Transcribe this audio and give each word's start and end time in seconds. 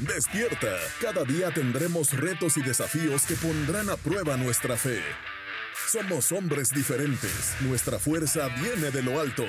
Despierta. 0.00 0.76
Cada 1.00 1.24
día 1.24 1.50
tendremos 1.50 2.12
retos 2.12 2.56
y 2.56 2.62
desafíos 2.62 3.24
que 3.26 3.34
pondrán 3.34 3.90
a 3.90 3.96
prueba 3.96 4.36
nuestra 4.36 4.76
fe. 4.76 5.02
Somos 5.90 6.30
hombres 6.30 6.70
diferentes. 6.70 7.56
Nuestra 7.62 7.98
fuerza 7.98 8.48
viene 8.60 8.92
de 8.92 9.02
lo 9.02 9.18
alto. 9.20 9.44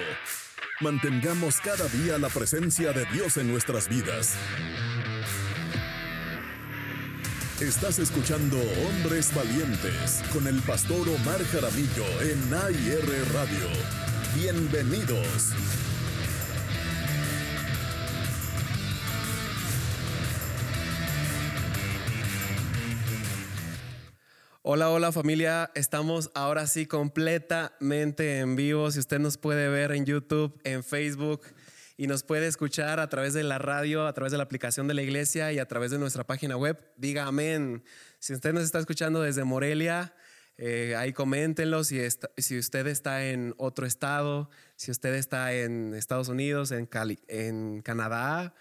Mantengamos 0.80 1.60
cada 1.60 1.88
día 1.90 2.18
la 2.18 2.30
presencia 2.30 2.94
de 2.94 3.06
Dios 3.14 3.38
en 3.38 3.52
nuestras 3.52 3.88
vidas. 3.88 4.34
Estás 7.62 8.00
escuchando 8.00 8.58
Hombres 8.58 9.32
Valientes 9.36 10.24
con 10.34 10.48
el 10.48 10.62
pastor 10.62 11.10
Omar 11.10 11.44
Jaramillo 11.52 12.22
en 12.22 12.54
AIR 12.54 13.34
Radio. 13.34 13.68
Bienvenidos. 14.34 15.54
Hola, 24.72 24.92
hola 24.92 25.12
familia, 25.12 25.72
estamos 25.74 26.30
ahora 26.36 26.68
sí 26.68 26.86
completamente 26.86 28.38
en 28.38 28.56
vivo. 28.56 28.92
Si 28.92 29.00
usted 29.00 29.18
nos 29.18 29.36
puede 29.36 29.68
ver 29.68 29.92
en 29.92 30.06
YouTube, 30.06 30.62
en 30.64 30.84
Facebook 30.84 31.42
y 31.98 32.06
nos 32.06 32.22
puede 32.22 32.46
escuchar 32.46 33.00
a 33.00 33.10
través 33.10 33.34
de 33.34 33.42
la 33.42 33.58
radio, 33.58 34.06
a 34.06 34.14
través 34.14 34.32
de 34.32 34.38
la 34.38 34.44
aplicación 34.44 34.88
de 34.88 34.94
la 34.94 35.02
iglesia 35.02 35.52
y 35.52 35.58
a 35.58 35.68
través 35.68 35.90
de 35.90 35.98
nuestra 35.98 36.24
página 36.24 36.56
web, 36.56 36.78
diga 36.98 37.26
amén. 37.26 37.84
Si 38.20 38.32
usted 38.32 38.54
nos 38.54 38.62
está 38.62 38.78
escuchando 38.78 39.24
desde 39.24 39.44
Morelia, 39.44 40.14
eh, 40.60 40.94
ahí 40.96 41.14
coméntenlo. 41.14 41.84
Si, 41.84 42.00
usted 42.56 42.86
está 42.86 43.26
en 43.26 43.56
otro 43.58 43.88
estado, 43.88 44.52
si 44.76 44.92
usted 44.92 45.16
está 45.16 45.52
en 45.52 45.96
Estados 45.96 46.28
Unidos, 46.28 46.70
en, 46.70 46.88
en 47.28 47.82
Canadá 47.82 48.54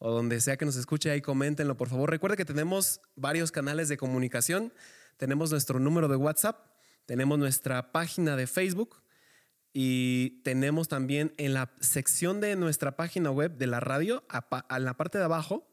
o 0.00 0.10
donde 0.10 0.40
sea 0.40 0.56
que 0.56 0.64
nos 0.64 0.74
escuche, 0.74 1.12
ahí 1.12 1.20
coméntenlo, 1.20 1.76
por 1.76 1.88
favor. 1.88 2.10
Recuerde 2.10 2.36
que 2.36 2.44
tenemos 2.44 3.00
varios 3.14 3.52
canales 3.52 3.88
de 3.88 3.96
comunicación 3.96 4.72
tenemos 5.22 5.52
nuestro 5.52 5.78
número 5.78 6.08
de 6.08 6.16
WhatsApp, 6.16 6.66
tenemos 7.06 7.38
nuestra 7.38 7.92
página 7.92 8.34
de 8.34 8.48
Facebook 8.48 9.04
y 9.72 10.42
tenemos 10.42 10.88
también 10.88 11.32
en 11.36 11.54
la 11.54 11.70
sección 11.78 12.40
de 12.40 12.56
nuestra 12.56 12.96
página 12.96 13.30
web 13.30 13.56
de 13.56 13.68
la 13.68 13.78
radio, 13.78 14.24
a, 14.28 14.78
la 14.80 14.96
parte 14.96 15.18
de 15.18 15.24
abajo, 15.24 15.70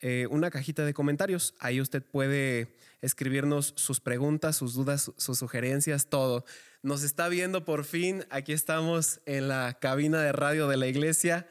eh, 0.00 0.26
una 0.30 0.50
cajita 0.50 0.84
de 0.84 0.92
comentarios. 0.92 1.54
Ahí 1.58 1.80
usted 1.80 2.02
puede 2.02 2.76
escribirnos 3.00 3.72
sus 3.78 3.98
preguntas, 4.00 4.56
sus 4.56 4.74
dudas, 4.74 5.10
sus 5.16 5.38
sugerencias, 5.38 6.08
todo. 6.10 6.44
Nos 6.82 7.02
está 7.02 7.28
viendo 7.28 7.64
por 7.64 7.84
fin. 7.84 8.26
Aquí 8.28 8.52
estamos 8.52 9.22
en 9.24 9.48
la 9.48 9.78
cabina 9.80 10.20
de 10.20 10.32
radio 10.32 10.68
de 10.68 10.76
la 10.76 10.86
iglesia. 10.86 11.46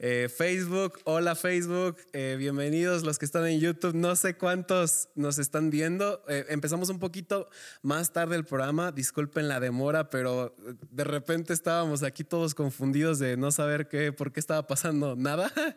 Eh, 0.00 0.28
Facebook, 0.28 1.00
hola 1.02 1.34
Facebook, 1.34 1.96
eh, 2.12 2.36
bienvenidos 2.38 3.02
los 3.02 3.18
que 3.18 3.24
están 3.24 3.44
en 3.48 3.58
YouTube. 3.58 3.96
No 3.96 4.14
sé 4.14 4.36
cuántos 4.36 5.08
nos 5.16 5.40
están 5.40 5.70
viendo. 5.70 6.22
Eh, 6.28 6.46
empezamos 6.50 6.88
un 6.88 7.00
poquito 7.00 7.50
más 7.82 8.12
tarde 8.12 8.36
el 8.36 8.44
programa, 8.44 8.92
disculpen 8.92 9.48
la 9.48 9.58
demora, 9.58 10.08
pero 10.08 10.54
de 10.92 11.02
repente 11.02 11.52
estábamos 11.52 12.04
aquí 12.04 12.22
todos 12.22 12.54
confundidos 12.54 13.18
de 13.18 13.36
no 13.36 13.50
saber 13.50 13.88
qué, 13.88 14.12
por 14.12 14.30
qué 14.30 14.38
estaba 14.38 14.66
pasando 14.66 15.16
nada. 15.16 15.52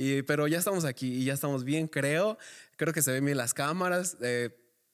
Y, 0.00 0.22
pero 0.22 0.46
ya 0.46 0.58
estamos 0.58 0.84
aquí 0.84 1.12
y 1.12 1.24
ya 1.24 1.34
estamos 1.34 1.64
bien, 1.64 1.88
creo. 1.88 2.38
Creo 2.76 2.92
que 2.92 3.02
se 3.02 3.10
ven 3.10 3.24
bien 3.24 3.36
las 3.36 3.52
cámaras. 3.52 4.16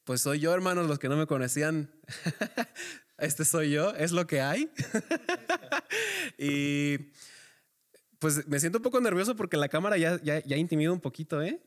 pues 0.05 0.23
soy 0.23 0.41
yo, 0.41 0.55
hermanos, 0.55 0.89
los 0.89 0.99
que 0.99 1.11
no 1.11 1.17
me 1.19 1.27
conocían. 1.27 1.91
este 3.19 3.45
soy 3.45 3.73
yo, 3.73 3.91
es 3.91 4.13
lo 4.13 4.27
que 4.27 4.41
hay. 4.41 4.71
y 6.39 7.13
pues 8.25 8.49
me 8.49 8.59
siento 8.59 8.79
un 8.79 8.83
poco 8.83 9.03
nervioso 9.03 9.37
porque 9.37 9.59
la 9.59 9.69
cámara 9.69 9.99
ya, 9.99 10.19
ya, 10.23 10.43
ya 10.43 10.57
intimida 10.57 10.91
un 10.91 11.01
poquito, 11.01 11.43
¿eh? 11.43 11.61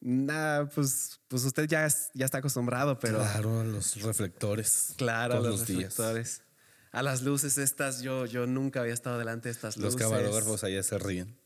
Nada, 0.00 0.68
pues, 0.68 1.18
pues 1.28 1.46
usted 1.46 1.66
ya, 1.66 1.88
ya 2.12 2.26
está 2.26 2.38
acostumbrado, 2.38 2.98
pero. 2.98 3.20
Claro, 3.20 3.60
a 3.60 3.64
los 3.64 4.02
reflectores. 4.02 4.92
Claro, 4.98 5.38
a 5.38 5.40
los, 5.40 5.60
reflectores. 5.60 6.42
A 6.92 7.02
las 7.02 7.22
luces 7.22 7.56
estas, 7.56 8.02
yo, 8.02 8.26
yo 8.26 8.46
nunca 8.46 8.80
había 8.80 8.92
estado 8.92 9.18
delante 9.18 9.48
de 9.48 9.52
estas 9.52 9.78
luces. 9.78 9.98
Los 9.98 10.02
camarógrafos 10.02 10.62
allá 10.62 10.82
se 10.82 10.98
ríen. 10.98 11.38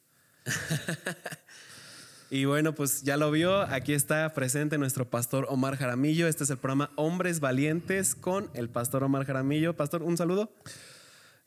y 2.31 2.47
bueno, 2.47 2.75
pues 2.75 3.03
ya 3.03 3.17
lo 3.17 3.31
vio. 3.31 3.61
Aquí 3.61 3.93
está 3.93 4.35
presente 4.35 4.77
nuestro 4.77 5.09
pastor 5.09 5.47
Omar 5.51 5.77
Jaramillo. 5.77 6.27
Este 6.27 6.43
es 6.43 6.51
el 6.51 6.59
programa 6.59 6.91
Hombres 6.97 7.39
Valientes 7.39 8.17
con 8.17 8.51
el 8.55 8.71
pastor 8.71 9.05
Omar 9.05 9.25
Jaramillo. 9.25 9.77
Pastor, 9.77 10.03
un 10.03 10.17
saludo. 10.17 10.53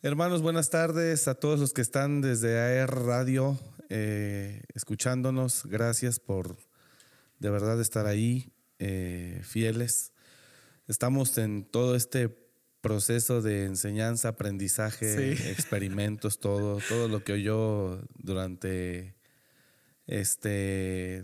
Hermanos, 0.06 0.42
buenas 0.42 0.70
tardes 0.70 1.30
a 1.30 1.36
todos 1.36 1.62
los 1.62 1.72
que 1.72 1.80
están 1.80 2.20
desde 2.20 2.60
AR 2.60 3.06
Radio 3.06 3.58
eh, 3.88 4.62
escuchándonos. 4.76 5.66
Gracias 5.66 6.20
por 6.20 6.58
de 7.40 7.50
verdad 7.50 7.80
estar 7.80 8.06
ahí, 8.06 8.52
eh, 8.80 9.40
fieles. 9.46 10.12
Estamos 10.90 11.38
en 11.38 11.64
todo 11.64 11.96
este 11.96 12.28
proceso 12.82 13.42
de 13.42 13.64
enseñanza, 13.64 14.28
aprendizaje, 14.28 15.32
experimentos, 15.52 16.38
todo, 16.38 16.80
todo 16.90 17.08
lo 17.08 17.24
que 17.24 17.32
oyó 17.32 18.02
durante 18.16 19.16
este 20.06 21.24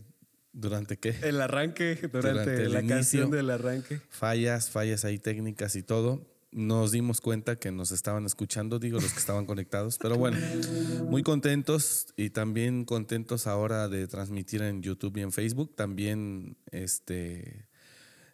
¿Durante 0.54 0.96
qué? 0.96 1.16
El 1.22 1.42
arranque, 1.42 1.96
durante, 2.14 2.70
la 2.70 2.82
canción 2.84 3.30
del 3.30 3.50
arranque. 3.50 4.00
Fallas, 4.10 4.70
fallas 4.70 5.04
ahí 5.04 5.20
técnicas 5.20 5.76
y 5.76 5.84
todo 5.84 6.39
nos 6.52 6.92
dimos 6.92 7.22
cuenta 7.22 7.56
que 7.56 7.72
nos 7.72 7.92
estaban 7.92 8.26
escuchando, 8.26 8.80
digo, 8.80 9.00
los 9.00 9.14
que 9.14 9.20
estaban 9.20 9.46
conectados. 9.46 9.98
Pero 9.98 10.18
bueno, 10.18 10.38
muy 11.08 11.24
contentos 11.24 12.08
y 12.18 12.32
también 12.32 12.86
contentos 12.86 13.48
ahora 13.48 13.88
de 13.88 14.08
transmitir 14.08 14.62
en 14.62 14.82
YouTube 14.82 15.18
y 15.18 15.22
en 15.22 15.32
Facebook. 15.32 15.76
También 15.76 16.58
este, 16.72 17.68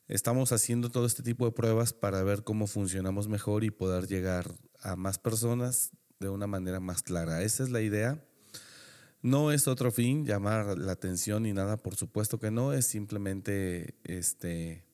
estamos 0.07 0.51
haciendo 0.51 0.89
todo 0.89 1.05
este 1.05 1.23
tipo 1.23 1.45
de 1.45 1.51
pruebas 1.51 1.93
para 1.93 2.23
ver 2.23 2.43
cómo 2.43 2.67
funcionamos 2.67 3.27
mejor 3.27 3.63
y 3.63 3.71
poder 3.71 4.07
llegar 4.07 4.49
a 4.81 4.95
más 4.95 5.19
personas 5.19 5.91
de 6.19 6.29
una 6.29 6.47
manera 6.47 6.79
más 6.79 7.03
clara. 7.03 7.41
Esa 7.41 7.63
es 7.63 7.69
la 7.69 7.81
idea. 7.81 8.23
No 9.21 9.51
es 9.51 9.67
otro 9.67 9.91
fin 9.91 10.25
llamar 10.25 10.77
la 10.77 10.91
atención 10.91 11.43
ni 11.43 11.51
nada, 11.51 11.77
por 11.77 11.95
supuesto 11.95 12.39
que 12.39 12.51
no, 12.51 12.73
es 12.73 12.85
simplemente 12.85 13.95
este, 14.03 14.85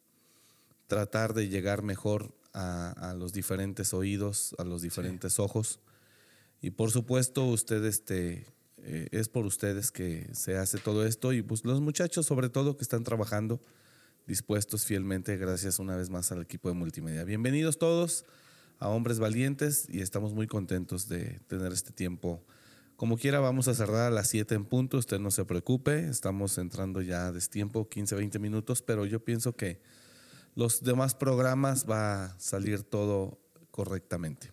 tratar 0.87 1.33
de 1.33 1.49
llegar 1.49 1.83
mejor 1.83 2.33
a, 2.53 3.15
los 3.17 3.33
diferentes 3.33 3.93
oídos, 3.93 4.55
a 4.57 4.63
los 4.63 4.81
diferentes 4.81 5.39
ojos. 5.39 5.79
Y 6.61 6.71
por 6.71 6.91
supuesto, 6.91 7.45
usted 7.45 7.83
este, 7.85 8.45
eh, 8.77 9.07
es 9.11 9.29
por 9.29 9.45
ustedes 9.45 9.91
que 9.91 10.29
se 10.33 10.57
hace 10.57 10.77
todo 10.77 11.05
esto 11.05 11.33
y 11.33 11.41
pues 11.41 11.65
los 11.65 11.81
muchachos 11.81 12.25
sobre 12.25 12.49
todo 12.49 12.77
que 12.77 12.83
están 12.83 13.03
trabajando 13.03 13.59
dispuestos 14.27 14.85
fielmente, 14.85 15.37
gracias 15.37 15.79
una 15.79 15.95
vez 15.95 16.09
más 16.09 16.31
al 16.31 16.41
equipo 16.41 16.69
de 16.69 16.75
multimedia. 16.75 17.23
Bienvenidos 17.23 17.77
todos 17.77 18.25
a 18.79 18.89
Hombres 18.89 19.19
Valientes 19.19 19.87
y 19.89 20.01
estamos 20.01 20.33
muy 20.33 20.47
contentos 20.47 21.07
de 21.07 21.39
tener 21.47 21.71
este 21.71 21.91
tiempo. 21.91 22.43
Como 22.95 23.17
quiera, 23.17 23.39
vamos 23.39 23.67
a 23.67 23.73
cerrar 23.73 24.07
a 24.07 24.11
las 24.11 24.27
7 24.29 24.53
en 24.53 24.65
punto, 24.65 24.97
usted 24.97 25.19
no 25.19 25.31
se 25.31 25.43
preocupe, 25.45 26.07
estamos 26.07 26.57
entrando 26.59 27.01
ya 27.01 27.27
a 27.27 27.31
destiempo, 27.31 27.89
15, 27.89 28.15
20 28.15 28.39
minutos, 28.39 28.81
pero 28.83 29.05
yo 29.05 29.23
pienso 29.23 29.55
que 29.55 29.81
los 30.55 30.83
demás 30.83 31.15
programas 31.15 31.85
va 31.89 32.25
a 32.25 32.39
salir 32.39 32.83
todo 32.83 33.39
correctamente. 33.71 34.51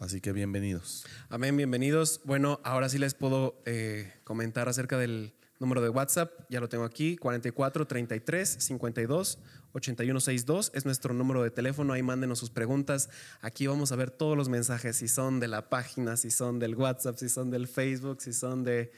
Así 0.00 0.20
que 0.20 0.32
bienvenidos. 0.32 1.04
Amén, 1.28 1.56
bienvenidos. 1.56 2.20
Bueno, 2.24 2.60
ahora 2.64 2.88
sí 2.88 2.98
les 2.98 3.14
puedo 3.14 3.62
eh, 3.64 4.12
comentar 4.24 4.68
acerca 4.68 4.98
del 4.98 5.34
número 5.60 5.82
de 5.82 5.88
WhatsApp. 5.88 6.32
Ya 6.50 6.60
lo 6.60 6.68
tengo 6.68 6.84
aquí, 6.84 7.16
44 7.16 7.86
33 7.86 8.48
52 8.58 9.38
81 9.72 10.20
62. 10.20 10.72
Es 10.74 10.84
nuestro 10.84 11.14
número 11.14 11.42
de 11.42 11.50
teléfono. 11.50 11.92
Ahí 11.92 12.02
mándenos 12.02 12.38
sus 12.38 12.50
preguntas. 12.50 13.08
Aquí 13.40 13.66
vamos 13.66 13.92
a 13.92 13.96
ver 13.96 14.10
todos 14.10 14.36
los 14.36 14.48
mensajes, 14.48 14.96
si 14.96 15.08
son 15.08 15.40
de 15.40 15.48
la 15.48 15.68
página, 15.68 16.16
si 16.16 16.30
son 16.30 16.58
del 16.58 16.74
WhatsApp, 16.74 17.16
si 17.16 17.28
son 17.28 17.50
del 17.50 17.68
Facebook, 17.68 18.20
si 18.20 18.32
son 18.32 18.64
de 18.64 18.90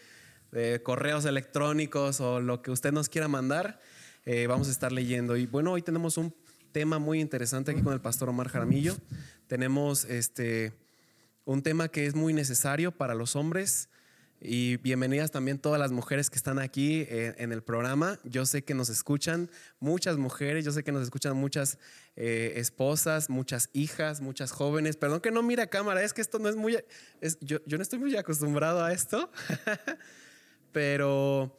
correos 0.83 1.27
electrónicos 1.27 2.21
o 2.21 2.41
lo 2.41 2.63
que 2.63 2.71
usted 2.71 2.93
nos 2.93 3.09
quiera 3.09 3.29
mandar. 3.29 3.81
Eh, 4.29 4.49
vamos 4.49 4.67
a 4.67 4.73
estar 4.73 4.91
leyendo. 4.91 5.37
Y 5.37 5.47
bueno, 5.47 5.71
hoy 5.71 5.83
tenemos 5.83 6.17
un 6.17 6.35
tema 6.73 6.99
muy 6.99 7.21
interesante 7.21 7.71
aquí 7.71 7.81
con 7.81 7.93
el 7.93 8.01
pastor 8.01 8.29
Omar 8.29 8.49
Jaramillo. 8.49 8.97
Tenemos 9.47 10.05
este, 10.05 10.73
un 11.45 11.63
tema 11.63 11.87
que 11.87 12.07
es 12.07 12.17
muy 12.17 12.33
necesario 12.33 12.91
para 12.91 13.15
los 13.15 13.37
hombres. 13.37 13.89
Y 14.41 14.79
bienvenidas 14.79 15.31
también 15.31 15.61
todas 15.61 15.79
las 15.79 15.93
mujeres 15.93 16.29
que 16.29 16.39
están 16.39 16.59
aquí 16.59 17.03
eh, 17.03 17.37
en 17.39 17.53
el 17.53 17.63
programa. 17.63 18.19
Yo 18.25 18.47
sé 18.47 18.65
que 18.65 18.75
nos 18.75 18.89
escuchan 18.89 19.49
muchas 19.79 20.17
mujeres, 20.17 20.65
yo 20.65 20.73
sé 20.73 20.83
que 20.83 20.91
nos 20.91 21.05
escuchan 21.05 21.37
muchas 21.37 21.79
eh, 22.17 22.55
esposas, 22.57 23.31
muchas 23.31 23.71
hijas, 23.75 24.21
muchas 24.21 24.51
jóvenes. 24.51 24.97
Perdón 24.97 25.21
que 25.21 25.31
no 25.31 25.45
mira 25.45 25.69
cámara, 25.69 26.03
es 26.03 26.13
que 26.13 26.21
esto 26.21 26.41
no 26.41 26.49
es 26.49 26.57
muy... 26.57 26.77
yo, 27.43 27.61
yo 27.65 27.77
no 27.77 27.83
estoy 27.83 28.01
muy 28.01 28.17
acostumbrado 28.17 28.85
a 28.85 28.93
esto, 28.93 29.31
pero 30.73 31.57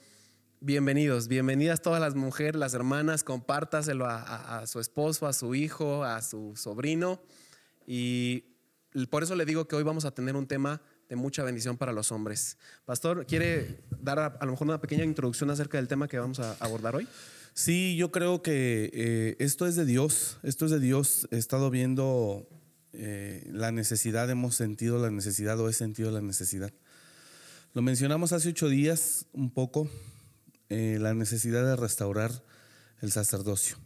Bienvenidos, 0.60 1.28
bienvenidas 1.28 1.84
todas 1.84 2.02
las 2.02 2.16
mujeres, 2.16 2.56
las 2.56 2.74
hermanas, 2.74 3.24
compártaselo 3.24 4.08
a, 4.08 4.66
su 4.66 4.80
esposo, 4.80 5.28
a 5.28 5.34
su 5.34 5.54
hijo, 5.54 6.04
a 6.04 6.20
su 6.24 6.56
sobrino. 6.56 7.22
Y 7.86 8.44
por 9.12 9.22
eso 9.22 9.36
le 9.36 9.46
digo 9.46 9.68
que 9.68 9.76
hoy 9.76 9.84
vamos 9.84 10.06
a 10.06 10.12
tener 10.12 10.36
un 10.36 10.48
tema 10.48 10.82
de 11.10 11.16
mucha 11.16 11.44
bendición 11.44 11.78
para 11.78 11.92
los 11.92 12.12
hombres. 12.12 12.58
Pastor, 12.86 13.28
¿quiere 13.28 13.82
dar 14.02 14.18
a, 14.18 14.46
lo 14.46 14.52
mejor 14.52 14.68
una 14.68 14.82
pequeña 14.82 15.04
introducción 15.04 15.52
acerca 15.52 15.78
del 15.78 15.88
tema 15.88 16.08
que 16.08 16.18
vamos 16.18 16.40
a 16.40 16.54
abordar 16.60 16.96
hoy? 16.96 17.08
Sí, 17.54 17.96
yo 17.96 18.12
creo 18.12 18.42
que 18.42 18.90
eh, 18.94 19.36
esto 19.38 19.68
es 19.68 19.76
de 19.76 19.86
Dios, 19.86 20.40
esto 20.42 20.66
es 20.66 20.72
de 20.72 20.80
Dios. 20.80 21.28
He 21.30 21.38
estado 21.38 21.70
viendo 21.70 22.50
eh, 22.94 23.48
la 23.54 23.72
necesidad, 23.72 24.28
hemos 24.32 24.56
sentido 24.56 24.98
la 24.98 25.12
necesidad 25.12 25.60
o 25.60 25.70
he 25.70 25.74
sentido 25.74 26.10
la 26.10 26.22
necesidad. 26.22 26.74
Lo 27.74 27.84
mencionamos 27.84 28.34
hace 28.34 28.50
ocho 28.50 28.70
días 28.70 29.28
un 29.34 29.52
poco, 29.52 29.88
eh, 30.70 30.98
la 31.00 31.14
necesidad 31.14 31.66
de 31.66 31.76
restaurar 31.76 32.44
el 33.02 33.12
sacerdocio. 33.12 33.78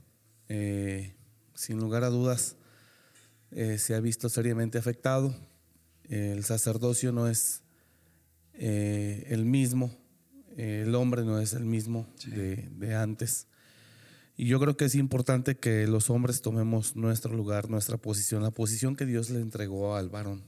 Eh, 0.49 1.13
sin 1.53 1.77
lugar 1.79 2.03
a 2.03 2.09
dudas, 2.09 2.55
eh, 3.51 3.77
se 3.77 3.93
ha 3.93 3.99
visto 3.99 4.29
seriamente 4.29 4.77
afectado. 4.77 5.35
el 6.09 6.43
sacerdocio 6.43 7.11
no 7.11 7.27
es 7.27 7.61
el 8.53 9.45
mismo, 9.45 9.95
el 10.57 10.93
hombre 10.93 11.23
no 11.23 11.39
es 11.39 11.53
el 11.53 11.65
mismo 11.65 12.05
de, 12.25 12.67
de 12.77 12.95
antes. 12.95 13.47
Y 14.35 14.47
yo 14.47 14.59
creo 14.59 14.75
que 14.75 14.85
es 14.85 14.95
importante 14.95 15.57
que 15.57 15.87
los 15.87 16.09
hombres 16.09 16.41
tomemos 16.41 16.95
nuestro 16.95 17.33
lugar, 17.33 17.69
nuestra 17.69 17.97
posición, 17.97 18.43
la 18.43 18.51
posición 18.51 18.95
que 18.95 19.05
Dios 19.05 19.29
le 19.29 19.39
entregó 19.39 19.95
al 19.95 20.09
varón. 20.09 20.43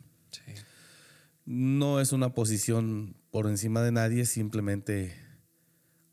No 1.45 2.01
es 2.01 2.11
una 2.11 2.33
posición 2.33 3.15
por 3.31 3.47
encima 3.47 3.81
de 3.81 3.91
nadie, 3.91 4.25
simplemente 4.25 5.22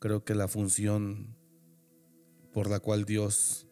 creo 0.01 0.25
que 0.25 0.35
la 0.35 0.49
función 0.49 1.37
por 2.53 2.69
la 2.69 2.81
cual 2.81 3.05
Dios 3.05 3.69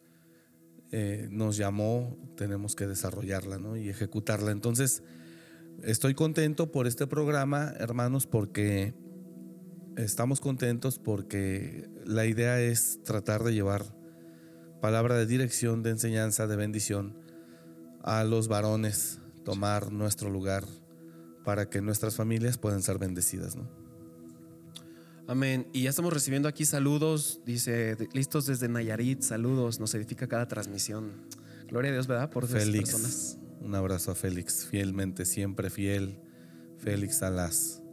eh, 0.91 1.27
nos 1.29 1.57
llamó, 1.57 2.17
tenemos 2.37 2.75
que 2.75 2.87
desarrollarla 2.87 3.57
¿no? 3.59 3.75
y 3.75 3.89
ejecutarla. 3.89 4.51
Entonces, 4.51 5.03
estoy 5.83 6.13
contento 6.13 6.71
por 6.71 6.87
este 6.87 7.07
programa, 7.07 7.73
hermanos, 7.77 8.25
porque 8.25 8.93
estamos 9.97 10.39
contentos 10.39 10.99
porque 10.99 11.89
la 12.05 12.25
idea 12.25 12.61
es 12.61 13.03
tratar 13.03 13.43
de 13.43 13.53
llevar 13.53 13.83
palabra 14.81 15.15
de 15.15 15.25
dirección, 15.25 15.83
de 15.83 15.89
enseñanza, 15.89 16.47
de 16.47 16.55
bendición 16.55 17.17
a 18.03 18.23
los 18.23 18.47
varones, 18.47 19.19
tomar 19.43 19.91
nuestro 19.91 20.29
lugar 20.29 20.63
para 21.43 21.69
que 21.69 21.81
nuestras 21.81 22.15
familias 22.15 22.57
puedan 22.57 22.81
ser 22.81 22.97
bendecidas. 22.97 23.55
¿no? 23.55 23.78
Amén. 25.29 25.67
Y 25.73 25.83
ya 25.83 25.91
estamos 25.91 26.11
recibiendo 26.11 26.49
aquí 26.49 26.65
saludos. 26.65 27.39
Dice, 27.45 27.95
listos 28.13 28.47
desde 28.47 28.67
Nayarit, 28.67 29.21
saludos. 29.21 29.79
Nos 29.79 29.93
edifica 29.93 30.27
cada 30.27 30.47
transmisión. 30.47 31.11
Gloria 31.67 31.91
a 31.91 31.93
Dios, 31.93 32.07
¿verdad? 32.07 32.31
Por 32.31 32.47
Félix, 32.47 32.89
personas. 32.89 33.37
un 33.61 33.75
abrazo 33.75 34.09
a 34.09 34.15
Félix, 34.15 34.65
fielmente, 34.65 35.25
siempre 35.25 35.69
fiel, 35.69 36.19
Félix 36.79 37.19
Salas. 37.19 37.83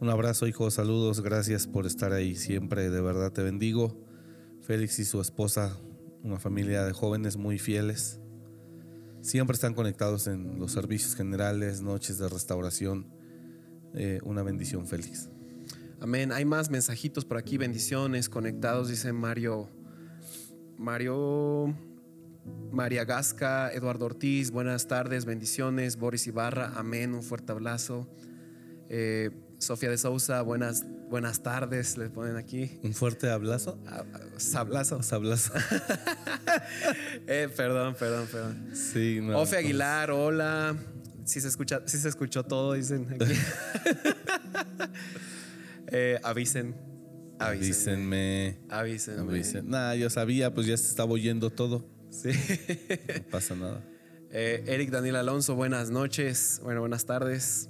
Un 0.00 0.10
abrazo, 0.10 0.46
hijo, 0.46 0.70
saludos, 0.70 1.22
gracias 1.22 1.66
por 1.66 1.86
estar 1.86 2.12
ahí 2.12 2.36
siempre, 2.36 2.90
de 2.90 3.00
verdad 3.00 3.32
te 3.32 3.42
bendigo. 3.42 3.98
Félix 4.60 4.98
y 4.98 5.06
su 5.06 5.22
esposa, 5.22 5.78
una 6.22 6.38
familia 6.38 6.84
de 6.84 6.92
jóvenes 6.92 7.38
muy 7.38 7.58
fieles. 7.58 8.20
Siempre 9.22 9.54
están 9.54 9.72
conectados 9.72 10.26
en 10.26 10.58
los 10.58 10.72
servicios 10.72 11.14
generales, 11.14 11.80
noches 11.80 12.18
de 12.18 12.28
restauración. 12.28 13.06
Eh, 13.94 14.20
una 14.24 14.42
bendición, 14.42 14.86
Félix. 14.86 15.31
Amén. 16.02 16.32
Hay 16.32 16.44
más 16.44 16.68
mensajitos 16.68 17.24
por 17.24 17.36
aquí, 17.36 17.58
bendiciones, 17.58 18.28
conectados, 18.28 18.88
dice 18.88 19.12
Mario. 19.12 19.70
Mario. 20.76 21.76
María 22.72 23.04
Gasca, 23.04 23.72
Eduardo 23.72 24.06
Ortiz, 24.06 24.50
buenas 24.50 24.88
tardes, 24.88 25.26
bendiciones. 25.26 25.96
Boris 25.96 26.26
Ibarra, 26.26 26.72
amén, 26.74 27.14
un 27.14 27.22
fuerte 27.22 27.52
abrazo. 27.52 28.10
Eh, 28.88 29.30
Sofía 29.58 29.90
de 29.90 29.96
Sousa, 29.96 30.42
buenas, 30.42 30.84
buenas 31.08 31.44
tardes, 31.44 31.96
le 31.96 32.10
ponen 32.10 32.36
aquí. 32.36 32.80
Un 32.82 32.94
fuerte 32.94 33.30
abrazo. 33.30 33.78
Ah, 33.86 34.02
ah, 34.12 34.18
Sablazo. 34.38 35.04
Sablazo. 35.04 35.52
Eh, 37.28 37.48
perdón, 37.56 37.94
perdón, 37.98 38.26
perdón. 38.30 38.70
Sí, 38.74 39.20
no. 39.22 39.38
Ofe 39.38 39.56
Aguilar, 39.56 40.10
hola. 40.10 40.76
Sí 41.24 41.40
se 41.40 41.46
escucha, 41.46 41.80
sí 41.86 41.96
se 41.96 42.08
escuchó 42.08 42.44
todo, 42.44 42.72
dicen 42.72 43.06
aquí. 43.08 43.32
Eh, 45.94 46.18
avisen. 46.22 46.74
Avísenme. 47.38 48.58
Avísenme. 48.70 49.62
Nah, 49.64 49.94
yo 49.94 50.08
sabía, 50.08 50.54
pues 50.54 50.66
ya 50.66 50.76
se 50.76 50.88
estaba 50.88 51.12
oyendo 51.12 51.50
todo. 51.50 51.86
Sí. 52.10 52.30
No 53.16 53.30
pasa 53.30 53.54
nada. 53.54 53.84
Eh, 54.30 54.64
Eric 54.66 54.90
Daniel 54.90 55.16
Alonso, 55.16 55.54
buenas 55.54 55.90
noches. 55.90 56.60
Bueno, 56.62 56.80
buenas 56.80 57.04
tardes. 57.04 57.68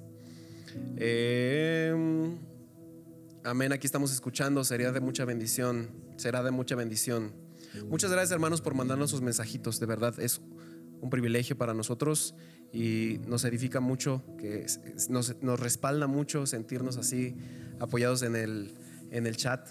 Eh, 0.96 1.92
amén, 3.42 3.72
aquí 3.72 3.86
estamos 3.86 4.12
escuchando. 4.12 4.62
Sería 4.62 4.92
de 4.92 5.00
mucha 5.00 5.24
bendición. 5.24 5.90
Será 6.16 6.44
de 6.44 6.52
mucha 6.52 6.76
bendición. 6.76 7.34
Muchas 7.88 8.12
gracias, 8.12 8.30
hermanos, 8.30 8.60
por 8.60 8.74
mandarnos 8.74 9.10
sus 9.10 9.20
mensajitos. 9.20 9.80
De 9.80 9.86
verdad, 9.86 10.20
es 10.20 10.40
un 11.00 11.10
privilegio 11.10 11.58
para 11.58 11.74
nosotros 11.74 12.36
y 12.72 13.20
nos 13.26 13.44
edifica 13.44 13.80
mucho, 13.80 14.22
que 14.38 14.66
nos, 15.10 15.36
nos 15.42 15.60
respalda 15.60 16.06
mucho 16.06 16.46
sentirnos 16.46 16.96
así 16.96 17.36
apoyados 17.80 18.22
en 18.22 18.34
el, 18.36 18.72
en 19.10 19.26
el 19.26 19.36
chat, 19.36 19.68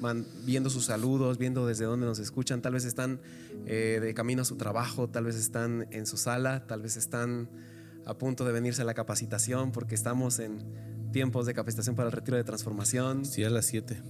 man- 0.00 0.24
viendo 0.44 0.70
sus 0.70 0.84
saludos, 0.84 1.38
viendo 1.38 1.66
desde 1.66 1.84
dónde 1.86 2.06
nos 2.06 2.18
escuchan. 2.20 2.62
Tal 2.62 2.74
vez 2.74 2.84
están 2.84 3.20
eh, 3.66 3.98
de 4.00 4.14
camino 4.14 4.42
a 4.42 4.44
su 4.44 4.56
trabajo, 4.56 5.08
tal 5.08 5.24
vez 5.24 5.34
están 5.36 5.86
en 5.90 6.06
su 6.06 6.16
sala, 6.16 6.66
tal 6.66 6.82
vez 6.82 6.96
están 6.96 7.48
a 8.04 8.16
punto 8.16 8.44
de 8.44 8.52
venirse 8.52 8.82
a 8.82 8.84
la 8.84 8.94
capacitación 8.94 9.72
porque 9.72 9.94
estamos 9.96 10.38
en 10.38 10.58
tiempos 11.12 11.46
de 11.46 11.54
capacitación 11.54 11.96
para 11.96 12.08
el 12.08 12.12
retiro 12.12 12.36
de 12.36 12.44
transformación. 12.44 13.24
Sí, 13.24 13.42
a 13.42 13.50
las 13.50 13.66
7. 13.66 14.00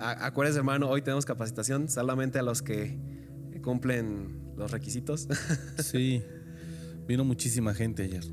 A- 0.00 0.26
Acuérdense, 0.26 0.58
hermano, 0.58 0.88
hoy 0.88 1.02
tenemos 1.02 1.24
capacitación 1.24 1.88
solamente 1.88 2.38
a 2.40 2.42
los 2.42 2.62
que 2.62 2.98
cumplen 3.62 4.40
los 4.56 4.70
requisitos. 4.72 5.28
Sí. 5.78 6.22
Vino 7.06 7.24
muchísima 7.24 7.74
gente 7.74 8.02
ayer. 8.04 8.24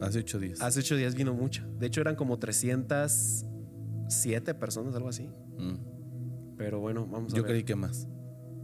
Hace 0.00 0.20
ocho 0.20 0.38
días. 0.38 0.60
Hace 0.62 0.80
ocho 0.80 0.96
días 0.96 1.14
vino 1.14 1.34
mucho. 1.34 1.64
De 1.78 1.86
hecho, 1.86 2.00
eran 2.00 2.16
como 2.16 2.38
307 2.38 4.54
personas, 4.54 4.94
algo 4.94 5.08
así. 5.08 5.28
Mm. 5.58 6.54
Pero 6.56 6.80
bueno, 6.80 7.06
vamos 7.06 7.32
a 7.32 7.36
Yo 7.36 7.42
ver. 7.42 7.52
creí 7.52 7.64
que 7.64 7.76
más. 7.76 8.08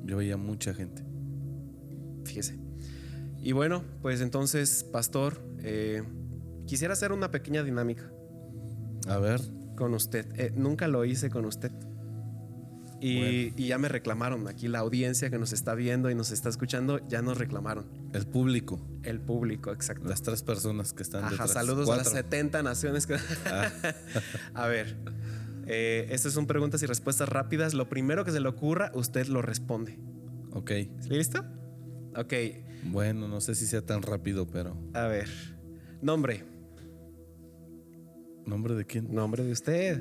Yo 0.05 0.17
veía 0.17 0.37
mucha 0.37 0.75
gente. 0.75 1.05
Fíjese. 2.25 2.59
Y 3.43 3.53
bueno, 3.53 3.83
pues 4.03 4.21
entonces, 4.21 4.85
pastor, 4.85 5.41
eh, 5.59 6.03
quisiera 6.67 6.93
hacer 6.95 7.13
una 7.13 7.31
pequeña 7.31 7.63
dinámica 7.63 8.11
A 9.07 9.19
ver. 9.19 9.41
con 9.77 9.95
usted. 9.95 10.27
Eh, 10.39 10.53
nunca 10.57 10.89
lo 10.89 11.05
hice 11.05 11.31
con 11.31 11.45
usted. 11.45 11.71
Y, 13.05 13.53
y 13.57 13.67
ya 13.69 13.77
me 13.79 13.89
reclamaron. 13.89 14.49
Aquí 14.49 14.67
la 14.69 14.79
audiencia 14.79 15.29
que 15.31 15.39
nos 15.39 15.53
está 15.53 15.75
viendo 15.75 16.11
y 16.11 16.15
nos 16.15 16.31
está 16.31 16.49
escuchando, 16.49 17.07
ya 17.09 17.21
nos 17.23 17.37
reclamaron. 17.39 17.85
El 18.13 18.27
público. 18.27 18.81
El 19.03 19.21
público, 19.21 19.73
exacto. 19.73 20.09
Las 20.09 20.23
tres 20.23 20.43
personas 20.43 20.93
que 20.93 21.03
están 21.03 21.23
Ajá, 21.25 21.31
detrás. 21.33 21.53
saludos 21.53 21.89
a 21.91 21.97
las 21.97 22.09
Cuatro. 22.09 22.23
70 22.23 22.63
naciones. 22.63 23.07
que- 23.07 23.17
Ah. 23.47 23.71
a 24.55 24.67
ver, 24.69 24.97
eh, 25.67 26.07
estas 26.11 26.33
son 26.33 26.47
preguntas 26.47 26.83
y 26.83 26.87
respuestas 26.87 27.29
rápidas. 27.29 27.75
Lo 27.75 27.89
primero 27.89 28.25
que 28.25 28.31
se 28.33 28.41
le 28.41 28.49
ocurra, 28.49 28.91
usted 28.95 29.27
lo 29.27 29.43
responde. 29.43 29.99
Ok. 30.53 30.71
¿Listo? 31.11 31.45
Ok, 32.17 32.33
Bueno, 32.85 33.27
no 33.29 33.41
sé 33.41 33.55
si 33.55 33.67
sea 33.67 33.83
tan 33.85 34.01
rápido, 34.03 34.47
pero. 34.47 34.77
a 34.95 35.07
ver. 35.09 35.29
Nombre. 36.01 36.45
¿Nombre 38.47 38.75
de 38.75 38.85
quién? 38.85 39.13
Nombre 39.15 39.43
de 39.45 39.53
usted. 39.53 40.01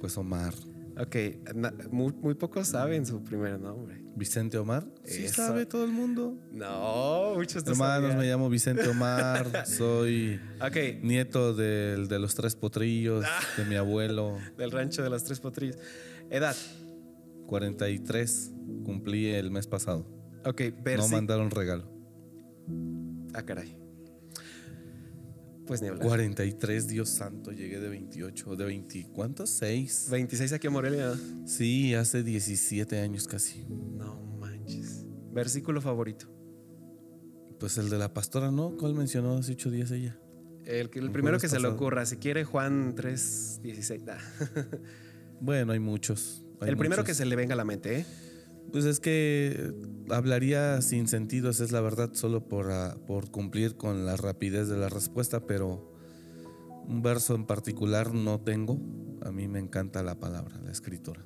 Pues 0.00 0.16
Omar. 0.18 0.52
Ok, 1.00 1.16
na- 1.54 1.74
muy, 1.90 2.12
muy 2.12 2.34
pocos 2.34 2.68
saben 2.68 3.04
su 3.04 3.22
primer 3.24 3.58
nombre. 3.60 4.00
¿Vicente 4.16 4.58
Omar? 4.58 4.86
Sí, 5.02 5.24
Eso. 5.24 5.34
sabe 5.46 5.66
todo 5.66 5.84
el 5.84 5.90
mundo. 5.90 6.38
No, 6.52 7.32
muchos 7.34 7.64
no 7.66 7.72
Hermanos, 7.72 8.10
sabían. 8.12 8.18
me 8.18 8.26
llamo 8.30 8.48
Vicente 8.48 8.88
Omar. 8.88 9.66
Soy 9.66 10.40
Ok, 10.60 11.02
nieto 11.02 11.52
del- 11.54 12.06
de 12.06 12.18
los 12.20 12.36
tres 12.36 12.54
potrillos, 12.54 13.24
de 13.56 13.64
mi 13.64 13.74
abuelo. 13.74 14.38
del 14.56 14.70
rancho 14.70 15.02
de 15.02 15.10
las 15.10 15.24
tres 15.24 15.40
potrillas. 15.40 15.78
Edad. 16.30 16.54
43. 17.46 18.52
Cumplí 18.84 19.26
el 19.28 19.50
mes 19.50 19.66
pasado. 19.66 20.06
Ok, 20.44 20.60
No 20.76 20.82
versi. 20.84 21.12
mandaron 21.12 21.50
regalo. 21.50 21.90
ah, 23.34 23.42
caray. 23.42 23.76
Pues 25.66 25.80
ni 25.80 25.88
hablar. 25.88 26.06
43, 26.06 26.86
Dios 26.88 27.08
santo, 27.08 27.50
llegué 27.52 27.80
de 27.80 27.88
28, 27.88 28.56
de 28.56 28.64
20, 28.64 29.08
¿cuántos? 29.12 29.50
6. 29.50 30.08
26 30.10 30.52
aquí 30.52 30.66
en 30.66 30.72
Morelia. 30.74 31.14
Sí, 31.46 31.94
hace 31.94 32.22
17 32.22 32.98
años 33.00 33.26
casi. 33.26 33.64
No 33.68 34.20
manches. 34.38 35.04
Versículo 35.32 35.80
favorito. 35.80 36.26
Pues 37.58 37.78
el 37.78 37.88
de 37.88 37.98
la 37.98 38.12
pastora, 38.12 38.50
¿no? 38.50 38.76
¿Cuál 38.76 38.94
mencionó 38.94 39.36
hace 39.38 39.52
8 39.52 39.70
días 39.70 39.90
ella? 39.90 40.18
El, 40.66 40.90
el 40.94 41.10
primero 41.12 41.38
que 41.38 41.48
se 41.48 41.56
le 41.56 41.62
pasado. 41.62 41.74
ocurra. 41.74 42.04
Si 42.06 42.16
quiere, 42.16 42.44
Juan 42.44 42.94
3, 42.94 43.60
16. 43.62 44.02
Bueno, 45.40 45.72
hay 45.72 45.80
muchos. 45.80 46.42
hay 46.60 46.70
el 46.70 46.76
primero 46.76 47.02
muchos. 47.02 47.06
que 47.08 47.14
se 47.14 47.26
le 47.26 47.36
venga 47.36 47.52
a 47.54 47.56
la 47.56 47.64
mente, 47.64 47.98
¿eh? 47.98 48.06
Pues 48.72 48.84
es 48.86 48.98
que 48.98 49.72
hablaría 50.10 50.82
sin 50.82 51.06
sentido, 51.06 51.48
esa 51.50 51.62
es 51.64 51.70
la 51.72 51.80
verdad, 51.80 52.10
solo 52.14 52.48
por, 52.48 52.70
ah, 52.72 52.96
por 53.06 53.30
cumplir 53.30 53.76
con 53.76 54.04
la 54.04 54.16
rapidez 54.16 54.68
de 54.68 54.76
la 54.76 54.88
respuesta, 54.88 55.46
pero 55.46 55.92
Un 56.86 57.02
verso 57.02 57.34
en 57.34 57.46
particular 57.46 58.12
no 58.12 58.40
tengo. 58.40 58.78
A 59.22 59.30
mí 59.32 59.48
me 59.48 59.58
encanta 59.58 60.02
la 60.02 60.18
palabra, 60.18 60.60
la 60.62 60.70
escritura. 60.70 61.24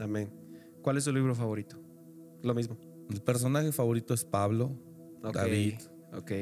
Amén. 0.00 0.30
¿Cuál 0.82 0.96
es 0.96 1.04
su 1.04 1.12
libro 1.12 1.34
favorito? 1.34 1.76
Lo 2.42 2.54
mismo. 2.54 2.76
El 3.10 3.20
personaje 3.20 3.70
favorito 3.70 4.14
es 4.14 4.24
Pablo, 4.24 4.72
David. 5.32 5.74
Ok. 6.12 6.32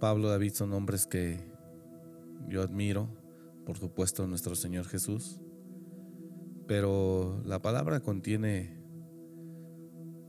Pablo, 0.00 0.28
David 0.30 0.54
son 0.54 0.72
hombres 0.72 1.06
que 1.06 1.40
yo 2.48 2.62
admiro, 2.62 3.08
por 3.66 3.76
supuesto, 3.76 4.26
nuestro 4.26 4.54
Señor 4.54 4.86
Jesús. 4.86 5.40
Pero 6.66 7.42
la 7.44 7.60
palabra 7.60 8.00
contiene 8.00 8.81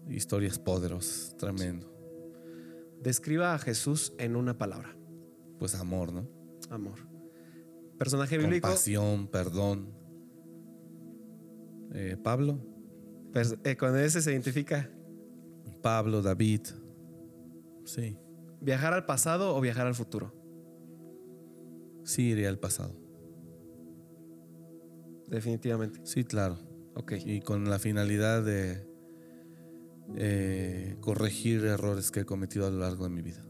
historias 0.10 0.60
poderosas, 0.60 1.36
tremendo. 1.38 1.92
Describa 3.02 3.54
a 3.54 3.60
Jesús 3.60 4.14
en 4.18 4.36
una 4.36 4.58
palabra. 4.58 4.96
Pues 5.60 5.76
amor, 5.76 6.14
¿no? 6.14 6.28
Amor. 6.70 7.00
Personaje 7.98 8.38
bíblico. 8.38 8.68
Compasión, 8.68 9.28
perdón. 9.28 9.94
Eh, 11.94 12.18
Pablo, 12.22 12.60
Pers- 13.32 13.60
eh, 13.64 13.76
con 13.78 13.98
ese 13.98 14.22
se 14.22 14.32
identifica. 14.32 14.90
Pablo, 15.82 16.22
David. 16.22 16.62
Sí, 17.86 18.18
¿Viajar 18.62 18.94
al 18.94 19.06
pasado 19.06 19.56
o 19.56 19.60
viajar 19.62 19.86
al 19.88 19.96
futuro? 19.96 20.34
sí 22.06 22.30
iría 22.32 22.50
al 22.50 22.60
pasado. 22.60 22.94
Definitivamente. 25.28 26.00
Sí, 26.04 26.24
claro. 26.24 26.58
Ok. 26.96 27.14
Y 27.26 27.42
con 27.42 27.70
la 27.70 27.80
finalidad 27.80 28.44
de 28.44 28.86
eh, 30.16 30.96
corregir 31.02 31.66
errores 31.66 32.12
que 32.12 32.22
he 32.22 32.26
cometido 32.26 32.68
a 32.68 32.70
lo 32.70 32.80
largo 32.80 33.04
de 33.06 33.10
mi 33.10 33.22
vida. 33.22 33.44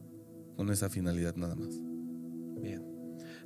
Con 0.56 0.70
esa 0.72 0.90
finalidad 0.90 1.36
nada 1.36 1.56
más. 1.56 1.76
Bien. 2.62 2.84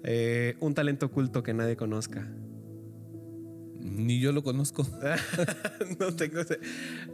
Eh, 0.04 0.56
un 0.60 0.74
talento 0.74 1.08
oculto 1.08 1.42
que 1.44 1.54
nadie 1.54 1.76
conozca. 1.76 2.28
Ni 3.80 4.20
yo 4.20 4.34
lo 4.34 4.44
conozco. 4.44 4.86
no 6.00 6.14
tengo. 6.16 6.42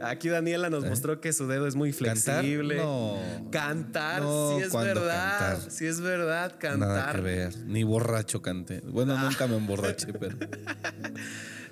Aquí 0.02 0.28
Daniela 0.28 0.70
nos 0.70 0.84
mostró 0.84 1.20
que 1.20 1.32
su 1.32 1.46
dedo 1.46 1.66
es 1.68 1.76
muy 1.76 1.90
¿Eh? 1.90 1.94
¿Cantar? 1.94 2.40
flexible. 2.40 2.76
No. 2.78 3.16
Cantar, 3.52 4.22
No, 4.22 4.56
sí 4.56 4.64
es 4.64 4.68
¿cuándo 4.70 5.00
verdad. 5.02 5.38
cantar? 5.38 5.70
Sí 5.70 5.86
es 5.86 6.00
verdad, 6.00 6.50
cantar. 6.58 6.78
Nada 6.88 7.12
que 7.12 7.20
ver. 7.20 7.56
Ni 7.66 7.84
borracho 7.84 8.42
canté. 8.42 8.80
Bueno, 8.80 9.16
nunca 9.16 9.46
me 9.46 9.56
emborraché, 9.56 10.12
pero. 10.18 10.36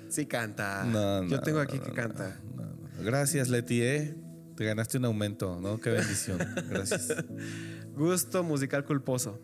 Sí 0.07 0.25
canta. 0.25 0.85
No, 0.85 1.27
Yo 1.27 1.41
tengo 1.41 1.59
aquí 1.59 1.79
que 1.79 1.89
no, 1.89 1.95
canta. 1.95 2.39
Gracias, 3.03 3.49
Leti. 3.49 3.81
¿eh? 3.81 4.15
Te 4.55 4.65
ganaste 4.65 4.97
un 4.97 5.05
aumento, 5.05 5.59
¿no? 5.59 5.79
Qué 5.79 5.89
bendición. 5.89 6.37
Gracias. 6.69 7.07
Gusto 7.95 8.43
musical 8.43 8.85
culposo. 8.85 9.39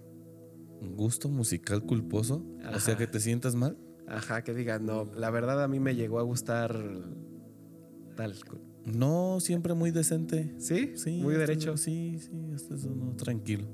¿Un 0.82 0.96
gusto 0.96 1.28
musical 1.28 1.84
culposo? 1.84 2.42
O 2.74 2.80
sea, 2.80 2.96
que 2.96 3.06
te 3.06 3.20
sientas 3.20 3.54
mal. 3.54 3.78
Ajá, 4.08 4.44
que 4.44 4.54
diga, 4.54 4.80
no, 4.80 5.06
la 5.14 5.30
verdad 5.30 5.62
a 5.62 5.68
mí 5.68 5.80
me 5.80 5.94
llegó 5.94 6.20
a 6.20 6.24
gustar 6.24 6.74
tal. 8.16 8.34
No, 8.86 9.40
siempre 9.42 9.74
muy 9.74 9.92
decente. 9.92 10.56
¿Sí? 10.58 10.94
Sí. 10.96 11.20
Muy 11.22 11.36
derecho. 11.36 11.76
Sí, 11.76 12.18
sí, 12.20 12.32
hasta 12.56 12.76
eso 12.76 12.90
no, 12.96 13.14
tranquilo. 13.18 13.68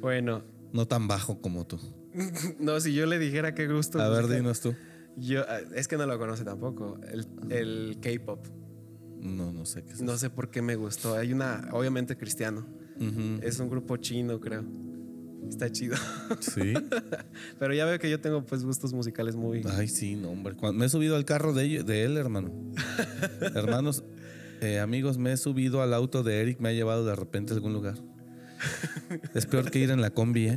Bueno, 0.00 0.44
No 0.72 0.86
tan 0.86 1.08
bajo 1.08 1.40
como 1.40 1.66
tú. 1.66 1.78
no, 2.60 2.78
si 2.80 2.94
yo 2.94 3.04
le 3.06 3.18
dijera 3.18 3.52
qué 3.54 3.66
gusto. 3.66 4.00
A 4.00 4.08
ver, 4.08 4.22
musical- 4.22 4.36
dinos 4.36 4.60
tú. 4.60 4.74
Yo, 5.16 5.42
ah, 5.48 5.58
es 5.74 5.88
que 5.88 5.96
no 5.96 6.06
lo 6.06 6.18
conoce 6.20 6.44
tampoco. 6.44 7.00
El, 7.10 7.26
el 7.50 7.98
K-pop. 8.00 8.46
No, 9.20 9.52
no 9.52 9.64
sé 9.66 9.82
qué 9.82 9.92
es. 9.92 10.02
No 10.02 10.16
sé 10.16 10.30
por 10.30 10.50
qué 10.50 10.62
me 10.62 10.76
gustó. 10.76 11.16
Hay 11.16 11.32
una, 11.32 11.68
obviamente 11.72 12.16
cristiano. 12.16 12.66
Es 13.42 13.60
un 13.60 13.70
grupo 13.70 13.96
chino, 13.96 14.40
creo. 14.40 14.64
Está 15.48 15.70
chido. 15.70 15.96
Sí. 16.40 16.74
Pero 17.58 17.72
ya 17.72 17.84
veo 17.86 17.98
que 17.98 18.10
yo 18.10 18.20
tengo 18.20 18.44
pues 18.44 18.64
gustos 18.64 18.92
musicales 18.92 19.36
muy. 19.36 19.62
Ay, 19.66 19.88
sí, 19.88 20.16
no, 20.16 20.30
hombre. 20.30 20.54
Cuando 20.54 20.78
me 20.78 20.86
he 20.86 20.88
subido 20.88 21.16
al 21.16 21.24
carro 21.24 21.52
de, 21.52 21.82
de 21.82 22.04
él, 22.04 22.16
hermano. 22.16 22.52
Hermanos, 23.54 24.04
eh, 24.60 24.80
amigos, 24.80 25.18
me 25.18 25.32
he 25.32 25.36
subido 25.36 25.80
al 25.80 25.94
auto 25.94 26.22
de 26.22 26.40
Eric, 26.40 26.60
me 26.60 26.70
ha 26.70 26.72
llevado 26.72 27.04
de 27.06 27.14
repente 27.14 27.52
a 27.52 27.56
algún 27.56 27.72
lugar. 27.72 27.94
Es 29.34 29.46
peor 29.46 29.70
que 29.70 29.78
ir 29.78 29.90
en 29.90 30.00
la 30.00 30.10
combi, 30.10 30.48
¿eh? 30.48 30.56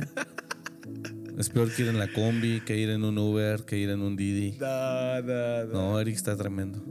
Es 1.38 1.48
peor 1.48 1.72
que 1.72 1.82
ir 1.82 1.88
en 1.88 1.98
la 1.98 2.12
combi, 2.12 2.60
que 2.60 2.76
ir 2.76 2.90
en 2.90 3.04
un 3.04 3.16
Uber, 3.16 3.64
que 3.64 3.78
ir 3.78 3.90
en 3.90 4.02
un 4.02 4.16
Didi. 4.16 4.58
No, 4.60 5.98
Eric 6.00 6.16
está 6.16 6.36
tremendo. 6.36 6.84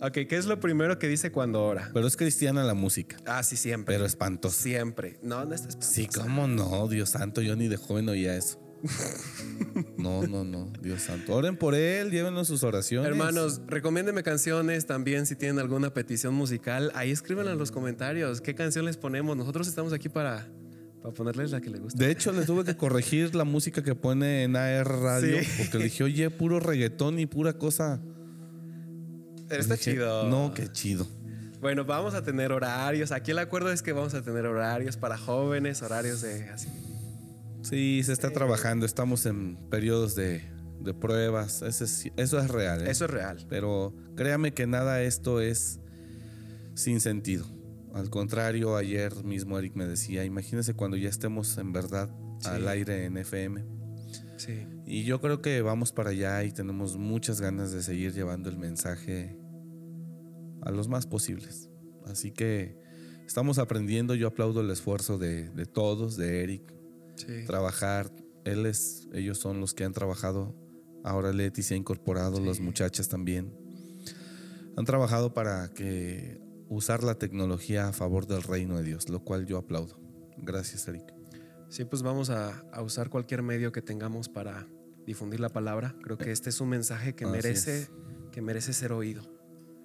Ok, 0.00 0.12
¿qué 0.28 0.36
es 0.36 0.44
lo 0.46 0.60
primero 0.60 0.98
que 0.98 1.08
dice 1.08 1.32
cuando 1.32 1.62
ora? 1.64 1.90
Pero 1.94 2.06
es 2.06 2.16
cristiana 2.16 2.62
la 2.64 2.74
música, 2.74 3.16
Ah, 3.26 3.42
sí, 3.42 3.56
siempre. 3.56 3.94
pero 3.94 4.04
espantosa. 4.04 4.62
Siempre. 4.62 5.18
No, 5.22 5.44
no 5.46 5.54
está 5.54 5.68
espantosa. 5.68 5.92
Sí, 5.92 6.06
cómo 6.14 6.46
no, 6.46 6.86
Dios 6.88 7.10
santo, 7.10 7.40
yo 7.40 7.56
ni 7.56 7.68
de 7.68 7.76
joven 7.76 8.08
oía 8.08 8.36
eso. 8.36 8.60
No, 9.98 10.22
no, 10.26 10.44
no, 10.44 10.70
Dios 10.82 11.02
santo. 11.02 11.34
Oren 11.34 11.56
por 11.56 11.74
él, 11.74 12.10
llévenos 12.10 12.46
sus 12.46 12.62
oraciones. 12.62 13.08
Hermanos, 13.10 13.60
recomiéndeme 13.66 14.22
canciones 14.22 14.86
también 14.86 15.26
si 15.26 15.34
tienen 15.34 15.58
alguna 15.58 15.92
petición 15.92 16.34
musical. 16.34 16.92
Ahí 16.94 17.10
escríbanla 17.10 17.52
en 17.52 17.58
los 17.58 17.70
comentarios. 17.72 18.40
¿Qué 18.40 18.54
canción 18.54 18.84
les 18.84 18.96
ponemos? 18.96 19.36
Nosotros 19.36 19.66
estamos 19.66 19.92
aquí 19.92 20.08
para, 20.08 20.48
para 21.02 21.14
ponerles 21.14 21.50
la 21.50 21.60
que 21.60 21.70
les 21.70 21.80
guste. 21.80 22.02
De 22.04 22.10
hecho, 22.10 22.32
le 22.32 22.44
tuve 22.44 22.64
que 22.64 22.76
corregir 22.76 23.34
la 23.34 23.44
música 23.44 23.82
que 23.82 23.94
pone 23.94 24.44
en 24.44 24.54
AR 24.56 24.86
Radio 24.86 25.38
Sí. 25.42 25.48
porque 25.58 25.78
le 25.78 25.84
dije, 25.84 26.04
oye, 26.04 26.30
puro 26.30 26.60
reggaetón 26.60 27.18
y 27.18 27.26
pura 27.26 27.54
cosa. 27.54 28.00
Pero 29.48 29.60
está 29.60 29.74
Dije, 29.74 29.92
chido. 29.92 30.28
No, 30.28 30.52
qué 30.54 30.70
chido. 30.70 31.06
Bueno, 31.60 31.84
vamos 31.84 32.14
a 32.14 32.22
tener 32.22 32.52
horarios. 32.52 33.12
Aquí 33.12 33.30
el 33.30 33.38
acuerdo 33.38 33.70
es 33.72 33.82
que 33.82 33.92
vamos 33.92 34.14
a 34.14 34.22
tener 34.22 34.46
horarios 34.46 34.96
para 34.96 35.16
jóvenes, 35.16 35.82
horarios 35.82 36.20
de 36.22 36.48
así. 36.50 36.68
Sí, 37.62 38.02
se 38.04 38.12
está 38.12 38.30
trabajando. 38.30 38.86
Estamos 38.86 39.26
en 39.26 39.56
periodos 39.70 40.14
de, 40.14 40.42
de 40.80 40.94
pruebas. 40.94 41.62
Eso 41.62 41.84
es, 41.84 42.10
eso 42.16 42.38
es 42.38 42.48
real. 42.50 42.86
¿eh? 42.86 42.90
Eso 42.90 43.06
es 43.06 43.10
real. 43.10 43.44
Pero 43.48 43.94
créame 44.16 44.52
que 44.52 44.66
nada 44.66 45.02
esto 45.02 45.40
es 45.40 45.80
sin 46.74 47.00
sentido. 47.00 47.46
Al 47.94 48.10
contrario, 48.10 48.76
ayer 48.76 49.24
mismo 49.24 49.58
Eric 49.58 49.74
me 49.74 49.86
decía, 49.86 50.24
imagínese 50.24 50.74
cuando 50.74 50.96
ya 50.98 51.08
estemos 51.08 51.56
en 51.58 51.72
verdad 51.72 52.10
Sí. 52.38 52.48
al 52.50 52.68
aire 52.68 53.06
en 53.06 53.16
FM. 53.16 53.64
Sí. 54.36 54.66
Y 54.86 55.02
yo 55.04 55.20
creo 55.20 55.42
que 55.42 55.62
vamos 55.62 55.92
para 55.92 56.10
allá 56.10 56.44
y 56.44 56.52
tenemos 56.52 56.96
muchas 56.96 57.40
ganas 57.40 57.72
de 57.72 57.82
seguir 57.82 58.12
llevando 58.12 58.48
el 58.48 58.56
mensaje 58.56 59.36
a 60.62 60.70
los 60.70 60.88
más 60.88 61.06
posibles. 61.06 61.68
Así 62.04 62.30
que 62.30 62.78
estamos 63.26 63.58
aprendiendo, 63.58 64.14
yo 64.14 64.28
aplaudo 64.28 64.60
el 64.60 64.70
esfuerzo 64.70 65.18
de, 65.18 65.50
de 65.50 65.66
todos, 65.66 66.16
de 66.16 66.42
Eric, 66.44 66.72
Sí. 67.16 67.44
trabajar. 67.46 68.12
Él 68.44 68.66
es, 68.66 69.08
ellos 69.12 69.38
son 69.38 69.58
los 69.60 69.74
que 69.74 69.84
han 69.84 69.92
trabajado. 69.92 70.54
Ahora 71.02 71.32
Leti 71.32 71.62
se 71.62 71.74
ha 71.74 71.76
incorporado, 71.76 72.38
las 72.40 72.60
muchachas 72.60 73.08
también. 73.08 73.52
Han 74.76 74.84
trabajado 74.84 75.32
para 75.34 75.68
que 75.72 76.40
usar 76.68 77.02
la 77.02 77.14
tecnología 77.16 77.88
a 77.88 77.92
favor 77.92 78.26
del 78.26 78.42
reino 78.42 78.76
de 78.76 78.84
Dios, 78.84 79.08
lo 79.08 79.24
cual 79.24 79.46
yo 79.46 79.56
aplaudo. 79.56 79.98
Gracias, 80.36 80.86
Eric. 80.86 81.12
Sí, 81.70 81.84
pues 81.84 82.02
vamos 82.02 82.30
a, 82.30 82.64
a 82.72 82.82
usar 82.82 83.08
cualquier 83.08 83.42
medio 83.42 83.72
que 83.72 83.82
tengamos 83.82 84.28
para 84.28 84.68
difundir 85.06 85.40
la 85.40 85.48
palabra. 85.48 85.94
Creo 86.02 86.18
que 86.18 86.32
este 86.32 86.50
es 86.50 86.60
un 86.60 86.68
mensaje 86.68 87.14
que 87.14 87.24
Así 87.24 87.32
merece, 87.32 87.78
es. 87.82 87.90
que 88.32 88.42
merece 88.42 88.72
ser 88.72 88.92
oído. 88.92 89.22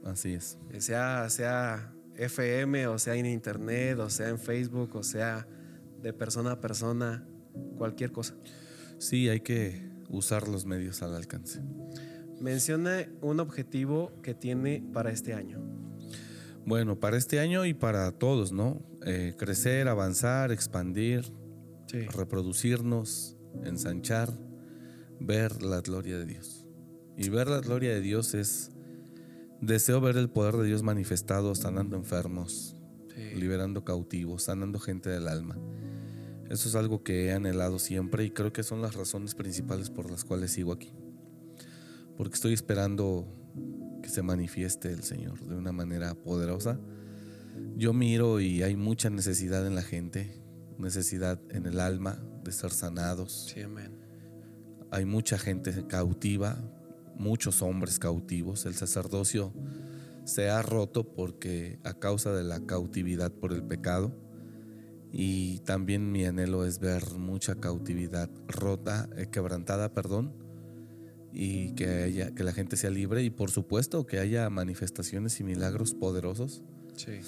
Así 0.04 0.34
es. 0.34 0.58
Sea, 0.80 1.30
sea 1.30 1.94
FM, 2.16 2.88
o 2.88 2.98
sea 3.00 3.16
en 3.16 3.26
internet, 3.28 4.00
o 4.00 4.10
sea 4.10 4.30
en 4.30 4.40
Facebook, 4.40 4.96
o 4.96 5.04
sea 5.04 5.48
de 6.02 6.12
persona 6.14 6.54
a 6.54 6.60
persona, 6.60 7.28
cualquier 7.78 8.12
cosa. 8.12 8.36
Sí, 8.98 9.30
hay 9.30 9.42
que 9.42 9.90
usar 10.10 10.48
los 10.48 10.66
medios 10.66 11.02
al 11.04 11.16
alcance. 11.16 11.62
Menciona 12.40 13.08
un 13.22 13.40
objetivo 13.40 14.12
que 14.24 14.34
tiene 14.34 14.84
para 14.94 15.12
este 15.12 15.34
año. 15.36 15.60
Bueno, 16.66 17.00
para 17.00 17.18
este 17.18 17.40
año 17.40 17.66
y 17.66 17.74
para 17.74 18.12
todos, 18.12 18.52
¿no? 18.52 18.82
Eh, 19.06 19.36
crecer, 19.38 19.88
avanzar, 19.88 20.52
expandir, 20.52 21.32
Sí. 21.88 22.02
reproducirnos, 22.02 23.38
ensanchar, 23.64 24.32
ver 25.22 25.62
la 25.62 25.82
gloria 25.82 26.18
de 26.18 26.26
Dios. 26.26 26.66
Y 27.18 27.30
ver 27.30 27.48
la 27.48 27.60
gloria 27.60 27.94
de 27.94 28.02
Dios 28.02 28.34
es, 28.34 28.72
deseo 29.62 30.02
ver 30.02 30.18
el 30.18 30.30
poder 30.30 30.56
de 30.56 30.66
Dios 30.66 30.84
manifestado, 30.84 31.56
sanando 31.56 31.96
enfermos, 31.96 32.76
Sí. 33.14 33.36
liberando 33.36 33.84
cautivos, 33.84 34.44
sanando 34.44 34.80
gente 34.80 35.10
del 35.10 35.28
alma. 35.28 35.58
Eso 36.50 36.68
es 36.68 36.76
algo 36.76 37.04
que 37.04 37.26
he 37.26 37.34
anhelado 37.34 37.78
siempre 37.78 38.24
y 38.26 38.32
creo 38.32 38.52
que 38.52 38.64
son 38.64 38.82
las 38.82 38.96
razones 38.96 39.36
principales 39.36 39.90
por 39.90 40.10
las 40.10 40.24
cuales 40.24 40.52
sigo 40.52 40.72
aquí. 40.72 40.94
Porque 42.18 42.36
estoy 42.36 42.54
esperando 42.54 43.28
que 44.02 44.10
se 44.10 44.22
manifieste 44.22 44.92
el 44.92 45.04
Señor 45.04 45.46
de 45.46 45.56
una 45.56 45.72
manera 45.72 46.16
poderosa. 46.16 46.80
Yo 47.78 47.94
miro 47.94 48.40
y 48.40 48.64
hay 48.64 48.76
mucha 48.76 49.10
necesidad 49.10 49.66
en 49.68 49.76
la 49.76 49.82
gente, 49.84 50.42
necesidad 50.78 51.40
en 51.50 51.66
el 51.66 51.80
alma 51.80 52.22
de 52.44 52.52
ser 52.52 52.72
sanados. 52.72 53.52
Sí, 53.54 53.62
amén. 53.62 54.01
Hay 54.92 55.06
mucha 55.06 55.38
gente 55.38 55.88
cautiva, 55.88 56.58
muchos 57.18 57.62
hombres 57.62 57.98
cautivos. 57.98 58.66
El 58.66 58.76
sacerdocio 58.76 59.54
se 60.26 60.50
ha 60.50 60.62
roto 60.62 61.04
porque 61.16 61.80
a 61.84 61.94
causa 61.94 62.34
de 62.34 62.44
la 62.44 62.60
cautividad 62.66 63.32
por 63.32 63.54
el 63.54 63.64
pecado 63.64 64.14
Y 65.14 65.60
también 65.66 66.12
mi 66.12 66.24
anhelo 66.26 66.64
es 66.66 66.80
ver 66.80 67.04
mucha 67.18 67.56
cautividad 67.56 68.30
rota, 68.48 69.10
eh, 69.18 69.28
quebrantada, 69.30 69.94
perdón, 69.94 70.32
y 71.34 71.74
que, 71.74 71.88
haya, 72.04 72.34
que 72.34 72.44
la 72.46 72.54
gente 72.54 72.78
sea 72.78 72.90
libre 72.92 73.22
y 73.24 73.30
por 73.30 73.52
supuesto 73.52 74.06
que 74.06 74.20
haya 74.20 74.50
manifestaciones 74.50 75.38
y 75.40 75.44
milagros 75.44 75.94
poderosos 75.94 76.64
Sí. 76.96 77.20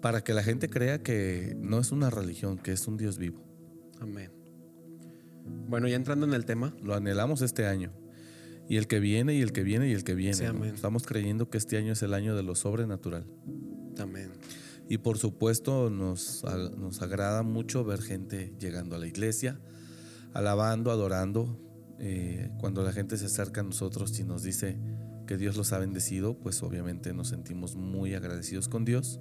para 0.00 0.22
que 0.22 0.32
la 0.32 0.42
gente 0.44 0.68
crea 0.68 1.02
que 1.02 1.56
no 1.58 1.80
es 1.80 1.90
una 1.90 2.08
religión, 2.10 2.56
que 2.58 2.70
es 2.72 2.86
un 2.86 2.96
Dios 2.96 3.18
vivo. 3.18 3.42
Amén. 4.00 4.30
Bueno, 5.44 5.88
ya 5.88 5.96
entrando 5.96 6.26
en 6.26 6.34
el 6.34 6.44
tema, 6.44 6.74
Lo 6.82 6.94
anhelamos 6.94 7.42
este 7.42 7.66
año. 7.66 7.92
Y 8.68 8.76
el 8.76 8.86
que 8.86 9.00
viene, 9.00 9.34
y 9.34 9.40
el 9.40 9.52
que 9.52 9.62
viene, 9.62 9.88
y 9.88 9.92
el 9.92 10.04
que 10.04 10.14
viene. 10.14 10.34
Sí. 10.34 10.44
Estamos 10.72 11.04
creyendo 11.04 11.50
que 11.50 11.58
este 11.58 11.76
año 11.76 11.92
es 11.92 12.02
el 12.02 12.14
año 12.14 12.36
de 12.36 12.42
lo 12.42 12.54
sobrenatural. 12.54 13.26
amén. 13.98 14.30
Y 14.88 14.98
por 14.98 15.16
supuesto 15.18 15.90
nos, 15.90 16.44
nos 16.76 17.00
agrada 17.02 17.42
mucho 17.42 17.84
ver 17.84 18.02
gente 18.02 18.54
llegando 18.58 18.96
a 18.96 18.98
la 18.98 19.06
iglesia, 19.06 19.58
alabando, 20.34 20.90
adorando. 20.90 21.58
Eh, 21.98 22.50
cuando 22.58 22.82
la 22.82 22.92
gente 22.92 23.16
se 23.16 23.26
acerca 23.26 23.60
a 23.60 23.64
nosotros 23.64 24.18
y 24.18 24.24
nos 24.24 24.42
dice 24.42 24.76
que 25.26 25.36
Dios 25.36 25.56
los 25.56 25.72
ha 25.72 25.78
bendecido, 25.78 26.36
pues 26.36 26.62
obviamente 26.62 27.14
nos 27.14 27.28
sentimos 27.28 27.76
muy 27.76 28.14
agradecidos 28.14 28.68
con 28.68 28.84
Dios. 28.84 29.20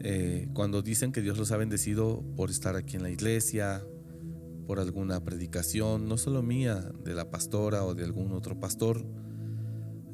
Eh, 0.00 0.48
cuando 0.54 0.82
dicen 0.82 1.12
que 1.12 1.20
Dios 1.20 1.36
los 1.36 1.52
ha 1.52 1.56
bendecido 1.56 2.24
por 2.36 2.50
estar 2.50 2.76
aquí 2.76 2.96
en 2.96 3.02
la 3.02 3.10
iglesia, 3.10 3.84
por 4.66 4.80
alguna 4.80 5.24
predicación, 5.24 6.08
no 6.08 6.16
solo 6.16 6.42
mía, 6.42 6.92
de 7.04 7.14
la 7.14 7.30
pastora 7.30 7.84
o 7.84 7.94
de 7.94 8.04
algún 8.04 8.32
otro 8.32 8.58
pastor, 8.58 9.04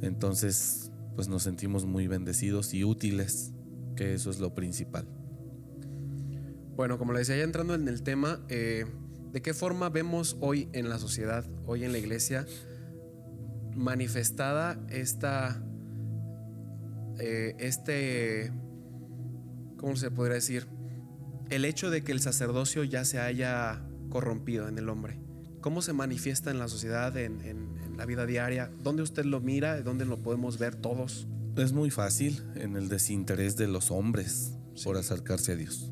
entonces 0.01 0.93
pues 1.15 1.29
nos 1.29 1.43
sentimos 1.43 1.85
muy 1.85 2.07
bendecidos 2.07 2.75
y 2.75 2.85
útiles, 2.85 3.53
que 3.97 4.15
eso 4.15 4.31
es 4.31 4.39
lo 4.39 4.55
principal. 4.55 5.09
Bueno, 6.77 6.97
como 6.97 7.13
le 7.13 7.19
decía, 7.19 7.37
ya 7.37 7.43
entrando 7.43 7.75
en 7.75 7.89
el 7.89 8.05
tema, 8.05 8.41
eh, 8.49 8.87
¿de 9.33 9.43
qué 9.43 9.53
forma 9.53 9.89
vemos 9.89 10.37
hoy 10.41 10.69
en 10.73 10.89
la 10.89 11.01
sociedad, 11.01 11.45
hoy 11.67 11.83
en 11.83 11.91
la 11.91 11.99
iglesia, 11.99 12.47
manifestada 13.75 14.79
esta, 14.89 15.61
eh, 17.19 17.57
este, 17.59 18.53
¿cómo 19.77 19.97
se 19.97 20.13
podría 20.13 20.35
decir? 20.35 20.69
El 21.51 21.65
hecho 21.65 21.91
de 21.91 22.05
que 22.05 22.13
el 22.13 22.21
sacerdocio 22.21 22.85
ya 22.85 23.05
se 23.05 23.19
haya 23.19 23.88
corrompido 24.09 24.69
en 24.69 24.79
el 24.79 24.89
hombre. 24.89 25.21
¿Cómo 25.61 25.83
se 25.83 25.93
manifiesta 25.93 26.51
en 26.51 26.59
la 26.59 26.69
sociedad, 26.69 27.17
en, 27.17 27.41
en- 27.43 27.77
en 27.85 27.97
la 27.97 28.07
vida 28.07 28.27
diaria? 28.27 28.71
¿Dónde 28.83 29.03
usted 29.03 29.25
lo 29.25 29.41
mira? 29.41 29.81
¿Dónde 29.83 30.05
lo 30.05 30.19
podemos 30.23 30.59
ver 30.59 30.77
todos? 30.77 31.27
Es 31.57 31.73
muy 31.73 31.91
fácil 31.91 32.41
en 32.55 32.77
el 32.77 32.89
desinterés 32.89 33.57
de 33.57 33.67
los 33.67 33.91
hombres 33.91 34.53
por 34.85 34.97
acercarse 34.97 35.53
a 35.53 35.57
Dios. 35.57 35.91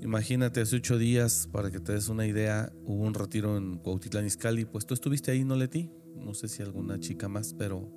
Imagínate, 0.00 0.60
hace 0.60 0.74
ocho 0.76 0.98
días, 0.98 1.48
para 1.52 1.70
que 1.70 1.78
te 1.78 1.92
des 1.92 2.08
una 2.08 2.26
idea, 2.26 2.72
hubo 2.84 3.04
un 3.04 3.14
retiro 3.14 3.56
en 3.56 3.76
Cuautitlán 3.78 4.26
Izcalli. 4.26 4.64
Pues 4.64 4.84
tú 4.84 4.94
estuviste 4.94 5.30
ahí, 5.30 5.44
¿no, 5.44 5.54
Leti? 5.54 5.92
No 6.16 6.34
sé 6.34 6.48
si 6.48 6.60
alguna 6.62 6.98
chica 6.98 7.28
más, 7.28 7.54
pero 7.54 7.88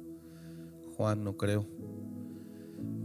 Juan 0.95 1.24
no 1.24 1.36
creo. 1.36 1.67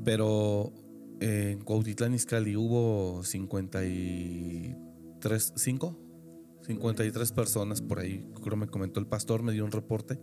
Pero 0.04 0.74
eh, 1.20 1.52
en 1.52 1.64
Cuautitlán 1.64 2.12
Izcalli 2.12 2.56
hubo 2.56 3.22
53, 5.20 5.52
¿cinco? 5.56 5.98
53 6.66 7.32
personas 7.32 7.82
por 7.82 7.98
ahí, 7.98 8.26
creo 8.42 8.56
me 8.56 8.66
comentó 8.66 9.00
el 9.00 9.06
pastor, 9.06 9.42
me 9.42 9.52
dio 9.52 9.64
un 9.64 9.72
reporte. 9.72 10.18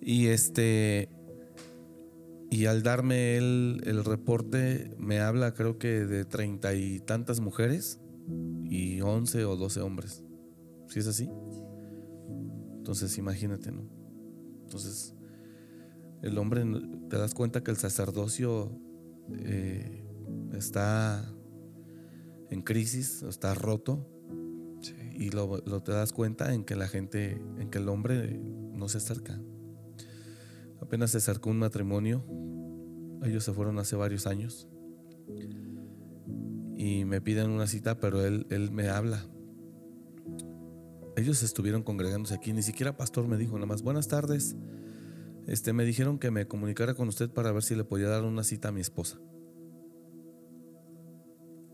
Y 0.00 0.26
este. 0.26 1.08
Y 2.50 2.66
al 2.66 2.82
darme 2.82 3.36
él 3.36 3.80
el 3.84 4.04
reporte, 4.04 4.94
me 4.98 5.18
habla 5.20 5.54
creo 5.54 5.78
que 5.78 6.06
de 6.06 6.24
treinta 6.24 6.74
y 6.74 7.00
tantas 7.00 7.40
mujeres 7.40 8.00
y 8.64 9.00
once 9.00 9.44
o 9.44 9.56
doce 9.56 9.80
hombres. 9.80 10.22
¿Sí 10.88 11.00
es 11.00 11.08
así? 11.08 11.28
Entonces 12.76 13.18
imagínate, 13.18 13.72
¿no? 13.72 13.88
Entonces, 14.62 15.14
el 16.22 16.38
hombre, 16.38 16.64
te 17.08 17.18
das 17.18 17.34
cuenta 17.34 17.64
que 17.64 17.72
el 17.72 17.76
sacerdocio 17.76 18.78
eh, 19.32 20.04
está 20.52 21.34
en 22.54 22.62
crisis, 22.62 23.22
está 23.22 23.52
roto, 23.54 24.08
y 25.12 25.30
lo, 25.30 25.58
lo 25.66 25.82
te 25.82 25.92
das 25.92 26.12
cuenta 26.12 26.54
en 26.54 26.64
que 26.64 26.76
la 26.76 26.88
gente, 26.88 27.32
en 27.58 27.68
que 27.68 27.78
el 27.78 27.88
hombre 27.88 28.40
no 28.72 28.88
se 28.88 28.98
acerca. 28.98 29.40
Apenas 30.80 31.10
se 31.10 31.18
acercó 31.18 31.50
un 31.50 31.58
matrimonio, 31.58 32.24
ellos 33.24 33.44
se 33.44 33.52
fueron 33.52 33.78
hace 33.78 33.96
varios 33.96 34.26
años 34.26 34.68
y 36.76 37.04
me 37.04 37.20
piden 37.20 37.50
una 37.50 37.66
cita, 37.66 37.98
pero 37.98 38.24
él, 38.24 38.46
él 38.50 38.70
me 38.70 38.88
habla. 38.88 39.26
Ellos 41.16 41.42
estuvieron 41.42 41.82
congregándose 41.82 42.34
aquí, 42.34 42.52
ni 42.52 42.62
siquiera 42.62 42.96
pastor 42.96 43.26
me 43.26 43.36
dijo, 43.36 43.54
nada 43.54 43.66
más, 43.66 43.82
buenas 43.82 44.08
tardes. 44.08 44.56
Este, 45.46 45.72
me 45.72 45.84
dijeron 45.84 46.18
que 46.18 46.30
me 46.30 46.46
comunicara 46.46 46.94
con 46.94 47.08
usted 47.08 47.30
para 47.30 47.52
ver 47.52 47.62
si 47.62 47.74
le 47.74 47.84
podía 47.84 48.08
dar 48.08 48.24
una 48.24 48.44
cita 48.44 48.68
a 48.68 48.72
mi 48.72 48.80
esposa. 48.80 49.18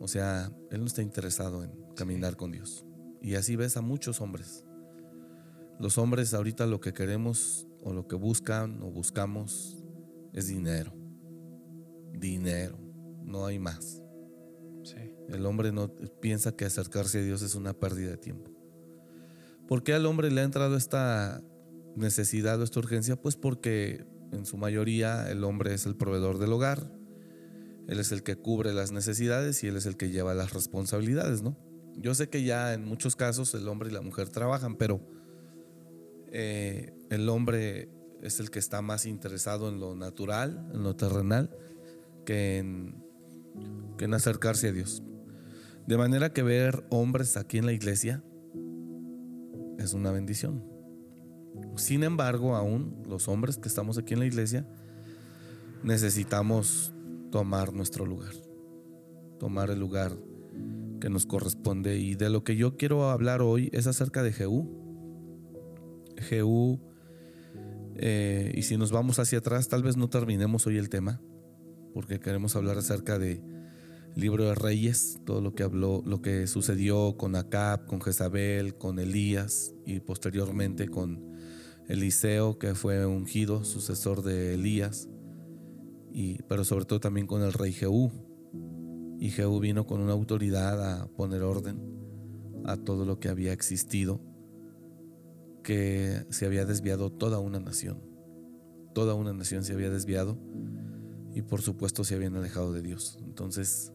O 0.00 0.08
sea, 0.08 0.50
él 0.70 0.80
no 0.80 0.86
está 0.86 1.02
interesado 1.02 1.62
en 1.62 1.70
caminar 1.94 2.36
con 2.36 2.50
Dios. 2.50 2.86
Y 3.20 3.34
así 3.34 3.54
ves 3.54 3.76
a 3.76 3.82
muchos 3.82 4.22
hombres. 4.22 4.64
Los 5.78 5.98
hombres 5.98 6.32
ahorita 6.32 6.66
lo 6.66 6.80
que 6.80 6.94
queremos 6.94 7.68
o 7.82 7.92
lo 7.92 8.08
que 8.08 8.16
buscan 8.16 8.82
o 8.82 8.90
buscamos 8.90 9.84
es 10.32 10.48
dinero. 10.48 10.92
Dinero. 12.12 12.78
No 13.22 13.44
hay 13.44 13.58
más. 13.58 14.02
Sí. 14.82 15.14
El 15.28 15.44
hombre 15.44 15.70
no 15.70 15.94
piensa 16.20 16.56
que 16.56 16.64
acercarse 16.64 17.18
a 17.18 17.22
Dios 17.22 17.42
es 17.42 17.54
una 17.54 17.74
pérdida 17.74 18.10
de 18.10 18.16
tiempo. 18.16 18.50
¿Por 19.68 19.82
qué 19.82 19.92
al 19.92 20.06
hombre 20.06 20.30
le 20.30 20.40
ha 20.40 20.44
entrado 20.44 20.76
esta 20.76 21.42
necesidad 21.94 22.58
o 22.58 22.64
esta 22.64 22.80
urgencia? 22.80 23.16
Pues 23.20 23.36
porque 23.36 24.06
en 24.32 24.46
su 24.46 24.56
mayoría 24.56 25.30
el 25.30 25.44
hombre 25.44 25.74
es 25.74 25.84
el 25.86 25.94
proveedor 25.94 26.38
del 26.38 26.52
hogar, 26.52 26.90
él 27.90 27.98
es 27.98 28.12
el 28.12 28.22
que 28.22 28.36
cubre 28.36 28.72
las 28.72 28.92
necesidades 28.92 29.64
y 29.64 29.66
él 29.66 29.76
es 29.76 29.84
el 29.84 29.96
que 29.96 30.10
lleva 30.10 30.32
las 30.32 30.52
responsabilidades, 30.52 31.42
¿no? 31.42 31.56
Yo 31.96 32.14
sé 32.14 32.28
que 32.28 32.44
ya 32.44 32.72
en 32.72 32.84
muchos 32.84 33.16
casos 33.16 33.52
el 33.54 33.66
hombre 33.66 33.90
y 33.90 33.92
la 33.92 34.00
mujer 34.00 34.28
trabajan, 34.28 34.76
pero 34.76 35.00
eh, 36.30 36.94
el 37.10 37.28
hombre 37.28 37.88
es 38.22 38.38
el 38.38 38.52
que 38.52 38.60
está 38.60 38.80
más 38.80 39.06
interesado 39.06 39.68
en 39.68 39.80
lo 39.80 39.96
natural, 39.96 40.70
en 40.72 40.84
lo 40.84 40.94
terrenal, 40.94 41.50
que 42.24 42.58
en, 42.58 43.04
que 43.98 44.04
en 44.04 44.14
acercarse 44.14 44.68
a 44.68 44.72
Dios. 44.72 45.02
De 45.88 45.98
manera 45.98 46.32
que 46.32 46.44
ver 46.44 46.86
hombres 46.90 47.36
aquí 47.36 47.58
en 47.58 47.66
la 47.66 47.72
iglesia 47.72 48.22
es 49.78 49.94
una 49.94 50.12
bendición. 50.12 50.64
Sin 51.74 52.04
embargo, 52.04 52.54
aún 52.54 53.02
los 53.08 53.26
hombres 53.26 53.56
que 53.56 53.66
estamos 53.66 53.98
aquí 53.98 54.14
en 54.14 54.20
la 54.20 54.26
iglesia 54.26 54.64
necesitamos 55.82 56.94
tomar 57.30 57.72
nuestro 57.72 58.06
lugar, 58.06 58.34
tomar 59.38 59.70
el 59.70 59.80
lugar 59.80 60.16
que 61.00 61.10
nos 61.10 61.26
corresponde. 61.26 61.98
Y 61.98 62.14
de 62.14 62.30
lo 62.30 62.44
que 62.44 62.56
yo 62.56 62.76
quiero 62.76 63.10
hablar 63.10 63.42
hoy 63.42 63.70
es 63.72 63.86
acerca 63.86 64.22
de 64.22 64.32
Jehú. 64.32 64.68
Jehú, 66.18 66.80
eh, 67.96 68.52
y 68.54 68.62
si 68.62 68.76
nos 68.76 68.92
vamos 68.92 69.18
hacia 69.18 69.38
atrás, 69.38 69.68
tal 69.68 69.82
vez 69.82 69.96
no 69.96 70.08
terminemos 70.08 70.66
hoy 70.66 70.76
el 70.76 70.88
tema, 70.88 71.20
porque 71.94 72.20
queremos 72.20 72.56
hablar 72.56 72.78
acerca 72.78 73.18
de 73.18 73.42
libro 74.14 74.44
de 74.44 74.54
Reyes, 74.54 75.20
todo 75.24 75.40
lo 75.40 75.54
que 75.54 75.62
habló, 75.62 76.02
lo 76.04 76.20
que 76.20 76.46
sucedió 76.46 77.16
con 77.16 77.36
Acab, 77.36 77.86
con 77.86 78.00
Jezabel, 78.00 78.74
con 78.76 78.98
Elías 78.98 79.72
y 79.86 80.00
posteriormente 80.00 80.88
con 80.88 81.30
Eliseo, 81.88 82.58
que 82.58 82.74
fue 82.74 83.04
ungido, 83.06 83.64
sucesor 83.64 84.22
de 84.22 84.54
Elías, 84.54 85.08
pero 86.48 86.64
sobre 86.64 86.84
todo 86.84 87.00
también 87.00 87.26
con 87.26 87.42
el 87.42 87.52
rey 87.52 87.72
Jehú. 87.72 88.10
Y 89.18 89.30
Jehú 89.30 89.60
vino 89.60 89.86
con 89.86 90.00
una 90.00 90.12
autoridad 90.12 91.02
a 91.02 91.06
poner 91.06 91.42
orden 91.42 91.78
a 92.64 92.76
todo 92.76 93.04
lo 93.04 93.18
que 93.20 93.28
había 93.28 93.52
existido, 93.52 94.20
que 95.62 96.24
se 96.30 96.46
había 96.46 96.64
desviado 96.64 97.10
toda 97.10 97.38
una 97.38 97.60
nación. 97.60 98.02
Toda 98.94 99.14
una 99.14 99.32
nación 99.32 99.64
se 99.64 99.72
había 99.72 99.90
desviado 99.90 100.38
y 101.32 101.42
por 101.42 101.62
supuesto 101.62 102.02
se 102.04 102.14
habían 102.14 102.34
alejado 102.34 102.72
de 102.72 102.82
Dios. 102.82 103.18
Entonces, 103.22 103.92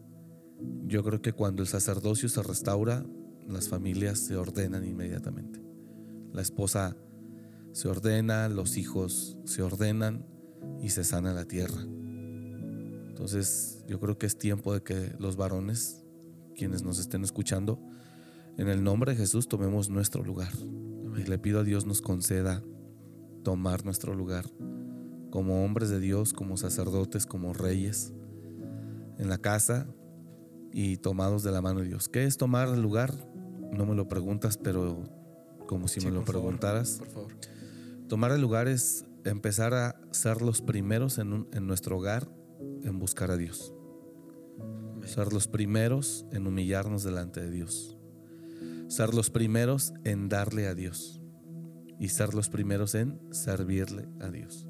yo 0.86 1.04
creo 1.04 1.20
que 1.20 1.32
cuando 1.32 1.62
el 1.62 1.68
sacerdocio 1.68 2.28
se 2.28 2.42
restaura, 2.42 3.04
las 3.46 3.68
familias 3.68 4.18
se 4.18 4.36
ordenan 4.36 4.84
inmediatamente. 4.84 5.62
La 6.32 6.42
esposa 6.42 6.96
se 7.72 7.88
ordena, 7.88 8.48
los 8.48 8.76
hijos 8.76 9.36
se 9.44 9.62
ordenan 9.62 10.26
y 10.80 10.90
se 10.90 11.04
sana 11.04 11.32
la 11.34 11.44
tierra. 11.44 11.86
Entonces, 13.16 13.82
yo 13.88 13.98
creo 13.98 14.18
que 14.18 14.26
es 14.26 14.36
tiempo 14.36 14.74
de 14.74 14.82
que 14.82 15.14
los 15.18 15.36
varones, 15.36 16.04
quienes 16.54 16.82
nos 16.82 16.98
estén 16.98 17.24
escuchando, 17.24 17.80
en 18.58 18.68
el 18.68 18.84
nombre 18.84 19.12
de 19.12 19.16
Jesús 19.16 19.48
tomemos 19.48 19.88
nuestro 19.88 20.22
lugar. 20.22 20.52
Y 21.16 21.22
le 21.24 21.38
pido 21.38 21.60
a 21.60 21.64
Dios 21.64 21.86
nos 21.86 22.02
conceda 22.02 22.62
tomar 23.42 23.86
nuestro 23.86 24.14
lugar 24.14 24.44
como 25.30 25.64
hombres 25.64 25.88
de 25.88 25.98
Dios, 25.98 26.34
como 26.34 26.58
sacerdotes, 26.58 27.24
como 27.24 27.54
reyes, 27.54 28.12
en 29.16 29.30
la 29.30 29.38
casa, 29.38 29.86
y 30.70 30.98
tomados 30.98 31.42
de 31.42 31.52
la 31.52 31.62
mano 31.62 31.80
de 31.80 31.86
Dios. 31.86 32.10
¿Qué 32.10 32.24
es 32.24 32.36
tomar 32.36 32.68
el 32.68 32.82
lugar? 32.82 33.14
No 33.72 33.86
me 33.86 33.94
lo 33.94 34.08
preguntas, 34.08 34.58
pero 34.58 35.04
como 35.66 35.88
si 35.88 36.00
Sí, 36.00 36.06
me 36.06 36.12
lo 36.12 36.18
por 36.22 36.34
favor, 36.34 36.42
preguntaras. 36.42 36.98
Por 36.98 37.08
favor. 37.08 37.32
Tomar 38.08 38.32
el 38.32 38.42
lugar 38.42 38.68
es 38.68 39.06
empezar 39.24 39.72
a 39.72 39.98
ser 40.10 40.42
los 40.42 40.60
primeros 40.60 41.16
en, 41.16 41.32
un- 41.32 41.48
en 41.54 41.66
nuestro 41.66 41.96
hogar 41.96 42.28
en 42.82 42.98
buscar 42.98 43.30
a 43.30 43.36
Dios. 43.36 43.74
Ser 45.04 45.32
los 45.32 45.48
primeros 45.48 46.26
en 46.32 46.46
humillarnos 46.46 47.04
delante 47.04 47.40
de 47.40 47.50
Dios. 47.50 47.96
Ser 48.88 49.14
los 49.14 49.30
primeros 49.30 49.92
en 50.04 50.28
darle 50.28 50.66
a 50.66 50.74
Dios. 50.74 51.20
Y 51.98 52.08
ser 52.08 52.34
los 52.34 52.48
primeros 52.48 52.94
en 52.94 53.20
servirle 53.30 54.08
a 54.20 54.28
Dios. 54.30 54.68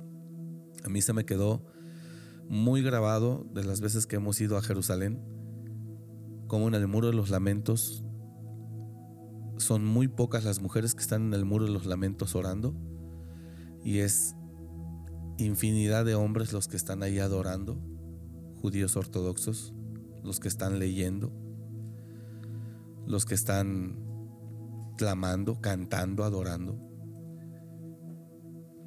A 0.84 0.88
mí 0.88 1.02
se 1.02 1.12
me 1.12 1.24
quedó 1.24 1.66
muy 2.48 2.82
grabado 2.82 3.46
de 3.52 3.64
las 3.64 3.80
veces 3.80 4.06
que 4.06 4.16
hemos 4.16 4.40
ido 4.40 4.56
a 4.56 4.62
Jerusalén, 4.62 5.20
como 6.46 6.68
en 6.68 6.74
el 6.74 6.86
muro 6.86 7.08
de 7.08 7.14
los 7.14 7.30
lamentos 7.30 8.04
son 9.58 9.84
muy 9.84 10.08
pocas 10.08 10.44
las 10.44 10.60
mujeres 10.60 10.94
que 10.94 11.02
están 11.02 11.26
en 11.26 11.34
el 11.34 11.44
muro 11.44 11.64
de 11.64 11.72
los 11.72 11.86
lamentos 11.86 12.34
orando 12.34 12.74
y 13.82 13.98
es 13.98 14.34
infinidad 15.38 16.04
de 16.04 16.14
hombres 16.14 16.52
los 16.52 16.68
que 16.68 16.76
están 16.76 17.02
ahí 17.02 17.18
adorando, 17.18 17.78
judíos 18.60 18.96
ortodoxos, 18.96 19.74
los 20.22 20.40
que 20.40 20.48
están 20.48 20.78
leyendo, 20.78 21.32
los 23.06 23.24
que 23.26 23.34
están 23.34 23.98
clamando, 24.96 25.60
cantando, 25.60 26.24
adorando. 26.24 26.78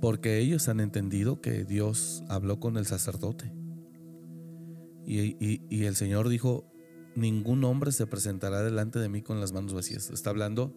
Porque 0.02 0.40
ellos 0.40 0.68
han 0.70 0.80
entendido 0.80 1.42
que 1.42 1.66
Dios 1.66 2.24
habló 2.30 2.60
con 2.60 2.78
el 2.78 2.86
sacerdote. 2.86 3.54
Y, 5.06 5.36
y- 5.46 5.62
y 5.70 5.86
el 5.86 5.96
Señor 5.96 6.30
dijo, 6.30 6.72
ningún 7.16 7.64
hombre 7.64 7.92
se 7.92 8.08
presentará 8.08 8.62
delante 8.64 9.00
de 9.00 9.10
mí 9.10 9.22
con 9.22 9.40
las 9.40 9.52
manos 9.52 9.74
vacías. 9.74 10.10
Está 10.10 10.30
hablando 10.30 10.74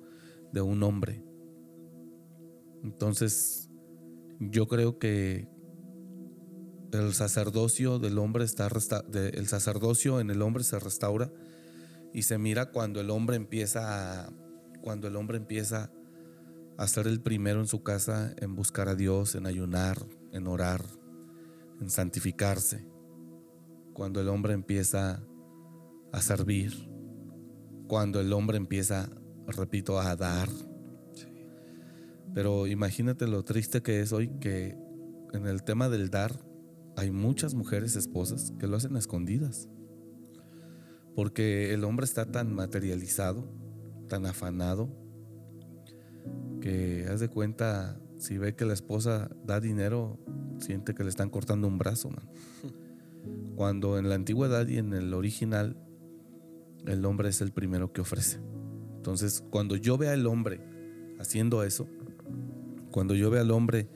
de 0.52 0.60
un 0.60 0.82
hombre. 0.82 1.24
Entonces, 2.82 3.70
yo 4.40 4.66
creo 4.66 4.98
que 4.98 5.48
el 6.92 7.14
sacerdocio 7.14 7.98
del 7.98 8.18
hombre 8.18 8.44
está 8.44 8.68
resta- 8.68 9.02
de- 9.02 9.30
el 9.30 9.46
sacerdocio 9.48 10.20
en 10.20 10.30
el 10.30 10.42
hombre 10.42 10.62
se 10.64 10.78
restaura 10.78 11.32
y 12.12 12.22
se 12.22 12.38
mira 12.38 12.70
cuando 12.70 13.00
el 13.00 13.10
hombre 13.10 13.36
empieza 13.36 14.24
a, 14.26 14.32
cuando 14.82 15.08
el 15.08 15.16
hombre 15.16 15.38
empieza 15.38 15.90
a 16.76 16.86
ser 16.88 17.06
el 17.06 17.20
primero 17.20 17.60
en 17.60 17.66
su 17.66 17.82
casa 17.82 18.34
en 18.38 18.54
buscar 18.54 18.88
a 18.88 18.94
Dios, 18.94 19.34
en 19.34 19.46
ayunar, 19.46 20.04
en 20.32 20.46
orar, 20.46 20.82
en 21.80 21.90
santificarse. 21.90 22.86
Cuando 23.94 24.20
el 24.20 24.28
hombre 24.28 24.52
empieza 24.54 25.22
a 26.12 26.20
servir, 26.22 26.90
cuando 27.88 28.20
el 28.20 28.32
hombre 28.32 28.56
empieza, 28.56 29.10
repito, 29.46 29.98
a 30.00 30.16
dar. 30.16 30.48
Pero 32.34 32.66
imagínate 32.66 33.26
lo 33.26 33.44
triste 33.44 33.82
que 33.82 34.00
es 34.00 34.12
hoy 34.12 34.28
que 34.40 34.76
en 35.32 35.46
el 35.46 35.62
tema 35.62 35.88
del 35.88 36.10
dar 36.10 36.32
hay 36.96 37.10
muchas 37.10 37.54
mujeres 37.54 37.96
esposas 37.96 38.52
que 38.58 38.66
lo 38.66 38.76
hacen 38.76 38.96
a 38.96 38.98
escondidas. 38.98 39.68
Porque 41.14 41.74
el 41.74 41.84
hombre 41.84 42.04
está 42.04 42.26
tan 42.26 42.54
materializado, 42.54 43.46
tan 44.08 44.26
afanado, 44.26 44.88
que 46.60 47.06
haz 47.10 47.20
de 47.20 47.28
cuenta, 47.28 48.00
si 48.18 48.38
ve 48.38 48.54
que 48.54 48.64
la 48.64 48.72
esposa 48.72 49.30
da 49.44 49.60
dinero, 49.60 50.18
siente 50.58 50.94
que 50.94 51.02
le 51.02 51.10
están 51.10 51.28
cortando 51.28 51.66
un 51.66 51.78
brazo, 51.78 52.10
man. 52.10 52.30
Cuando 53.56 53.98
en 53.98 54.08
la 54.08 54.14
antigüedad 54.14 54.66
y 54.68 54.78
en 54.78 54.94
el 54.94 55.12
original, 55.12 55.76
el 56.86 57.04
hombre 57.04 57.28
es 57.28 57.40
el 57.40 57.52
primero 57.52 57.92
que 57.92 58.00
ofrece. 58.00 58.40
Entonces, 58.96 59.44
cuando 59.50 59.76
yo 59.76 59.98
vea 59.98 60.12
al 60.12 60.26
hombre 60.26 60.60
haciendo 61.18 61.62
eso, 61.62 61.88
cuando 62.90 63.14
yo 63.14 63.30
vea 63.30 63.42
al 63.42 63.50
hombre 63.50 63.88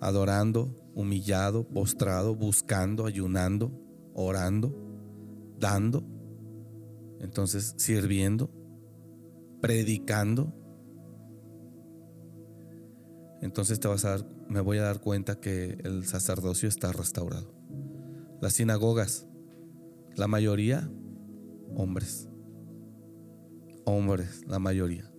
adorando, 0.00 0.74
humillado, 0.94 1.66
postrado, 1.68 2.34
buscando, 2.34 3.06
ayunando, 3.06 3.72
orando, 4.14 4.74
dando, 5.58 6.04
entonces 7.20 7.74
sirviendo, 7.76 8.50
predicando, 9.60 10.54
entonces 13.40 13.80
te 13.80 13.88
vas 13.88 14.04
a 14.04 14.10
dar, 14.10 14.26
me 14.48 14.60
voy 14.60 14.78
a 14.78 14.82
dar 14.82 15.00
cuenta 15.00 15.40
que 15.40 15.78
el 15.84 16.06
sacerdocio 16.06 16.68
está 16.68 16.92
restaurado. 16.92 17.54
Las 18.40 18.54
sinagogas, 18.54 19.26
la 20.14 20.28
mayoría, 20.28 20.90
hombres. 21.74 22.28
Hombres, 23.84 24.44
la 24.46 24.58
mayoría. 24.58 25.10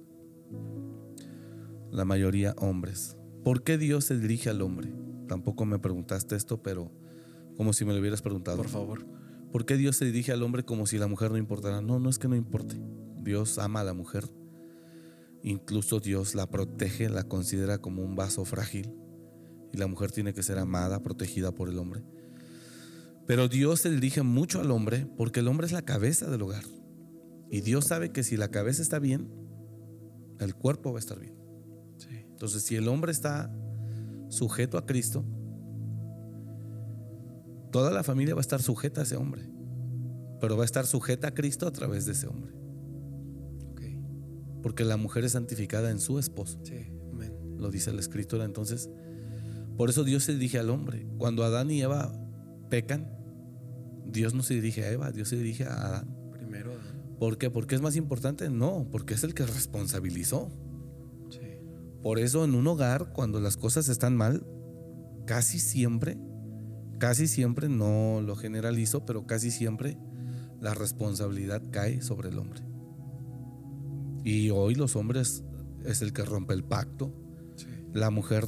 La 1.92 2.06
mayoría 2.06 2.54
hombres. 2.58 3.17
¿Por 3.48 3.64
qué 3.64 3.78
Dios 3.78 4.04
se 4.04 4.18
dirige 4.18 4.50
al 4.50 4.62
hombre? 4.62 4.92
Tampoco 5.30 5.64
me 5.64 5.80
preguntaste 5.80 6.36
esto, 6.36 6.62
pero 6.62 6.92
como 7.56 7.72
si 7.72 7.86
me 7.86 7.94
lo 7.94 8.02
hubieras 8.02 8.22
preguntado. 8.22 8.58
Por 8.58 8.68
favor. 8.68 9.06
¿Por 9.54 9.66
qué 9.66 9.78
Dios 9.78 9.96
se 9.96 10.04
dirige 10.04 10.34
al 10.34 10.44
hombre 10.44 10.66
como 10.66 10.86
si 10.86 10.98
la 10.98 11.08
mujer 11.08 11.32
no 11.32 11.38
importara? 11.38 11.82
No, 11.82 11.98
no 11.98 12.10
es 12.10 12.20
que 12.20 12.28
no 12.28 12.36
importe. 12.36 12.76
Dios 13.22 13.58
ama 13.58 13.80
a 13.80 13.84
la 13.86 13.94
mujer. 13.94 14.26
Incluso 15.44 16.02
Dios 16.02 16.36
la 16.36 16.50
protege, 16.50 17.08
la 17.08 17.24
considera 17.24 17.78
como 17.78 18.04
un 18.04 18.18
vaso 18.18 18.44
frágil. 18.44 18.94
Y 19.72 19.78
la 19.78 19.88
mujer 19.88 20.12
tiene 20.12 20.34
que 20.34 20.44
ser 20.44 20.58
amada, 20.58 21.02
protegida 21.02 21.54
por 21.54 21.70
el 21.70 21.80
hombre. 21.80 22.04
Pero 23.28 23.48
Dios 23.48 23.80
se 23.80 23.90
dirige 23.90 24.24
mucho 24.24 24.60
al 24.60 24.72
hombre 24.72 25.08
porque 25.16 25.40
el 25.40 25.48
hombre 25.48 25.68
es 25.68 25.72
la 25.72 25.84
cabeza 25.84 26.30
del 26.30 26.42
hogar. 26.42 26.66
Y 27.50 27.62
Dios 27.62 27.86
sabe 27.86 28.12
que 28.12 28.26
si 28.26 28.36
la 28.36 28.52
cabeza 28.52 28.82
está 28.82 29.00
bien, 29.00 29.32
el 30.38 30.54
cuerpo 30.54 30.92
va 30.92 30.98
a 30.98 31.00
estar 31.00 31.18
bien. 31.18 31.37
Entonces, 32.38 32.62
si 32.62 32.76
el 32.76 32.88
hombre 32.88 33.12
está 33.12 33.52
sujeto 34.30 34.78
a 34.78 34.86
Cristo, 34.86 35.26
toda 37.72 37.90
la 37.90 38.04
familia 38.04 38.36
va 38.36 38.42
a 38.42 38.42
estar 38.42 38.62
sujeta 38.62 39.02
a 39.02 39.06
ese 39.06 39.16
hombre, 39.16 39.50
pero 40.40 40.56
va 40.56 40.62
a 40.62 40.66
estar 40.66 40.86
sujeta 40.86 41.30
a 41.30 41.34
Cristo 41.34 41.66
a 41.66 41.72
través 41.72 42.06
de 42.06 42.12
ese 42.12 42.28
hombre, 42.28 42.54
porque 44.62 44.86
la 44.86 44.98
mujer 44.98 45.24
es 45.24 45.32
santificada 45.32 45.90
en 45.90 46.00
su 46.00 46.20
esposo, 46.20 46.60
Sí. 46.62 46.76
Amén. 47.12 47.34
lo 47.58 47.72
dice 47.72 47.92
la 47.92 48.02
escritura. 48.02 48.46
Entonces, 48.46 48.88
por 49.76 49.90
eso 49.90 50.04
Dios 50.04 50.24
se 50.24 50.34
dirige 50.34 50.60
al 50.60 50.70
hombre. 50.70 51.08
Cuando 51.18 51.44
Adán 51.44 51.72
y 51.72 51.82
Eva 51.82 52.14
pecan, 52.70 53.08
Dios 54.06 54.36
no 54.36 54.44
se 54.44 54.54
dirige 54.54 54.84
a 54.84 54.92
Eva, 54.92 55.12
Dios 55.12 55.30
se 55.30 55.38
dirige 55.38 55.64
a 55.64 55.74
Adán. 55.88 56.16
Primero. 56.34 56.72
Adán. 56.74 57.16
¿Por 57.18 57.40
qué? 57.40 57.50
¿Porque 57.50 57.74
es 57.74 57.82
más 57.82 57.96
importante? 57.96 58.52
No, 58.52 58.88
porque 58.92 59.16
es 59.16 59.24
el 59.24 59.34
que 59.34 59.44
responsabilizó. 59.48 60.52
Por 62.02 62.20
eso 62.20 62.46
en 62.46 62.56
un 62.56 62.68
hogar, 62.68 63.12
cuando 63.14 63.40
las 63.40 63.58
cosas 63.58 63.90
están 63.90 64.16
mal, 64.16 64.46
casi 65.26 65.60
siempre, 65.60 66.18
casi 67.00 67.28
siempre, 67.28 67.70
no 67.70 68.22
lo 68.22 68.36
generalizo, 68.36 69.06
pero 69.06 69.28
casi 69.28 69.52
siempre 69.52 69.98
la 70.60 70.74
responsabilidad 70.74 71.62
cae 71.72 72.02
sobre 72.02 72.30
el 72.30 72.40
hombre. 72.40 72.62
Y 74.24 74.50
hoy 74.50 74.76
los 74.76 74.96
hombres 74.96 75.44
es 75.86 76.02
el 76.02 76.14
que 76.14 76.24
rompe 76.24 76.54
el 76.54 76.64
pacto. 76.64 77.14
Sí. 77.56 77.68
La 77.94 78.10
mujer 78.10 78.46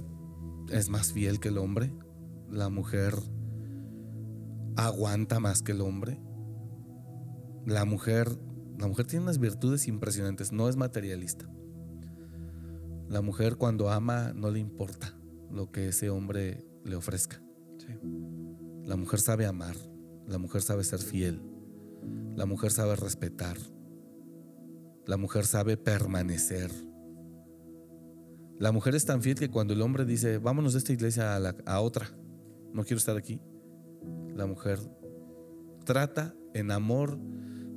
es 0.71 0.89
más 0.89 1.13
fiel 1.13 1.39
que 1.39 1.49
el 1.49 1.57
hombre. 1.57 1.93
La 2.49 2.69
mujer 2.69 3.13
aguanta 4.75 5.39
más 5.39 5.61
que 5.61 5.71
el 5.71 5.81
hombre. 5.81 6.19
La 7.65 7.85
mujer, 7.85 8.29
la 8.77 8.87
mujer 8.87 9.05
tiene 9.05 9.23
unas 9.23 9.39
virtudes 9.39 9.87
impresionantes, 9.87 10.51
no 10.51 10.69
es 10.69 10.75
materialista. 10.75 11.49
La 13.09 13.21
mujer 13.21 13.55
cuando 13.57 13.89
ama 13.89 14.33
no 14.35 14.51
le 14.51 14.59
importa 14.59 15.13
lo 15.51 15.71
que 15.71 15.87
ese 15.89 16.09
hombre 16.09 16.63
le 16.85 16.95
ofrezca. 16.95 17.41
Sí. 17.79 17.93
La 18.85 18.95
mujer 18.95 19.19
sabe 19.19 19.45
amar, 19.45 19.75
la 20.27 20.37
mujer 20.37 20.61
sabe 20.61 20.83
ser 20.83 20.99
fiel, 20.99 21.41
la 22.35 22.45
mujer 22.45 22.71
sabe 22.71 22.95
respetar, 22.95 23.57
la 25.05 25.17
mujer 25.17 25.45
sabe 25.45 25.75
permanecer. 25.75 26.71
La 28.59 28.71
mujer 28.71 28.93
es 28.93 29.05
tan 29.05 29.21
fiel 29.21 29.37
que 29.37 29.49
cuando 29.49 29.73
el 29.73 29.81
hombre 29.81 30.05
dice, 30.05 30.37
vámonos 30.37 30.73
de 30.73 30.79
esta 30.79 30.93
iglesia 30.93 31.35
a, 31.35 31.39
la- 31.39 31.55
a 31.65 31.81
otra, 31.81 32.07
no 32.73 32.83
quiero 32.83 32.97
estar 32.97 33.17
aquí, 33.17 33.41
la 34.35 34.45
mujer 34.45 34.79
trata 35.85 36.35
en 36.53 36.69
amor 36.71 37.17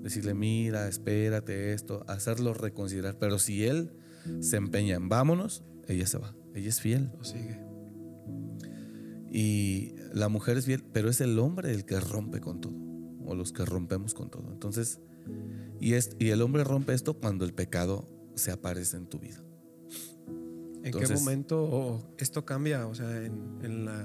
decirle, 0.03 0.35
mira, 0.35 0.89
espérate 0.89 1.73
esto, 1.73 2.05
hacerlo 2.09 2.53
reconsiderar. 2.53 3.19
Pero 3.19 3.39
si 3.39 3.65
él 3.65 3.93
se 4.41 4.57
empeña 4.57 4.97
en 4.97 5.09
vámonos, 5.09 5.63
ella 5.89 6.07
se 6.07 6.19
va, 6.19 6.35
ella 6.55 6.69
es 6.69 6.81
fiel. 6.81 7.11
Lo 7.19 7.25
sigue. 7.25 7.61
Y 9.31 9.95
la 10.13 10.29
mujer 10.29 10.59
es 10.59 10.67
fiel, 10.67 10.85
pero 10.93 11.09
es 11.09 11.21
el 11.21 11.39
hombre 11.39 11.73
el 11.73 11.85
que 11.85 11.99
rompe 12.01 12.41
con 12.41 12.61
todo, 12.61 12.75
o 13.25 13.35
los 13.35 13.53
que 13.53 13.65
rompemos 13.65 14.13
con 14.15 14.31
todo. 14.31 14.53
Entonces, 14.53 15.01
y, 15.81 15.95
es, 15.95 16.11
y 16.19 16.29
el 16.31 16.43
hombre 16.43 16.65
rompe 16.65 16.93
esto 16.93 17.15
cuando 17.15 17.45
el 17.45 17.55
pecado 17.55 18.07
se 18.35 18.51
aparece 18.51 18.97
en 18.99 19.07
tu 19.07 19.19
vida. 19.19 19.43
¿En 20.85 20.93
qué 20.93 21.07
momento 21.15 22.15
esto 22.19 22.45
cambia? 22.45 22.87
O 22.89 22.95
sea, 22.95 23.25
en, 23.25 23.59
en 23.63 23.85
la, 23.85 24.03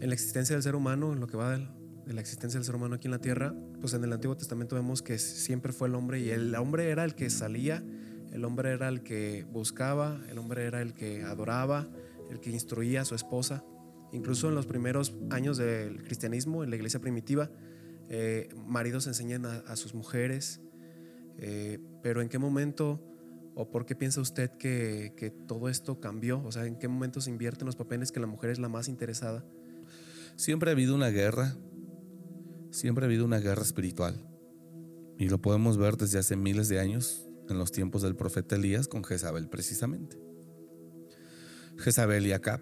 en 0.00 0.08
la 0.08 0.14
existencia 0.14 0.56
del 0.56 0.62
ser 0.62 0.74
humano, 0.74 1.12
en 1.12 1.20
lo 1.20 1.26
que 1.26 1.36
va 1.36 1.52
del- 1.52 1.68
de 2.06 2.12
la 2.12 2.20
existencia 2.20 2.58
del 2.58 2.64
ser 2.64 2.76
humano 2.76 2.94
aquí 2.94 3.08
en 3.08 3.10
la 3.10 3.20
tierra, 3.20 3.52
pues 3.80 3.92
en 3.92 4.02
el 4.04 4.12
Antiguo 4.12 4.36
Testamento 4.36 4.74
vemos 4.76 5.02
que 5.02 5.18
siempre 5.18 5.72
fue 5.72 5.88
el 5.88 5.94
hombre 5.96 6.20
y 6.20 6.30
el 6.30 6.54
hombre 6.54 6.88
era 6.90 7.04
el 7.04 7.14
que 7.16 7.28
salía, 7.30 7.84
el 8.36 8.44
hombre 8.44 8.70
era 8.70 8.88
el 8.88 9.02
que 9.02 9.46
buscaba, 9.50 10.20
el 10.28 10.36
hombre 10.36 10.64
era 10.64 10.82
el 10.82 10.92
que 10.92 11.22
adoraba, 11.22 11.88
el 12.30 12.38
que 12.38 12.50
instruía 12.50 13.00
a 13.00 13.04
su 13.06 13.14
esposa. 13.14 13.64
Incluso 14.12 14.50
en 14.50 14.54
los 14.54 14.66
primeros 14.66 15.16
años 15.30 15.56
del 15.56 16.04
cristianismo, 16.04 16.62
en 16.62 16.68
la 16.68 16.76
iglesia 16.76 17.00
primitiva, 17.00 17.50
eh, 18.10 18.50
maridos 18.66 19.06
enseñan 19.06 19.46
a, 19.46 19.74
sus 19.76 19.94
mujeres, 19.94 20.60
eh, 21.38 21.78
pero 22.02 22.20
¿en 22.20 22.28
qué 22.28 22.38
momento 22.38 23.02
o 23.54 23.70
por 23.70 23.86
qué 23.86 23.96
piensa 23.96 24.20
usted 24.20 24.50
que, 24.58 25.14
que, 25.16 25.30
todo 25.30 25.70
esto 25.70 25.98
cambió? 25.98 26.44
O 26.44 26.52
sea, 26.52 26.66
¿en 26.66 26.76
qué 26.78 26.88
momento 26.88 27.22
se 27.22 27.30
invierten 27.30 27.64
los 27.64 27.74
papeles 27.74 28.12
que 28.12 28.20
la 28.20 28.26
mujer 28.26 28.50
es 28.50 28.58
la 28.58 28.68
más 28.68 28.88
interesada? 28.88 29.46
Siempre 30.36 30.68
ha 30.68 30.72
habido 30.72 30.94
una 30.94 31.08
guerra, 31.08 31.56
siempre 32.70 33.04
ha 33.04 33.06
habido 33.06 33.24
una 33.24 33.38
guerra 33.38 33.62
espiritual. 33.62 34.14
Y 35.16 35.30
lo 35.30 35.40
podemos 35.40 35.78
ver 35.78 35.96
desde 35.96 36.18
hace 36.18 36.36
miles 36.36 36.68
de 36.68 36.80
años 36.80 37.25
en 37.48 37.58
los 37.58 37.72
tiempos 37.72 38.02
del 38.02 38.16
profeta 38.16 38.56
Elías 38.56 38.88
con 38.88 39.04
Jezabel 39.04 39.48
precisamente. 39.48 40.18
Jezabel 41.78 42.26
y 42.26 42.32
Acab. 42.32 42.60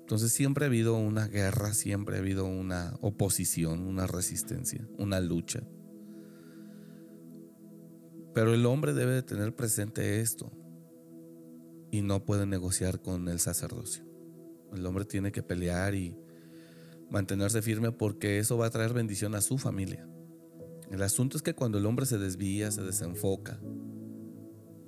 Entonces 0.00 0.32
siempre 0.32 0.64
ha 0.64 0.68
habido 0.68 0.96
una 0.96 1.28
guerra, 1.28 1.74
siempre 1.74 2.16
ha 2.16 2.20
habido 2.20 2.46
una 2.46 2.96
oposición, 3.00 3.86
una 3.86 4.06
resistencia, 4.06 4.88
una 4.96 5.20
lucha. 5.20 5.62
Pero 8.34 8.54
el 8.54 8.64
hombre 8.66 8.94
debe 8.94 9.12
de 9.12 9.22
tener 9.22 9.54
presente 9.54 10.20
esto 10.20 10.50
y 11.90 12.02
no 12.02 12.24
puede 12.24 12.46
negociar 12.46 13.02
con 13.02 13.28
el 13.28 13.40
sacerdocio. 13.40 14.04
El 14.72 14.84
hombre 14.86 15.04
tiene 15.04 15.32
que 15.32 15.42
pelear 15.42 15.94
y 15.94 16.16
mantenerse 17.10 17.62
firme 17.62 17.92
porque 17.92 18.38
eso 18.38 18.56
va 18.56 18.66
a 18.66 18.70
traer 18.70 18.92
bendición 18.92 19.34
a 19.34 19.40
su 19.40 19.58
familia. 19.58 20.06
El 20.90 21.02
asunto 21.02 21.36
es 21.36 21.42
que 21.42 21.54
cuando 21.54 21.78
el 21.78 21.86
hombre 21.86 22.06
se 22.06 22.18
desvía, 22.18 22.70
se 22.70 22.82
desenfoca, 22.82 23.60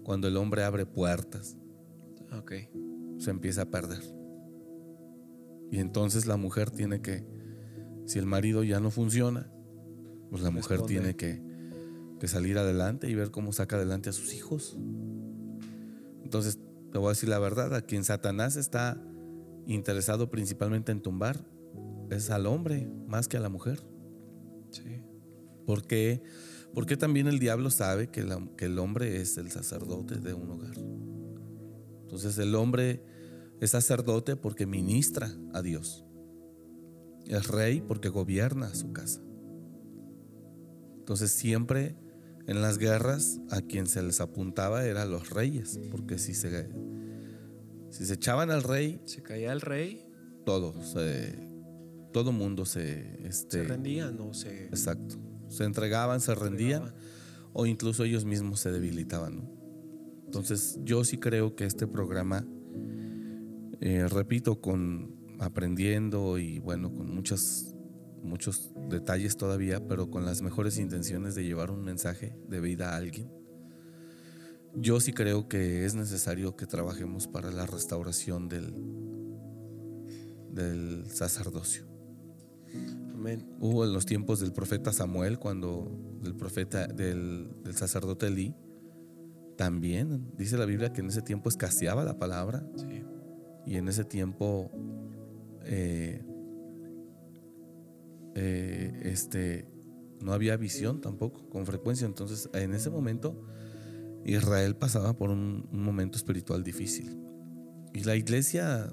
cuando 0.03 0.29
el 0.29 0.37
hombre 0.37 0.65
abre 0.65 0.87
puertas, 0.87 1.57
okay. 2.37 2.71
se 3.19 3.31
empieza 3.31 3.63
a 3.63 3.71
perder. 3.71 4.03
Y 5.71 5.79
entonces 5.79 6.27
la 6.27 6.37
mujer 6.37 6.71
tiene 6.71 7.01
que, 7.01 7.25
si 8.07 8.19
el 8.19 8.27
marido 8.27 8.65
ya 8.65 8.81
no 8.81 8.91
funciona, 8.91 9.53
pues 10.31 10.43
la 10.43 10.51
mujer 10.51 10.83
tiene 10.83 11.17
que, 11.17 11.43
que 12.19 12.29
salir 12.29 12.59
adelante 12.59 13.09
y 13.09 13.15
ver 13.15 13.31
cómo 13.31 13.53
saca 13.53 13.77
adelante 13.77 14.09
a 14.09 14.13
sus 14.13 14.35
hijos. 14.35 14.79
Entonces, 16.25 16.59
te 16.91 16.99
voy 16.99 17.09
a 17.09 17.11
decir 17.11 17.29
la 17.29 17.39
verdad, 17.39 17.75
a 17.75 17.83
quien 17.83 18.05
Satanás 18.05 18.57
está 18.57 19.01
interesado 19.67 20.31
principalmente 20.31 20.93
en 20.93 21.03
tumbar, 21.03 21.45
es 22.11 22.31
al 22.31 22.47
hombre 22.47 22.91
más 23.07 23.29
que 23.29 23.37
a 23.37 23.41
la 23.41 23.49
mujer. 23.49 23.81
Sí. 24.71 25.03
¿Por 25.71 25.87
qué? 25.87 26.21
Porque 26.75 26.97
también 26.97 27.29
el 27.29 27.39
diablo 27.39 27.71
sabe 27.71 28.09
que, 28.09 28.27
que 28.57 28.65
el 28.65 28.77
hombre 28.81 29.21
es 29.21 29.39
el 29.39 29.53
sacerdote 29.53 30.17
de 30.17 30.35
un 30.35 30.51
hogar. 30.51 30.75
Entonces 32.03 32.37
el 32.39 32.57
hombre 32.57 33.05
es 33.61 33.71
sacerdote 33.71 34.35
porque 34.35 34.67
ministra 34.67 35.33
a 35.55 35.63
Dios. 35.63 36.05
Es 37.29 37.47
rey 37.47 37.81
porque 37.87 38.09
gobierna 38.09 38.75
su 38.75 38.93
casa. 38.93 39.23
Entonces 40.99 41.31
siempre 41.31 41.95
en 42.49 42.63
las 42.63 42.77
guerras 42.79 43.39
a 43.51 43.61
quien 43.61 43.87
se 43.87 44.03
les 44.03 44.21
apuntaba 44.21 44.85
eran 44.85 45.13
los 45.13 45.31
reyes, 45.31 45.79
porque 45.93 46.19
si 46.19 46.35
se, 46.35 46.69
si 47.91 48.07
se 48.07 48.15
echaban 48.15 48.51
al 48.51 48.65
rey... 48.65 49.01
Se 49.05 49.23
caía 49.23 49.53
el 49.53 49.61
rey. 49.61 50.05
Todo 50.45 50.83
se 50.83 51.49
todo 52.13 52.33
mundo 52.33 52.65
se... 52.65 53.25
Este, 53.25 53.63
se 53.63 53.63
rendían 53.63 54.19
o 54.19 54.35
se... 54.35 54.65
Exacto. 54.65 55.30
Se 55.51 55.65
entregaban, 55.65 56.21
se 56.21 56.35
rendían 56.35 56.95
o 57.53 57.67
incluso 57.67 58.05
ellos 58.05 58.25
mismos 58.25 58.61
se 58.61 58.71
debilitaban. 58.71 59.51
Entonces 60.25 60.79
yo 60.85 61.05
sí 61.05 61.19
creo 61.19 61.57
que 61.57 61.65
este 61.65 61.87
programa, 61.87 62.47
eh, 63.81 64.07
repito, 64.09 64.61
con 64.61 65.19
aprendiendo 65.41 66.39
y 66.39 66.59
bueno, 66.61 66.95
con 66.95 67.13
muchos, 67.13 67.75
muchos 68.23 68.71
detalles 68.89 69.37
todavía, 69.37 69.87
pero 69.89 70.11
con 70.11 70.25
las 70.25 70.43
mejores 70.43 70.79
intenciones 70.79 71.35
de 71.35 71.45
llevar 71.45 71.71
un 71.71 71.83
mensaje 71.83 72.37
de 72.49 72.61
vida 72.61 72.91
a 72.91 72.97
alguien. 72.97 73.29
Yo 74.75 75.01
sí 75.01 75.13
creo 75.13 75.49
que 75.49 75.85
es 75.85 75.95
necesario 75.95 76.55
que 76.57 76.67
trabajemos 76.67 77.27
para 77.27 77.51
la 77.51 77.67
restauración 77.67 78.49
del, 78.49 78.73
del 80.53 81.07
sacerdocio. 81.11 81.90
Hubo 83.61 83.85
en 83.85 83.93
los 83.93 84.07
tiempos 84.07 84.41
del 84.41 84.53
profeta 84.53 84.93
Samuel, 84.93 85.39
cuando 85.39 85.91
el 86.25 86.35
profeta 86.35 86.87
del, 86.87 87.51
sacerdote 87.75 88.29
Elí, 88.29 88.55
también 89.57 90.33
dice 90.39 90.57
la 90.57 90.65
Biblia 90.65 90.93
que 90.93 91.03
en 91.03 91.09
ese 91.09 91.21
tiempo 91.21 91.51
escaseaba 91.51 92.03
la 92.05 92.19
palabra. 92.19 92.67
Y 93.67 93.77
en 93.77 93.89
ese 93.89 94.05
tiempo 94.05 94.71
eh, 95.65 96.25
eh, 98.35 99.01
este, 99.05 99.69
no 100.21 100.33
había 100.33 100.57
visión 100.57 101.03
tampoco, 101.03 101.49
con 101.51 101.67
frecuencia. 101.67 102.07
Entonces, 102.07 102.49
en 102.55 102.73
ese 102.73 102.89
momento, 102.89 103.45
Israel 104.25 104.77
pasaba 104.77 105.13
por 105.13 105.29
un, 105.29 105.69
un 105.71 105.83
momento 105.83 106.17
espiritual 106.17 106.65
difícil. 106.65 107.19
Y 107.93 108.05
la 108.05 108.17
iglesia 108.17 108.91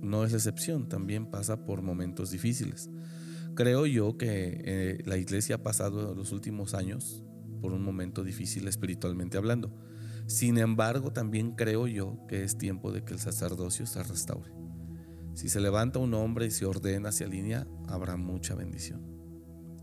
no 0.00 0.24
es 0.24 0.32
excepción, 0.32 0.88
también 0.88 1.30
pasa 1.30 1.64
por 1.64 1.82
momentos 1.82 2.30
difíciles. 2.30 2.90
Creo 3.54 3.86
yo 3.86 4.16
que 4.16 4.60
eh, 4.64 5.02
la 5.04 5.16
iglesia 5.16 5.56
ha 5.56 5.62
pasado 5.62 6.14
los 6.14 6.32
últimos 6.32 6.74
años 6.74 7.24
por 7.60 7.72
un 7.72 7.82
momento 7.82 8.22
difícil 8.22 8.68
espiritualmente 8.68 9.36
hablando. 9.36 9.74
Sin 10.26 10.58
embargo, 10.58 11.12
también 11.12 11.52
creo 11.52 11.86
yo 11.86 12.24
que 12.28 12.44
es 12.44 12.58
tiempo 12.58 12.92
de 12.92 13.02
que 13.02 13.14
el 13.14 13.18
sacerdocio 13.18 13.86
se 13.86 14.02
restaure. 14.02 14.52
Si 15.34 15.48
se 15.48 15.60
levanta 15.60 15.98
un 15.98 16.14
hombre 16.14 16.46
y 16.46 16.50
se 16.50 16.66
ordena, 16.66 17.12
se 17.12 17.24
alinea, 17.24 17.66
habrá 17.88 18.16
mucha 18.16 18.54
bendición 18.54 19.18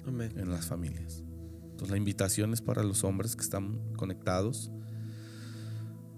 en 0.08 0.49
las 0.49 0.67
familias. 0.67 1.23
Entonces 1.63 1.89
la 1.89 1.97
invitación 1.97 2.54
es 2.54 2.62
para 2.62 2.84
los 2.84 3.04
hombres 3.04 3.36
que 3.36 3.41
están 3.41 3.80
conectados, 3.95 4.71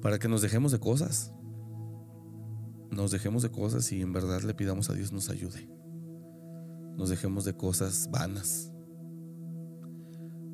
para 0.01 0.19
que 0.19 0.27
nos 0.27 0.41
dejemos 0.41 0.71
de 0.71 0.79
cosas, 0.79 1.33
nos 2.91 3.11
dejemos 3.11 3.43
de 3.43 3.51
cosas 3.51 3.91
y 3.91 4.01
en 4.01 4.13
verdad 4.13 4.41
le 4.41 4.53
pidamos 4.53 4.89
a 4.89 4.93
Dios 4.93 5.11
nos 5.11 5.29
ayude 5.29 5.67
nos 6.97 7.09
dejemos 7.09 7.45
de 7.45 7.53
cosas 7.53 8.09
vanas, 8.09 8.73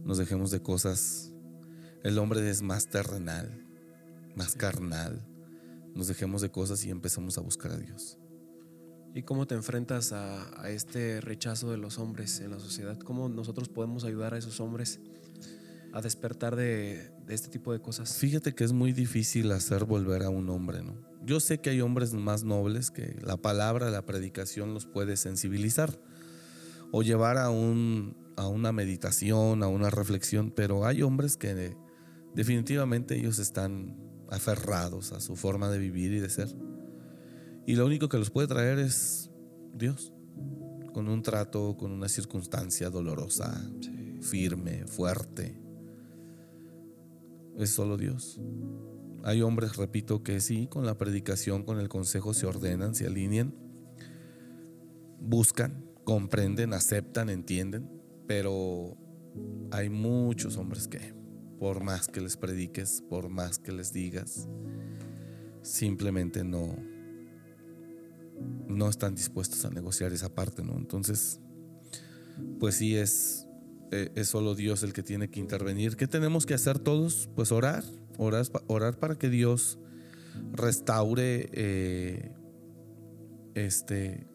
nos 0.04 0.18
dejemos 0.18 0.52
de 0.52 0.62
cosas, 0.62 1.32
el 2.04 2.20
hombre 2.20 2.48
es 2.50 2.62
más 2.62 2.90
terrenal, 2.90 3.66
más 4.36 4.54
carnal, 4.54 5.26
nos 5.96 6.08
dejemos 6.08 6.42
de 6.42 6.52
cosas 6.52 6.84
y 6.84 6.90
empezamos 6.90 7.38
a 7.38 7.42
buscar 7.42 7.72
a 7.72 7.78
Dios. 7.78 8.20
¿Y 9.16 9.24
cómo 9.24 9.48
te 9.48 9.56
enfrentas 9.56 10.12
a, 10.12 10.70
este 10.70 11.22
rechazo 11.22 11.72
de 11.72 11.78
los 11.78 11.98
hombres 11.98 12.42
en 12.42 12.52
la 12.52 12.60
sociedad? 12.60 13.00
¿Cómo 13.00 13.30
nosotros 13.30 13.70
podemos 13.70 14.04
ayudar 14.04 14.34
a 14.34 14.38
esos 14.38 14.60
hombres 14.60 15.00
a 15.94 16.02
despertar 16.02 16.58
de, 16.58 17.10
de, 17.26 17.34
este 17.34 17.48
tipo 17.48 17.72
de 17.72 17.80
cosas? 17.80 18.18
Fíjate 18.18 18.54
que 18.54 18.66
es 18.66 18.74
muy 18.74 18.92
difícil 18.92 19.52
hacer 19.54 19.86
volver 19.86 20.24
a 20.24 20.30
un 20.30 20.50
hombre, 20.50 20.84
¿no? 20.84 21.13
Yo 21.26 21.40
sé 21.40 21.62
que 21.62 21.70
hay 21.70 21.82
hombres 21.82 22.14
más 22.14 22.44
nobles 22.44 22.92
que 22.92 23.18
la 23.22 23.38
palabra, 23.38 23.90
la 23.90 24.06
predicación 24.06 24.74
los 24.74 24.86
puede 24.86 25.16
sensibilizar 25.16 25.98
o 26.92 27.02
llevar 27.02 27.38
a, 27.38 27.50
un, 27.50 28.18
a 28.36 28.48
una 28.48 28.72
meditación, 28.72 29.64
a 29.64 29.68
una 29.68 29.90
reflexión, 29.90 30.52
pero 30.52 30.86
hay 30.86 31.02
hombres 31.02 31.38
que 31.38 31.76
definitivamente 32.36 33.18
ellos 33.18 33.40
están 33.40 33.98
aferrados 34.30 35.14
a 35.14 35.22
su 35.22 35.36
forma 35.36 35.70
de 35.70 35.80
vivir 35.80 36.12
y 36.14 36.20
de 36.20 36.30
ser. 36.30 36.50
Y 37.66 37.76
lo 37.76 37.86
único 37.86 38.10
que 38.10 38.18
los 38.18 38.30
puede 38.30 38.48
traer 38.48 38.80
es 38.80 39.32
Dios, 39.74 40.14
con 40.92 41.08
un 41.08 41.22
trato, 41.22 41.78
con 41.78 41.92
una 41.92 42.10
circunstancia 42.10 42.90
dolorosa, 42.90 43.60
firme, 44.22 44.86
fuerte. 44.88 45.58
Es 47.58 47.70
solo 47.70 47.96
Dios. 47.96 48.40
Hay 49.24 49.42
hombres, 49.42 49.78
repito, 49.78 50.22
que 50.22 50.42
sí, 50.42 50.68
con 50.68 50.86
la 50.86 50.98
predicación, 50.98 51.64
con 51.64 51.80
el 51.80 51.88
consejo 51.88 52.34
se 52.34 52.46
ordenan, 52.46 52.94
se 52.94 53.08
alinean, 53.08 53.56
buscan, 55.20 55.86
comprenden, 56.04 56.74
aceptan, 56.74 57.30
entienden, 57.30 57.90
pero 58.28 58.98
hay 59.72 59.90
muchos 59.90 60.58
hombres 60.58 60.90
que, 60.90 61.14
por 61.58 61.82
más 61.82 62.08
que 62.08 62.20
les 62.20 62.36
prediques, 62.36 63.02
por 63.10 63.30
más 63.30 63.60
que 63.60 63.72
les 63.72 63.94
digas, 63.94 64.50
simplemente 65.62 66.44
no, 66.44 66.76
no 68.68 68.90
están 68.90 69.16
dispuestos 69.16 69.64
a 69.64 69.70
negociar 69.70 70.12
esa 70.12 70.36
parte, 70.36 70.64
¿no? 70.64 70.76
Entonces, 70.76 71.40
pues 72.60 72.76
sí 72.76 72.98
es, 72.98 73.48
eh, 73.92 74.12
es 74.16 74.28
solo 74.28 74.54
Dios 74.54 74.84
el 74.84 74.92
que 74.92 75.04
tiene 75.04 75.30
que 75.30 75.40
intervenir. 75.40 75.96
¿Qué 75.96 76.08
tenemos 76.08 76.46
que 76.46 76.54
hacer 76.54 76.80
todos? 76.80 77.30
Pues 77.36 77.52
orar, 77.54 77.84
orar, 78.18 78.46
orar 78.68 78.98
para 78.98 79.16
que 79.16 79.30
Dios 79.30 79.80
restaure 80.52 81.50
eh, 81.52 82.32
este 83.56 84.28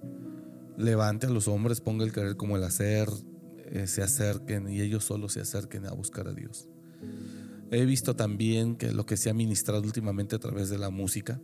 levante 0.76 1.26
a 1.26 1.30
los 1.30 1.48
hombres, 1.48 1.80
ponga 1.80 2.04
el 2.04 2.12
querer 2.12 2.36
como 2.36 2.56
el 2.56 2.62
hacer, 2.62 3.08
eh, 3.66 3.86
se 3.86 4.02
acerquen 4.02 4.68
y 4.68 4.80
ellos 4.80 5.04
solo 5.04 5.28
se 5.28 5.40
acerquen 5.40 5.86
a 5.86 5.92
buscar 5.92 6.28
a 6.28 6.32
Dios. 6.32 6.68
He 7.70 7.84
visto 7.84 8.16
también 8.16 8.76
que 8.76 8.92
lo 8.92 9.04
que 9.04 9.16
se 9.16 9.28
ha 9.28 9.34
ministrado 9.34 9.82
últimamente 9.82 10.36
a 10.36 10.38
través 10.38 10.70
de 10.70 10.78
la 10.78 10.90
música 10.90 11.40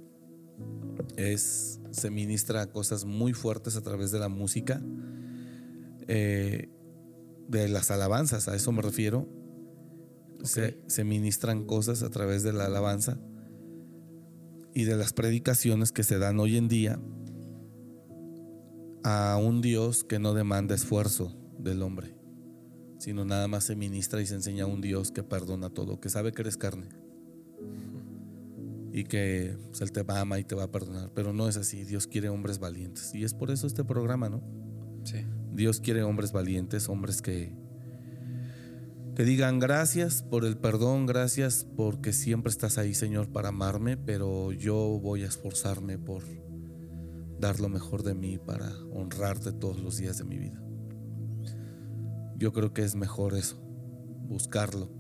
es, 1.17 1.81
se 1.91 2.11
ministra 2.11 2.67
cosas 2.67 3.05
muy 3.05 3.35
fuertes 3.35 3.77
a 3.77 3.83
través 3.83 4.11
de 4.11 4.21
la 4.21 4.29
música, 4.29 4.83
eh, 6.07 6.71
de 7.49 7.69
las 7.69 7.91
alabanzas, 7.91 8.49
a 8.49 8.57
eso 8.57 8.73
me 8.73 8.83
refiero. 8.83 9.29
Se, 10.45 10.79
se 10.87 11.05
ministran 11.05 11.65
cosas 11.65 12.03
a 12.03 12.11
través 12.11 12.43
de 12.43 12.53
la 12.53 12.67
alabanza 12.67 13.19
y 14.75 14.85
de 14.85 14.97
las 14.97 15.13
predicaciones 15.13 15.93
que 15.93 16.03
se 16.03 16.19
dan 16.19 16.39
hoy 16.41 16.57
en 16.57 16.69
día 16.69 17.01
a 19.05 19.39
un 19.41 19.61
Dios 19.61 20.03
que 20.03 20.19
no 20.19 20.35
demanda 20.35 20.75
esfuerzo 20.75 21.37
del 21.59 21.83
hombre, 21.83 22.17
sino 22.99 23.25
nada 23.25 23.49
más 23.49 23.65
se 23.65 23.77
ministra 23.77 24.21
y 24.21 24.27
se 24.27 24.35
enseña 24.35 24.65
a 24.65 24.67
un 24.67 24.81
Dios 24.81 25.13
que 25.13 25.23
perdona 25.23 25.71
todo, 25.71 26.01
que 26.01 26.09
sabe 26.09 26.33
que 26.33 26.43
eres 26.43 26.57
carne 26.57 26.89
y 28.93 29.05
que 29.05 29.57
pues, 29.69 29.81
Él 29.81 29.93
te 29.93 30.05
ama 30.09 30.39
y 30.39 30.45
te 30.45 30.55
va 30.55 30.65
a 30.65 30.71
perdonar, 30.71 31.13
pero 31.15 31.33
no 31.33 31.49
es 31.49 31.57
así, 31.57 31.85
Dios 31.85 32.07
quiere 32.07 32.29
hombres 32.29 32.59
valientes 32.59 33.15
y 33.15 33.25
es 33.25 33.35
por 33.35 33.51
eso 33.51 33.67
este 33.67 33.85
programa, 33.85 34.29
¿no? 34.29 34.43
Sí. 35.05 35.19
Dios 35.53 35.81
quiere 35.81 36.03
hombres 36.03 36.33
valientes, 36.33 36.89
hombres 36.89 37.21
que, 37.21 37.53
que 39.15 39.25
digan 39.25 39.61
gracias 39.61 40.23
por 40.23 40.45
el 40.45 40.57
perdón, 40.57 41.07
gracias 41.07 41.67
porque 41.77 42.13
siempre 42.13 42.51
estás 42.51 42.79
ahí, 42.79 42.95
Señor, 42.95 43.31
para 43.31 43.51
amarme, 43.51 43.97
pero 43.97 44.51
yo 44.51 44.99
voy 45.01 45.23
a 45.23 45.27
esforzarme 45.27 45.99
por 45.99 46.25
dar 47.39 47.61
lo 47.61 47.69
mejor 47.69 48.03
de 48.03 48.15
mí 48.15 48.39
para 48.39 48.73
honrarte 48.93 49.53
todos 49.53 49.79
los 49.79 49.99
días 49.99 50.19
de 50.19 50.25
mi 50.25 50.39
vida. 50.39 50.61
Yo 52.37 52.53
creo 52.53 52.73
que 52.73 52.83
es 52.83 52.97
mejor 52.97 53.35
eso, 53.35 53.57
buscarlo. 54.27 54.91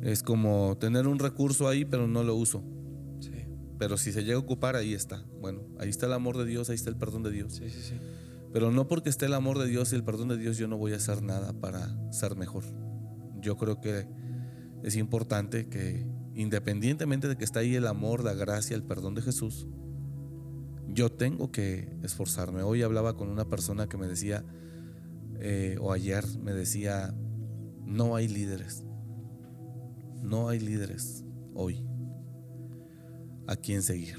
Es 0.00 0.22
como 0.22 0.78
tener 0.78 1.06
un 1.06 1.18
recurso 1.18 1.68
ahí, 1.68 1.84
pero 1.84 2.08
no 2.08 2.24
lo 2.24 2.34
uso. 2.34 2.64
Sí. 3.20 3.46
Pero 3.78 3.98
si 3.98 4.12
se 4.12 4.24
llega 4.24 4.36
a 4.36 4.40
ocupar, 4.40 4.74
ahí 4.74 4.94
está. 4.94 5.22
Bueno, 5.38 5.66
ahí 5.78 5.90
está 5.90 6.06
el 6.06 6.14
amor 6.14 6.38
de 6.38 6.46
Dios, 6.46 6.70
ahí 6.70 6.76
está 6.76 6.88
el 6.88 6.96
perdón 6.96 7.22
de 7.22 7.30
Dios. 7.30 7.52
Sí, 7.52 7.68
sí, 7.68 7.82
sí. 7.82 7.94
Pero 8.54 8.70
no 8.70 8.88
porque 8.88 9.10
esté 9.10 9.26
el 9.26 9.34
amor 9.34 9.58
de 9.58 9.66
Dios 9.66 9.92
y 9.92 9.96
el 9.96 10.04
perdón 10.04 10.28
de 10.28 10.38
Dios, 10.38 10.56
yo 10.56 10.66
no 10.66 10.78
voy 10.78 10.92
a 10.94 10.96
hacer 10.96 11.22
nada 11.22 11.52
para 11.52 12.12
ser 12.12 12.36
mejor. 12.36 12.64
Yo 13.42 13.58
creo 13.58 13.80
que 13.80 14.06
es 14.82 14.96
importante 14.96 15.68
que 15.68 16.06
independientemente 16.34 17.28
de 17.28 17.36
que 17.36 17.44
está 17.44 17.60
ahí 17.60 17.74
el 17.74 17.86
amor, 17.86 18.24
la 18.24 18.32
gracia, 18.32 18.74
el 18.74 18.82
perdón 18.82 19.14
de 19.14 19.22
Jesús, 19.22 19.66
yo 20.88 21.10
tengo 21.10 21.52
que 21.52 21.94
esforzarme. 22.02 22.62
Hoy 22.62 22.82
hablaba 22.82 23.16
con 23.16 23.28
una 23.28 23.48
persona 23.48 23.88
que 23.88 23.96
me 23.96 24.06
decía, 24.06 24.44
eh, 25.40 25.76
o 25.80 25.92
ayer 25.92 26.24
me 26.38 26.52
decía, 26.52 27.14
no 27.84 28.16
hay 28.16 28.28
líderes. 28.28 28.84
No 30.22 30.48
hay 30.48 30.60
líderes 30.60 31.24
hoy 31.54 31.84
a 33.46 33.56
quién 33.56 33.82
seguir. 33.82 34.18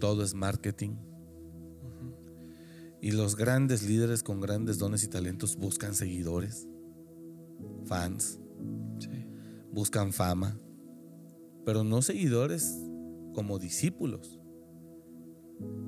Todo 0.00 0.22
es 0.22 0.34
marketing. 0.34 0.96
Y 3.00 3.12
los 3.12 3.36
grandes 3.36 3.82
líderes 3.82 4.22
con 4.22 4.40
grandes 4.40 4.78
dones 4.78 5.04
y 5.04 5.08
talentos 5.08 5.56
buscan 5.56 5.94
seguidores, 5.94 6.66
fans, 7.86 8.38
Sí. 8.98 9.26
buscan 9.72 10.12
fama, 10.12 10.58
pero 11.64 11.84
no 11.84 12.02
seguidores 12.02 12.78
como 13.34 13.58
discípulos. 13.58 14.40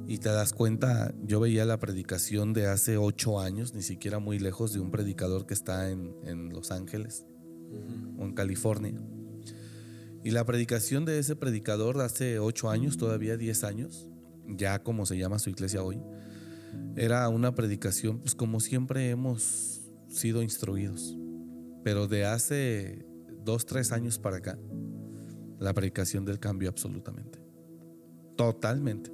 Y 0.06 0.18
te 0.18 0.30
das 0.30 0.52
cuenta, 0.52 1.14
yo 1.22 1.40
veía 1.40 1.64
la 1.66 1.78
predicación 1.78 2.52
de 2.54 2.66
hace 2.66 2.96
ocho 2.96 3.40
años, 3.40 3.74
ni 3.74 3.82
siquiera 3.82 4.18
muy 4.18 4.38
lejos 4.38 4.72
de 4.72 4.80
un 4.80 4.90
predicador 4.90 5.46
que 5.46 5.54
está 5.54 5.90
en, 5.90 6.14
en 6.24 6.48
Los 6.50 6.70
Ángeles 6.70 7.26
o 8.18 8.24
en 8.24 8.32
California. 8.32 8.98
Y 10.24 10.30
la 10.30 10.44
predicación 10.44 11.04
de 11.04 11.18
ese 11.18 11.36
predicador 11.36 11.98
de 11.98 12.04
hace 12.04 12.38
ocho 12.38 12.70
años, 12.70 12.96
todavía 12.96 13.36
diez 13.36 13.64
años, 13.64 14.08
ya 14.46 14.82
como 14.82 15.06
se 15.06 15.18
llama 15.18 15.38
su 15.38 15.50
iglesia 15.50 15.82
hoy, 15.82 16.00
era 16.96 17.28
una 17.28 17.54
predicación, 17.54 18.20
pues 18.20 18.34
como 18.34 18.60
siempre 18.60 19.10
hemos 19.10 19.82
sido 20.08 20.42
instruidos. 20.42 21.16
Pero 21.88 22.06
de 22.06 22.26
hace 22.26 23.06
dos, 23.42 23.64
tres 23.64 23.92
años 23.92 24.18
para 24.18 24.36
acá, 24.36 24.58
la 25.58 25.72
predicación 25.72 26.26
del 26.26 26.38
cambio 26.38 26.68
absolutamente. 26.68 27.42
Totalmente. 28.36 29.10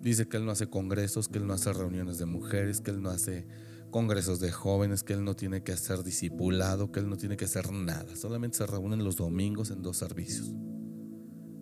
Dice 0.00 0.26
que 0.26 0.38
él 0.38 0.44
no 0.44 0.50
hace 0.50 0.68
congresos, 0.68 1.28
que 1.28 1.38
él 1.38 1.46
no 1.46 1.54
hace 1.54 1.72
reuniones 1.72 2.18
de 2.18 2.26
mujeres, 2.26 2.80
que 2.80 2.90
él 2.90 3.00
no 3.00 3.10
hace 3.10 3.46
congresos 3.92 4.40
de 4.40 4.50
jóvenes, 4.50 5.04
que 5.04 5.12
él 5.12 5.22
no 5.22 5.36
tiene 5.36 5.62
que 5.62 5.70
hacer 5.70 6.02
discipulado, 6.02 6.90
que 6.90 6.98
él 6.98 7.08
no 7.08 7.16
tiene 7.16 7.36
que 7.36 7.44
hacer 7.44 7.70
nada. 7.70 8.16
Solamente 8.16 8.56
se 8.58 8.66
reúnen 8.66 9.04
los 9.04 9.14
domingos 9.14 9.70
en 9.70 9.82
dos 9.82 9.98
servicios 9.98 10.52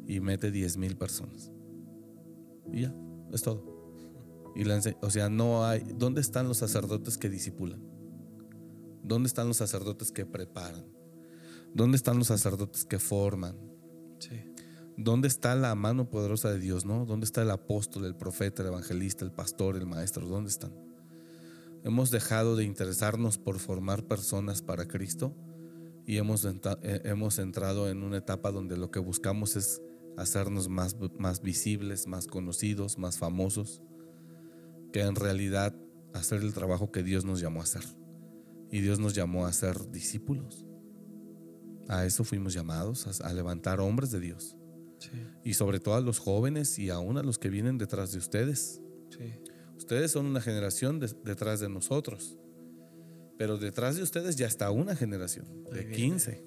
y 0.07 0.19
mete 0.21 0.51
10 0.51 0.79
mil 0.79 0.97
personas. 0.97 1.53
Y 2.73 2.81
ya, 2.81 2.95
es 3.35 3.43
todo. 3.43 4.51
Y 4.57 4.65
o 4.67 5.11
sea, 5.11 5.29
no 5.29 5.67
hay. 5.67 5.85
¿Dónde 5.95 6.23
están 6.23 6.49
los 6.49 6.57
sacerdotes 6.57 7.19
que 7.19 7.29
disipulan? 7.29 7.94
¿Dónde 9.05 9.27
están 9.27 9.49
los 9.49 9.59
sacerdotes 9.59 10.11
que 10.11 10.25
preparan? 10.25 10.87
¿Dónde 11.75 11.97
están 11.97 12.19
los 12.19 12.29
sacerdotes 12.29 12.87
que 12.87 12.99
forman? 12.99 13.55
Sí. 14.19 14.55
¿Dónde 14.97 15.29
está 15.29 15.55
la 15.55 15.75
mano 15.75 16.09
poderosa 16.09 16.51
de 16.51 16.59
Dios, 16.59 16.87
no? 16.87 17.05
¿Dónde 17.05 17.27
está 17.27 17.43
el 17.43 17.51
apóstol, 17.51 18.07
el 18.07 18.17
profeta, 18.17 18.63
el 18.63 18.69
evangelista, 18.69 19.25
el 19.25 19.33
pastor, 19.33 19.77
el 19.77 19.85
maestro? 19.85 20.27
¿Dónde 20.27 20.49
están? 20.49 20.73
Hemos 21.85 22.11
dejado 22.11 22.57
de 22.57 22.65
interesarnos 22.65 23.37
por 23.37 23.59
formar 23.59 24.05
personas 24.05 24.63
para 24.63 24.89
Cristo 24.89 25.37
y 26.07 26.17
hemos, 26.17 26.47
eh, 26.47 27.01
hemos 27.05 27.39
entrado 27.39 27.91
en 27.91 28.03
una 28.03 28.17
etapa 28.17 28.53
donde 28.53 28.79
lo 28.79 28.91
que 28.91 29.01
buscamos 29.01 29.57
es 29.57 29.83
hacernos 30.17 30.69
más, 30.69 30.97
más 31.19 31.43
visibles, 31.43 32.07
más 32.07 32.27
conocidos, 32.27 32.97
más 32.97 33.19
famosos, 33.19 33.83
que 34.95 35.03
en 35.03 35.15
realidad 35.15 35.77
hacer 36.15 36.41
el 36.41 36.55
trabajo 36.55 36.91
que 36.91 37.03
Dios 37.03 37.27
nos 37.27 37.41
llamó 37.41 37.61
a 37.61 37.65
hacer. 37.65 37.83
Y 38.71 38.81
Dios 38.81 38.99
nos 38.99 39.15
llamó 39.15 39.47
a 39.47 39.53
ser 39.53 39.91
discípulos. 39.91 40.65
A 41.89 42.05
eso 42.07 42.25
fuimos 42.25 42.55
llamados, 42.55 43.07
a- 43.21 43.29
a 43.29 43.33
levantar 43.33 43.81
hombres 43.81 44.11
de 44.11 44.21
Dios 44.21 44.57
Sí. 44.99 45.11
y 45.45 45.55
sobre 45.55 45.81
todo 45.81 45.95
a 45.97 46.01
los 46.01 46.19
jóvenes 46.19 46.79
y 46.79 46.89
aún 46.91 47.19
a 47.19 47.23
los 47.23 47.39
que 47.39 47.51
vienen 47.51 47.77
detrás 47.79 48.13
de 48.13 48.19
ustedes. 48.19 48.81
Sí. 49.11 49.33
Ustedes 49.77 50.11
son 50.13 50.27
una 50.27 50.41
generación 50.41 50.99
de- 50.99 51.15
detrás 51.25 51.61
de 51.61 51.69
nosotros, 51.69 52.39
pero 53.37 53.59
detrás 53.59 53.97
de 53.97 54.03
ustedes 54.03 54.37
ya 54.37 54.47
está 54.47 54.71
una 54.71 54.97
generación 54.97 55.47
de 55.73 55.81
viene. 55.81 55.93
15, 55.95 56.45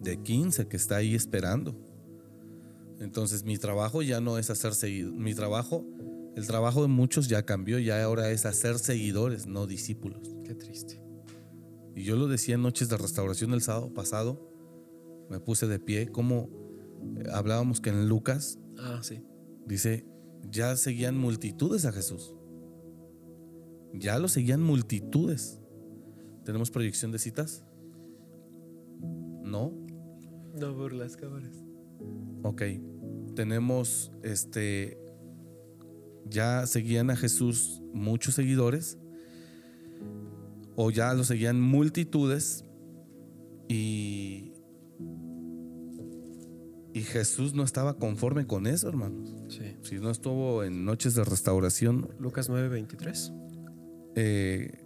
de 0.00 0.22
15 0.22 0.66
que 0.66 0.76
está 0.76 0.96
ahí 0.96 1.14
esperando. 1.14 1.76
Entonces 3.00 3.44
mi 3.44 3.58
trabajo 3.58 4.00
ya 4.02 4.20
no 4.20 4.38
es 4.38 4.48
hacer 4.48 4.74
seguido, 4.74 5.12
mi 5.12 5.34
trabajo, 5.34 5.84
el 6.36 6.46
trabajo 6.46 6.82
de 6.82 6.88
muchos 6.88 7.28
ya 7.28 7.44
cambió, 7.44 7.78
ya 7.78 8.02
ahora 8.02 8.30
es 8.30 8.46
hacer 8.46 8.78
seguidores, 8.78 9.46
no 9.46 9.66
discípulos. 9.66 10.34
Qué 10.46 10.54
triste. 10.54 11.02
Y 11.94 12.04
yo 12.04 12.16
lo 12.16 12.28
decía 12.28 12.54
en 12.54 12.62
Noches 12.62 12.88
de 12.88 12.96
Restauración 12.96 13.52
el 13.52 13.62
sábado 13.62 13.92
pasado, 13.92 14.52
me 15.28 15.40
puse 15.40 15.66
de 15.66 15.80
pie, 15.80 16.08
como 16.08 16.48
eh, 17.16 17.24
hablábamos 17.32 17.80
que 17.80 17.90
en 17.90 18.08
Lucas 18.08 18.58
Ah, 18.78 19.00
sí. 19.02 19.22
Dice, 19.66 20.06
ya 20.50 20.76
seguían 20.76 21.16
multitudes 21.16 21.84
a 21.86 21.92
Jesús. 21.92 22.34
Ya 23.92 24.18
lo 24.18 24.28
seguían 24.28 24.62
multitudes. 24.62 25.60
¿Tenemos 26.44 26.70
proyección 26.70 27.12
de 27.12 27.18
citas? 27.18 27.64
No. 29.42 29.72
No 30.60 30.76
por 30.76 30.92
las 30.92 31.16
cámaras. 31.16 31.64
Ok. 32.42 32.62
Tenemos 33.34 34.12
este. 34.22 34.98
Ya 36.28 36.66
seguían 36.66 37.10
a 37.10 37.16
Jesús 37.16 37.82
muchos 37.92 38.34
seguidores. 38.34 38.98
O 40.76 40.90
ya 40.90 41.12
lo 41.14 41.24
seguían 41.24 41.60
multitudes. 41.60 42.64
Y. 43.68 44.52
Y 46.92 47.02
Jesús 47.02 47.52
no 47.54 47.62
estaba 47.62 47.98
conforme 47.98 48.46
con 48.46 48.66
eso, 48.66 48.88
hermanos. 48.88 49.34
Sí. 49.48 49.76
Si 49.82 49.96
no 49.96 50.10
estuvo 50.10 50.64
en 50.64 50.84
noches 50.86 51.14
de 51.14 51.24
restauración, 51.24 52.08
Lucas 52.18 52.48
9:23. 52.48 53.32
eh, 54.18 54.82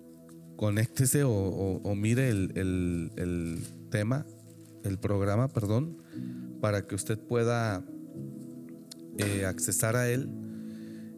conéctese 0.57 1.23
o, 1.23 1.31
o- 1.31 1.81
o 1.83 1.95
mire 1.95 2.29
el, 2.31 2.51
el- 2.57 3.13
el 3.17 3.59
tema, 3.91 4.27
el 4.83 4.99
programa, 4.99 5.47
perdón, 5.49 5.99
para 6.61 6.87
que 6.87 6.97
usted 6.97 7.17
pueda 7.19 7.85
eh, 9.19 9.45
accesar 9.47 9.95
a 9.97 10.09
él 10.11 10.29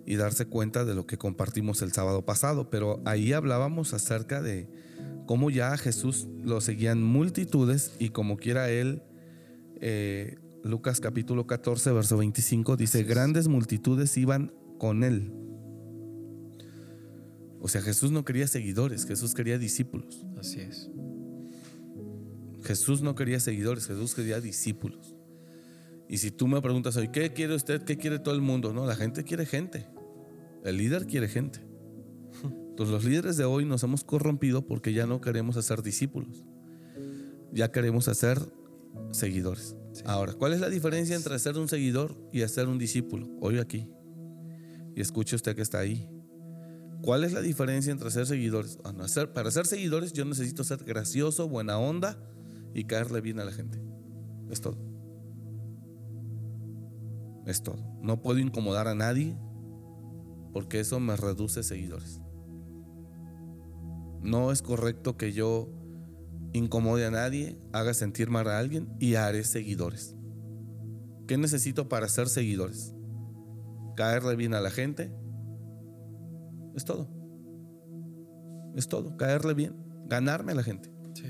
y 0.07 0.17
darse 0.17 0.47
cuenta 0.47 0.85
de 0.85 0.95
lo 0.95 1.07
que 1.07 1.19
compartimos 1.19 1.83
el 1.83 1.93
sábado 1.93 2.25
pasado. 2.25 2.71
Pero 2.71 3.01
ahí 3.05 3.33
hablábamos 3.33 3.95
acerca 3.95 4.43
de 4.43 4.69
cómo 5.27 5.51
ya 5.51 5.73
a 5.73 5.79
Jesús 5.79 6.29
lo 6.43 6.61
seguían 6.61 7.03
multitudes 7.03 7.93
y 7.99 8.11
como 8.11 8.37
quiera 8.37 8.71
él, 8.71 9.03
eh, 9.81 10.37
Lucas 10.65 11.01
capítulo 11.01 11.47
14, 11.47 11.93
verso 11.93 12.17
25, 12.17 12.77
dice, 12.77 13.03
grandes 13.03 13.49
multitudes 13.49 14.17
iban 14.17 14.53
con 14.79 15.05
él. 15.05 15.33
O 17.61 17.69
sea, 17.69 17.81
Jesús 17.81 18.11
no 18.11 18.25
quería 18.25 18.49
seguidores, 18.49 19.07
Jesús 19.07 19.35
quería 19.35 19.59
discípulos. 19.59 20.27
Así 20.39 20.61
es. 20.61 20.91
Jesús 22.63 23.03
no 23.03 23.15
quería 23.15 23.41
seguidores, 23.41 23.87
Jesús 23.87 24.15
quería 24.15 24.41
discípulos. 24.41 25.17
Y 26.09 26.19
si 26.19 26.31
tú 26.31 26.47
me 26.47 26.61
preguntas 26.61 26.97
hoy, 26.97 27.09
¿qué 27.09 27.33
quiere 27.33 27.55
usted? 27.55 27.83
¿Qué 27.83 27.97
quiere 27.97 28.19
todo 28.19 28.35
el 28.35 28.41
mundo? 28.41 28.73
No, 28.73 28.87
la 28.87 28.95
gente 28.95 29.25
quiere 29.25 29.47
gente. 29.47 29.87
El 30.65 30.77
líder 30.77 31.07
quiere 31.07 31.29
gente. 31.29 31.61
Entonces 32.45 32.93
los 32.93 33.05
líderes 33.05 33.37
de 33.37 33.45
hoy 33.45 33.65
nos 33.65 33.83
hemos 33.83 34.05
corrompido 34.05 34.67
porque 34.67 34.93
ya 34.93 35.07
no 35.07 35.21
queremos 35.21 35.57
hacer 35.57 35.83
discípulos. 35.83 36.45
Ya 37.53 37.71
queremos 37.71 38.09
hacer 38.09 38.39
seguidores. 39.11 39.77
Ahora, 40.07 40.33
¿cuál 40.33 40.53
es 40.53 40.61
la 40.61 40.71
diferencia 40.71 41.15
entre 41.17 41.39
ser 41.39 41.59
un 41.59 41.69
seguidor 41.69 42.17
y 42.33 42.43
hacer 42.43 42.69
un 42.69 42.79
discípulo? 42.79 43.29
Hoy 43.41 43.59
aquí. 43.59 43.89
Y 44.95 45.01
escuche 45.01 45.37
usted 45.37 45.55
que 45.55 45.63
está 45.63 45.81
ahí. 45.81 46.09
¿Cuál 47.03 47.25
es 47.25 47.33
la 47.33 47.41
diferencia 47.41 47.93
entre 47.93 48.11
ser 48.11 48.27
seguidores? 48.27 48.79
Ah, 48.85 48.93
no, 48.93 49.05
para 49.35 49.51
ser 49.51 49.67
seguidores 49.67 50.13
yo 50.13 50.25
necesito 50.25 50.65
ser 50.65 50.85
gracioso, 50.85 51.49
buena 51.49 51.79
onda 51.79 52.17
y 52.75 52.85
caerle 52.85 53.21
bien 53.21 53.41
a 53.41 53.45
la 53.45 53.53
gente. 53.53 53.83
Es 54.51 54.61
todo. 54.61 54.79
Es 57.45 57.63
todo. 57.63 57.85
No 58.01 58.23
puedo 58.23 58.39
incomodar 58.39 58.87
a 58.87 58.95
nadie 58.95 59.37
porque 60.53 60.81
eso 60.81 61.01
me 61.01 61.17
reduce 61.17 61.63
seguidores. 61.63 62.21
No 64.23 64.53
es 64.53 64.63
correcto 64.63 65.17
que 65.17 65.33
yo 65.33 65.69
incomode 66.53 67.07
a 67.07 67.11
nadie, 67.11 67.59
haga 67.73 67.95
sentir 67.95 68.31
mal 68.31 68.49
a 68.49 68.59
alguien 68.59 68.95
y 69.01 69.15
haré 69.15 69.45
seguidores. 69.45 70.17
¿Qué 71.27 71.39
necesito 71.39 71.89
para 71.89 72.09
ser 72.09 72.29
seguidores? 72.29 72.95
Caerle 73.97 74.37
bien 74.37 74.55
a 74.55 74.61
la 74.61 74.71
gente. 74.71 75.13
Es 76.75 76.85
todo. 76.85 77.09
Es 78.77 78.89
todo. 78.89 79.17
Caerle 79.17 79.55
bien. 79.55 79.77
Ganarme 80.07 80.53
a 80.53 80.57
la 80.57 80.63
gente. 80.63 80.93
Sí. 81.15 81.25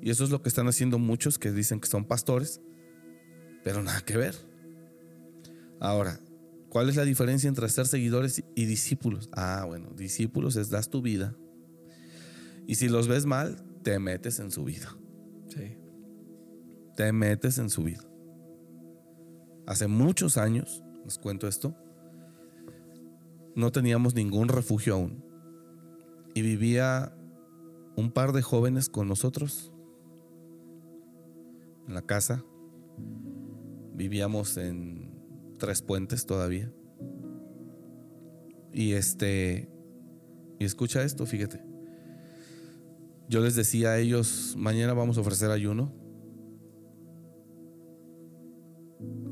Y 0.00 0.10
eso 0.10 0.24
es 0.24 0.30
lo 0.30 0.42
que 0.42 0.48
están 0.48 0.68
haciendo 0.68 0.98
muchos 0.98 1.38
que 1.38 1.52
dicen 1.52 1.80
que 1.80 1.88
son 1.88 2.04
pastores, 2.04 2.60
pero 3.62 3.82
nada 3.82 4.00
que 4.00 4.16
ver. 4.16 4.34
Ahora, 5.80 6.20
¿cuál 6.76 6.90
es 6.90 6.96
la 6.96 7.06
diferencia 7.06 7.48
entre 7.48 7.70
ser 7.70 7.86
seguidores 7.86 8.44
y 8.54 8.66
discípulos? 8.66 9.30
Ah, 9.32 9.64
bueno, 9.66 9.94
discípulos 9.96 10.56
es 10.56 10.68
das 10.68 10.90
tu 10.90 11.00
vida. 11.00 11.34
Y 12.66 12.74
si 12.74 12.90
los 12.90 13.08
ves 13.08 13.24
mal, 13.24 13.64
te 13.82 13.98
metes 13.98 14.40
en 14.40 14.50
su 14.50 14.62
vida. 14.62 14.94
Sí. 15.48 15.78
Te 16.94 17.12
metes 17.12 17.56
en 17.56 17.70
su 17.70 17.82
vida. 17.82 18.02
Hace 19.66 19.86
muchos 19.86 20.36
años, 20.36 20.84
les 21.06 21.16
cuento 21.16 21.48
esto, 21.48 21.74
no 23.54 23.72
teníamos 23.72 24.14
ningún 24.14 24.48
refugio 24.48 24.96
aún. 24.96 25.24
Y 26.34 26.42
vivía 26.42 27.16
un 27.96 28.12
par 28.12 28.32
de 28.32 28.42
jóvenes 28.42 28.90
con 28.90 29.08
nosotros 29.08 29.72
en 31.88 31.94
la 31.94 32.02
casa. 32.02 32.44
Vivíamos 33.94 34.58
en 34.58 35.05
Tres 35.58 35.82
Puentes 35.82 36.26
todavía. 36.26 36.72
Y 38.72 38.92
este, 38.92 39.70
y 40.58 40.64
escucha 40.64 41.02
esto, 41.02 41.26
fíjate. 41.26 41.64
Yo 43.28 43.40
les 43.40 43.56
decía 43.56 43.90
a 43.90 43.98
ellos, 43.98 44.54
mañana 44.56 44.92
vamos 44.92 45.18
a 45.18 45.20
ofrecer 45.20 45.50
ayuno. 45.50 45.92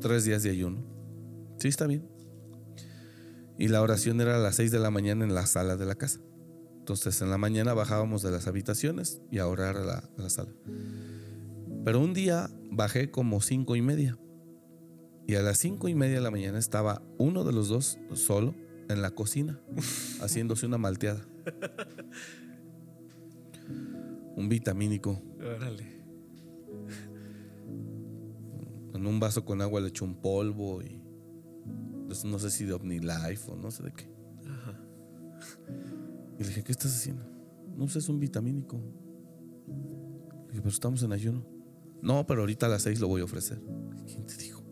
Tres 0.00 0.24
días 0.24 0.42
de 0.42 0.50
ayuno. 0.50 0.84
Sí, 1.58 1.68
está 1.68 1.86
bien. 1.86 2.08
Y 3.56 3.68
la 3.68 3.82
oración 3.82 4.20
era 4.20 4.36
a 4.36 4.38
las 4.38 4.56
seis 4.56 4.70
de 4.70 4.80
la 4.80 4.90
mañana 4.90 5.24
en 5.24 5.34
la 5.34 5.46
sala 5.46 5.76
de 5.76 5.86
la 5.86 5.94
casa. 5.94 6.20
Entonces 6.78 7.22
en 7.22 7.30
la 7.30 7.38
mañana 7.38 7.72
bajábamos 7.72 8.22
de 8.22 8.30
las 8.30 8.46
habitaciones 8.46 9.22
y 9.30 9.38
a 9.38 9.46
orar 9.46 9.76
a 9.76 9.84
la, 10.16 10.28
sala. 10.28 10.52
Pero 11.84 12.00
un 12.00 12.12
día 12.12 12.50
bajé 12.70 13.10
como 13.10 13.40
cinco 13.40 13.76
y 13.76 13.80
media. 13.80 14.18
Y 15.26 15.36
a 15.36 15.42
las 15.42 15.58
cinco 15.58 15.88
y 15.88 15.94
media 15.94 16.16
de 16.16 16.20
la 16.20 16.30
mañana 16.30 16.58
estaba 16.58 17.02
uno 17.18 17.44
de 17.44 17.52
los 17.52 17.68
dos 17.68 17.98
solo 18.12 18.54
en 18.88 19.00
la 19.00 19.10
cocina, 19.10 19.60
haciéndose 20.20 20.66
una 20.66 20.78
malteada. 20.78 21.26
Un 24.36 24.48
vitamínico. 24.48 25.22
Órale. 25.38 25.94
En 28.94 29.06
un 29.06 29.20
vaso 29.20 29.44
con 29.44 29.60
agua 29.62 29.80
le 29.80 29.88
echó 29.88 30.04
un 30.04 30.20
polvo 30.20 30.82
y 30.82 31.02
no 32.24 32.38
sé 32.38 32.50
si 32.50 32.64
de 32.64 32.74
OmniLife 32.74 33.50
o 33.50 33.56
no 33.56 33.70
sé 33.70 33.82
de 33.82 33.92
qué. 33.92 34.08
Ajá. 34.46 34.80
Y 36.38 36.42
le 36.42 36.48
dije, 36.48 36.62
¿qué 36.62 36.72
estás 36.72 36.94
haciendo? 36.94 37.24
No 37.76 37.88
sé, 37.88 37.98
es 37.98 38.08
un 38.08 38.20
vitamínico. 38.20 38.76
Le 39.66 40.50
dije, 40.50 40.60
pero 40.60 40.68
estamos 40.68 41.02
en 41.02 41.12
ayuno. 41.12 41.46
No, 42.02 42.26
pero 42.26 42.42
ahorita 42.42 42.66
a 42.66 42.68
las 42.68 42.82
seis 42.82 43.00
lo 43.00 43.08
voy 43.08 43.22
a 43.22 43.24
ofrecer. 43.24 43.60
¿Quién 44.06 44.26
te 44.26 44.36
dijo? 44.36 44.63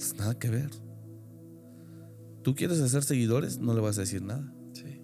Pues 0.00 0.14
nada 0.14 0.38
que 0.38 0.48
ver. 0.48 0.70
Tú 2.42 2.54
quieres 2.54 2.80
hacer 2.80 3.02
seguidores, 3.02 3.58
no 3.58 3.74
le 3.74 3.82
vas 3.82 3.98
a 3.98 4.00
decir 4.00 4.22
nada. 4.22 4.50
Sí. 4.72 5.02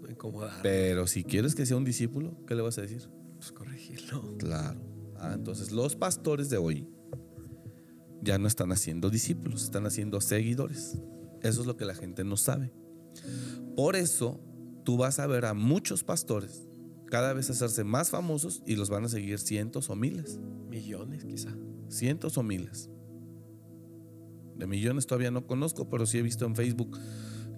No 0.00 0.08
incomodar. 0.08 0.62
Pero 0.62 1.08
si 1.08 1.24
quieres 1.24 1.56
que 1.56 1.66
sea 1.66 1.76
un 1.76 1.84
discípulo, 1.84 2.40
¿qué 2.46 2.54
le 2.54 2.62
vas 2.62 2.78
a 2.78 2.82
decir? 2.82 3.10
Pues 3.34 3.50
corregirlo. 3.50 4.36
Claro. 4.38 4.80
Ah, 5.16 5.32
entonces 5.34 5.72
los 5.72 5.96
pastores 5.96 6.48
de 6.50 6.56
hoy 6.56 6.88
ya 8.22 8.38
no 8.38 8.46
están 8.46 8.70
haciendo 8.70 9.10
discípulos, 9.10 9.64
están 9.64 9.86
haciendo 9.86 10.20
seguidores. 10.20 10.96
Eso 11.42 11.60
es 11.60 11.66
lo 11.66 11.76
que 11.76 11.84
la 11.84 11.96
gente 11.96 12.22
no 12.22 12.36
sabe. 12.36 12.72
Por 13.74 13.96
eso 13.96 14.40
tú 14.84 14.98
vas 14.98 15.18
a 15.18 15.26
ver 15.26 15.46
a 15.46 15.52
muchos 15.52 16.04
pastores 16.04 16.68
cada 17.06 17.32
vez 17.32 17.50
hacerse 17.50 17.82
más 17.82 18.10
famosos 18.10 18.62
y 18.66 18.76
los 18.76 18.88
van 18.88 19.04
a 19.04 19.08
seguir 19.08 19.40
cientos 19.40 19.90
o 19.90 19.96
miles. 19.96 20.38
Millones, 20.68 21.24
quizá. 21.24 21.56
Cientos 21.88 22.38
o 22.38 22.44
miles. 22.44 22.88
De 24.60 24.66
millones 24.66 25.06
todavía 25.06 25.30
no 25.30 25.46
conozco, 25.46 25.88
pero 25.88 26.04
sí 26.04 26.18
he 26.18 26.22
visto 26.22 26.44
en 26.44 26.54
Facebook 26.54 26.98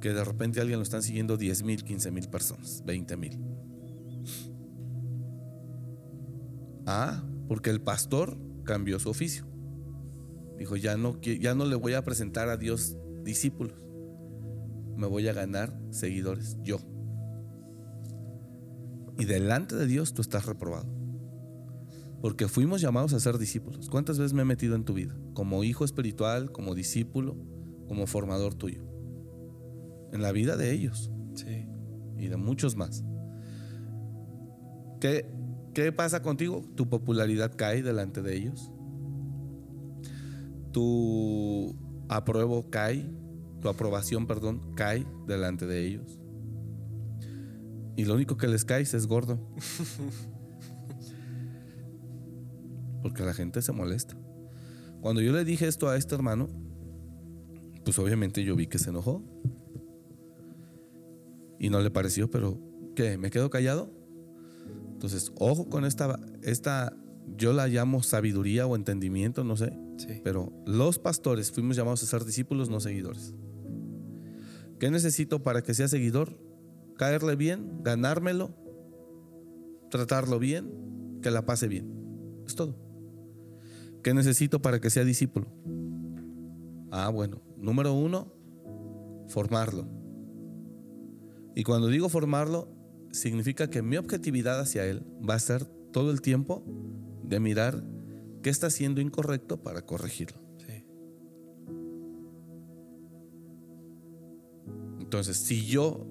que 0.00 0.10
de 0.12 0.24
repente 0.24 0.60
alguien 0.60 0.78
lo 0.78 0.84
están 0.84 1.02
siguiendo 1.02 1.36
10 1.36 1.64
mil, 1.64 1.82
15 1.82 2.12
mil 2.12 2.28
personas, 2.28 2.84
20 2.86 3.16
mil. 3.16 3.40
Ah, 6.86 7.24
porque 7.48 7.70
el 7.70 7.80
pastor 7.80 8.38
cambió 8.62 9.00
su 9.00 9.10
oficio. 9.10 9.44
Dijo, 10.58 10.76
ya 10.76 10.96
no, 10.96 11.20
ya 11.20 11.56
no 11.56 11.64
le 11.64 11.74
voy 11.74 11.94
a 11.94 12.04
presentar 12.04 12.48
a 12.48 12.56
Dios 12.56 12.96
discípulos. 13.24 13.74
Me 14.96 15.08
voy 15.08 15.26
a 15.26 15.32
ganar 15.32 15.76
seguidores, 15.90 16.56
yo. 16.62 16.78
Y 19.18 19.24
delante 19.24 19.74
de 19.74 19.86
Dios 19.86 20.14
tú 20.14 20.22
estás 20.22 20.46
reprobado. 20.46 21.01
Porque 22.22 22.46
fuimos 22.48 22.80
llamados 22.80 23.12
a 23.12 23.20
ser 23.20 23.36
discípulos. 23.36 23.90
¿Cuántas 23.90 24.16
veces 24.16 24.32
me 24.32 24.42
he 24.42 24.44
metido 24.44 24.76
en 24.76 24.84
tu 24.84 24.94
vida? 24.94 25.14
Como 25.34 25.64
hijo 25.64 25.84
espiritual, 25.84 26.52
como 26.52 26.74
discípulo, 26.74 27.36
como 27.88 28.06
formador 28.06 28.54
tuyo. 28.54 28.84
En 30.12 30.22
la 30.22 30.30
vida 30.32 30.56
de 30.56 30.70
ellos 30.72 31.10
Sí. 31.34 31.66
y 32.16 32.28
de 32.28 32.36
muchos 32.36 32.76
más. 32.76 33.02
¿Qué, 35.00 35.26
qué 35.74 35.90
pasa 35.90 36.22
contigo? 36.22 36.62
Tu 36.76 36.88
popularidad 36.88 37.52
cae 37.56 37.82
delante 37.82 38.22
de 38.22 38.36
ellos. 38.36 38.70
Tu 40.72 41.74
apruebo 42.08 42.70
cae, 42.70 43.10
tu 43.60 43.68
aprobación, 43.68 44.26
perdón, 44.28 44.60
cae 44.76 45.06
delante 45.26 45.66
de 45.66 45.86
ellos. 45.86 46.20
Y 47.96 48.04
lo 48.04 48.14
único 48.14 48.36
que 48.36 48.46
les 48.46 48.64
cae 48.64 48.82
es 48.82 49.06
gordo. 49.06 49.40
Porque 53.02 53.24
la 53.24 53.34
gente 53.34 53.60
se 53.62 53.72
molesta. 53.72 54.16
Cuando 55.00 55.20
yo 55.20 55.32
le 55.32 55.44
dije 55.44 55.66
esto 55.66 55.88
a 55.88 55.96
este 55.96 56.14
hermano, 56.14 56.48
pues 57.84 57.98
obviamente 57.98 58.44
yo 58.44 58.54
vi 58.56 58.66
que 58.66 58.78
se 58.78 58.90
enojó. 58.90 59.22
Y 61.58 61.70
no 61.70 61.80
le 61.80 61.90
pareció, 61.90 62.30
pero 62.30 62.58
¿qué? 62.94 63.18
¿Me 63.18 63.30
quedo 63.30 63.50
callado? 63.50 63.90
Entonces, 64.92 65.32
ojo 65.36 65.68
con 65.68 65.84
esta, 65.84 66.18
esta, 66.42 66.96
yo 67.36 67.52
la 67.52 67.66
llamo 67.66 68.02
sabiduría 68.02 68.66
o 68.66 68.76
entendimiento, 68.76 69.42
no 69.42 69.56
sé. 69.56 69.76
Sí. 69.96 70.20
Pero 70.22 70.52
los 70.66 70.98
pastores 70.98 71.50
fuimos 71.50 71.76
llamados 71.76 72.02
a 72.02 72.06
ser 72.06 72.24
discípulos, 72.24 72.70
no 72.70 72.80
seguidores. 72.80 73.34
¿Qué 74.78 74.90
necesito 74.90 75.42
para 75.42 75.62
que 75.62 75.74
sea 75.74 75.88
seguidor? 75.88 76.38
Caerle 76.96 77.36
bien, 77.36 77.82
ganármelo, 77.82 78.54
tratarlo 79.90 80.38
bien, 80.38 81.18
que 81.22 81.30
la 81.30 81.46
pase 81.46 81.68
bien. 81.68 82.42
Es 82.46 82.54
todo. 82.54 82.76
¿Qué 84.02 84.14
necesito 84.14 84.60
para 84.60 84.80
que 84.80 84.90
sea 84.90 85.04
discípulo? 85.04 85.46
Ah, 86.90 87.08
bueno, 87.08 87.40
número 87.56 87.94
uno, 87.94 88.32
formarlo. 89.28 89.88
Y 91.54 91.62
cuando 91.62 91.88
digo 91.88 92.08
formarlo, 92.08 92.68
significa 93.12 93.70
que 93.70 93.82
mi 93.82 93.96
objetividad 93.96 94.58
hacia 94.58 94.84
él 94.86 95.06
va 95.28 95.34
a 95.34 95.38
ser 95.38 95.64
todo 95.92 96.10
el 96.10 96.20
tiempo 96.20 96.64
de 97.22 97.38
mirar 97.38 97.84
qué 98.42 98.50
está 98.50 98.66
haciendo 98.66 99.00
incorrecto 99.00 99.62
para 99.62 99.82
corregirlo. 99.82 100.38
Sí. 100.58 100.84
Entonces, 105.00 105.36
si 105.36 105.66
yo, 105.66 106.08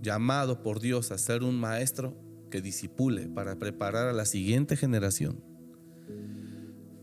llamado 0.00 0.62
por 0.62 0.80
Dios 0.80 1.12
a 1.12 1.18
ser 1.18 1.42
un 1.42 1.58
maestro 1.60 2.16
que 2.50 2.62
disipule 2.62 3.28
para 3.28 3.58
preparar 3.58 4.06
a 4.08 4.12
la 4.12 4.24
siguiente 4.24 4.76
generación, 4.76 5.53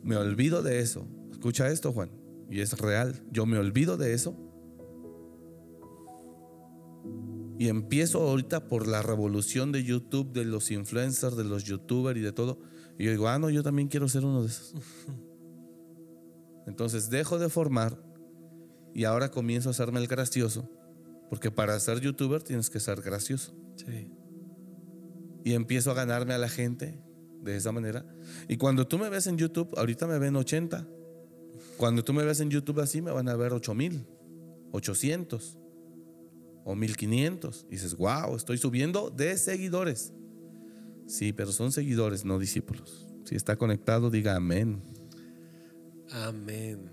me 0.03 0.15
olvido 0.15 0.63
de 0.63 0.79
eso. 0.79 1.07
Escucha 1.31 1.69
esto, 1.69 1.91
Juan, 1.91 2.11
y 2.49 2.61
es 2.61 2.77
real. 2.77 3.23
Yo 3.31 3.45
me 3.45 3.57
olvido 3.57 3.97
de 3.97 4.13
eso 4.13 4.35
y 7.61 7.69
empiezo 7.69 8.27
ahorita 8.27 8.67
por 8.67 8.87
la 8.87 9.03
revolución 9.03 9.71
de 9.71 9.83
YouTube, 9.83 10.31
de 10.31 10.45
los 10.45 10.71
influencers, 10.71 11.37
de 11.37 11.43
los 11.43 11.63
youtubers 11.63 12.17
y 12.17 12.23
de 12.23 12.31
todo. 12.31 12.57
Y 12.97 13.05
yo 13.05 13.11
digo, 13.11 13.27
ah, 13.27 13.37
no, 13.37 13.51
yo 13.51 13.61
también 13.61 13.87
quiero 13.87 14.09
ser 14.09 14.25
uno 14.25 14.41
de 14.41 14.47
esos. 14.47 14.73
Entonces 16.65 17.11
dejo 17.11 17.37
de 17.37 17.49
formar 17.49 18.03
y 18.95 19.03
ahora 19.03 19.29
comienzo 19.29 19.69
a 19.69 19.73
hacerme 19.73 19.99
el 19.99 20.07
gracioso. 20.07 20.71
Porque 21.29 21.51
para 21.51 21.79
ser 21.79 21.99
youtuber 21.99 22.41
tienes 22.41 22.71
que 22.71 22.79
ser 22.79 22.99
gracioso. 22.99 23.55
Sí. 23.75 24.11
Y 25.43 25.53
empiezo 25.53 25.91
a 25.91 25.93
ganarme 25.93 26.33
a 26.33 26.39
la 26.39 26.49
gente 26.49 26.99
de 27.41 27.57
esa 27.57 27.71
manera. 27.71 28.05
Y 28.47 28.57
cuando 28.57 28.87
tú 28.87 28.97
me 28.97 29.09
ves 29.09 29.27
en 29.27 29.37
YouTube, 29.37 29.73
ahorita 29.77 30.07
me 30.07 30.19
ven 30.19 30.35
80. 30.35 30.87
Cuando 31.77 32.03
tú 32.03 32.13
me 32.13 32.23
ves 32.23 32.39
en 32.39 32.49
YouTube 32.49 32.79
así, 32.79 33.01
me 33.01 33.11
van 33.11 33.27
a 33.27 33.35
ver 33.35 33.53
8000, 33.53 34.05
800 34.71 35.57
o 36.63 36.75
1500. 36.75 37.65
Y 37.67 37.71
dices, 37.71 37.95
wow, 37.95 38.35
estoy 38.35 38.57
subiendo 38.57 39.09
de 39.09 39.37
seguidores. 39.37 40.13
Sí, 41.07 41.33
pero 41.33 41.51
son 41.51 41.71
seguidores, 41.71 42.23
no 42.23 42.39
discípulos. 42.39 43.07
Si 43.25 43.35
está 43.35 43.55
conectado, 43.55 44.09
diga 44.09 44.35
amén. 44.35 44.81
Amén. 46.11 46.89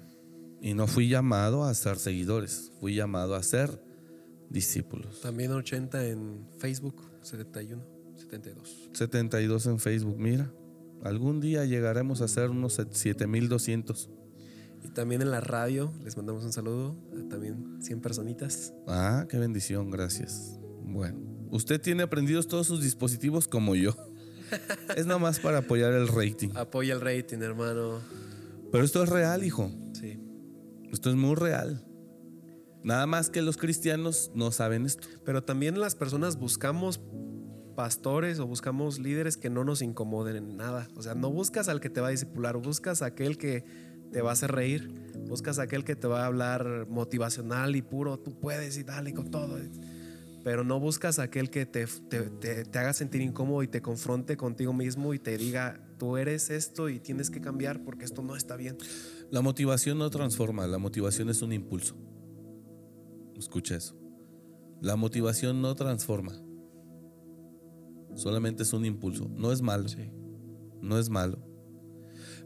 Y 0.61 0.75
no 0.75 0.87
fui 0.87 1.09
llamado 1.09 1.65
a 1.65 1.75
ser 1.75 1.99
seguidores, 1.99 2.73
fui 2.81 2.95
llamado 2.95 3.35
a 3.35 3.43
ser 3.43 3.81
discípulos. 4.51 5.21
También 5.21 5.53
80 5.53 6.07
en 6.09 6.49
Facebook, 6.59 7.03
71, 7.23 7.85
72. 8.19 8.91
72 8.93 9.67
en 9.67 9.79
Facebook, 9.79 10.19
mira. 10.19 10.53
Algún 11.03 11.41
día 11.41 11.65
llegaremos 11.65 12.21
a 12.21 12.29
ser 12.29 12.51
unos 12.51 12.75
7200. 12.75 14.11
Y 14.83 14.89
también 14.89 15.23
en 15.23 15.31
la 15.31 15.41
radio, 15.41 15.93
les 16.05 16.17
mandamos 16.17 16.45
un 16.45 16.53
saludo, 16.53 16.97
también 17.31 17.79
100 17.81 18.01
personitas. 18.01 18.75
Ah, 18.87 19.27
qué 19.29 19.39
bendición, 19.39 19.91
gracias. 19.91 20.59
Bueno, 20.83 21.19
usted 21.51 21.81
tiene 21.81 22.03
aprendidos 22.03 22.49
todos 22.49 22.67
sus 22.67 22.83
dispositivos 22.83 23.49
como 23.49 23.75
yo. 23.75 23.95
es 24.97 25.07
nada 25.07 25.19
más 25.19 25.39
para 25.41 25.59
apoyar 25.59 25.93
el 25.93 26.09
rating. 26.09 26.51
Apoya 26.55 26.95
el 26.95 27.01
rating, 27.01 27.39
hermano. 27.39 28.01
Pero 28.73 28.85
esto 28.85 29.03
es 29.03 29.09
real, 29.09 29.45
hijo. 29.45 29.71
Sí. 29.93 30.19
Esto 30.93 31.11
es 31.11 31.17
muy 31.17 31.35
real. 31.35 31.85
Nada 32.83 33.07
más 33.07 33.31
que 33.31 33.43
los 33.43 33.57
cristianos 33.57 34.31
no 34.35 34.51
saben 34.53 34.87
esto. 34.87 35.07
Pero 35.25 35.43
también 35.43 35.81
las 35.81 35.95
personas 35.95 36.39
buscamos 36.39 37.01
pastores 37.79 38.41
o 38.41 38.47
buscamos 38.49 38.99
líderes 38.99 39.37
que 39.37 39.51
no 39.51 39.63
nos 39.63 39.83
incomoden 39.83 40.35
en 40.35 40.57
nada. 40.57 40.89
O 40.97 41.03
sea, 41.03 41.15
no 41.15 41.31
buscas 41.31 41.69
al 41.69 41.81
que 41.81 41.89
te 41.89 42.01
va 42.01 42.09
a 42.09 42.11
discipular, 42.11 42.57
buscas 42.57 43.03
aquel 43.03 43.39
que 43.39 43.65
te 44.11 44.21
va 44.21 44.31
a 44.31 44.33
hacer 44.33 44.51
reír, 44.51 44.93
buscas 45.29 45.61
aquel 45.61 45.85
que 45.85 45.95
te 45.95 46.09
va 46.09 46.25
a 46.25 46.27
hablar 46.27 46.89
motivacional 46.89 47.77
y 47.77 47.83
puro, 47.83 48.19
tú 48.19 48.37
puedes 48.41 48.77
y 48.79 48.83
dale 48.83 49.15
con 49.15 49.31
todo. 49.31 49.57
Pero 50.43 50.65
no 50.65 50.81
buscas 50.81 51.21
aquel 51.21 51.51
que 51.51 51.67
te, 51.67 51.87
te, 51.87 52.65
te, 52.65 52.79
haga 52.81 52.93
sentir 52.95 53.21
incómodo 53.21 53.63
y 53.63 53.69
te 53.69 53.81
confronte 53.81 54.37
contigo 54.37 54.73
mismo 54.73 55.15
y 55.15 55.21
te 55.21 55.39
diga, 55.39 55.81
tú 55.99 56.17
eres 56.17 56.51
esto 56.51 56.89
y 56.89 56.99
tienes 56.99 57.31
que 57.31 57.41
cambiar 57.41 57.85
porque 57.85 58.07
esto 58.07 58.23
no 58.23 58.35
está 58.35 58.57
bien. 58.57 58.77
La 59.31 59.41
motivación 59.41 59.99
no 59.99 60.11
transforma, 60.11 60.67
la 60.67 60.79
motivación 60.79 61.31
es 61.31 61.43
un 61.43 61.53
impulso. 61.53 61.97
Escucha 63.37 63.77
eso. 63.77 63.97
La 64.81 64.97
motivación 64.97 65.63
no 65.63 65.77
transforma. 65.77 66.48
Solamente 68.15 68.63
es 68.65 68.73
un 68.73 68.85
impulso. 68.85 69.29
No 69.37 69.53
es 69.53 69.63
malo. 69.63 69.89
Sí. 69.89 70.11
No 70.83 70.99
es 70.99 71.09
malo. 71.11 71.39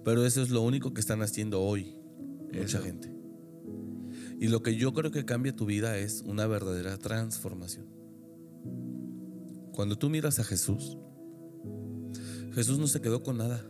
Pero 0.04 0.24
eso 0.26 0.42
es 0.42 0.50
lo 0.50 0.62
único 0.62 0.92
que 0.92 1.00
están 1.00 1.22
haciendo 1.22 1.62
hoy 1.62 1.96
mucha 2.52 2.80
gente. 2.80 3.14
Y 4.40 4.48
lo 4.48 4.62
que 4.62 4.76
yo 4.76 4.92
creo 4.92 5.10
que 5.12 5.24
cambia 5.24 5.54
tu 5.54 5.64
vida 5.66 5.96
es 5.98 6.22
una 6.26 6.46
verdadera 6.46 6.98
transformación. 6.98 7.86
Cuando 9.72 9.96
tú 9.96 10.10
miras 10.10 10.38
a 10.38 10.44
Jesús, 10.44 10.98
Jesús 12.52 12.78
no 12.78 12.86
se 12.88 13.00
quedó 13.00 13.22
con 13.22 13.38
nada. 13.38 13.64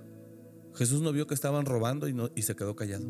Jesús 0.75 1.03
no 1.03 1.13
vio 1.13 1.27
que 1.27 1.35
estaban 1.35 1.67
robando 1.67 2.09
y, 2.09 2.15
no- 2.15 2.31
y 2.35 2.43
se 2.43 2.57
quedó 2.57 2.75
callado. 2.75 3.07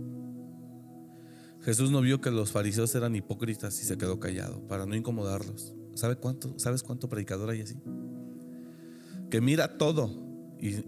Jesús 1.60 1.90
no 1.92 2.00
vio 2.00 2.20
que 2.20 2.30
los 2.32 2.50
fariseos 2.50 2.92
eran 2.96 3.14
hipócritas 3.14 3.80
y 3.80 3.84
se 3.84 3.96
quedó 3.96 4.18
callado 4.18 4.66
para 4.66 4.84
no 4.84 4.96
incomodarlos. 4.96 5.74
¿Sabe 5.94 6.16
cuánto, 6.16 6.58
¿Sabes 6.58 6.82
cuánto 6.82 7.08
predicador 7.08 7.50
hay 7.50 7.60
así? 7.62 7.76
Que 9.32 9.40
mira 9.40 9.78
todo 9.78 10.10
y, 10.58 10.84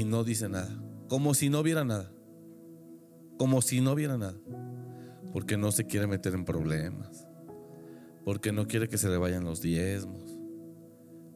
y- 0.00 0.04
no 0.04 0.24
dice 0.24 0.48
nada. 0.48 0.68
Como 1.08 1.32
si 1.32 1.48
no 1.48 1.62
viera 1.62 1.84
nada. 1.84 2.10
Como 3.38 3.62
si 3.62 3.80
no 3.80 3.94
viera 3.94 4.18
nada. 4.18 4.34
Porque 5.32 5.56
no 5.56 5.70
se 5.70 5.86
quiere 5.86 6.08
meter 6.08 6.34
en 6.34 6.44
problemas. 6.44 7.24
Porque 8.24 8.50
no 8.50 8.66
quiere 8.66 8.88
que 8.88 8.98
se 8.98 9.08
le 9.08 9.16
vayan 9.16 9.44
los 9.44 9.62
diezmos. 9.62 10.24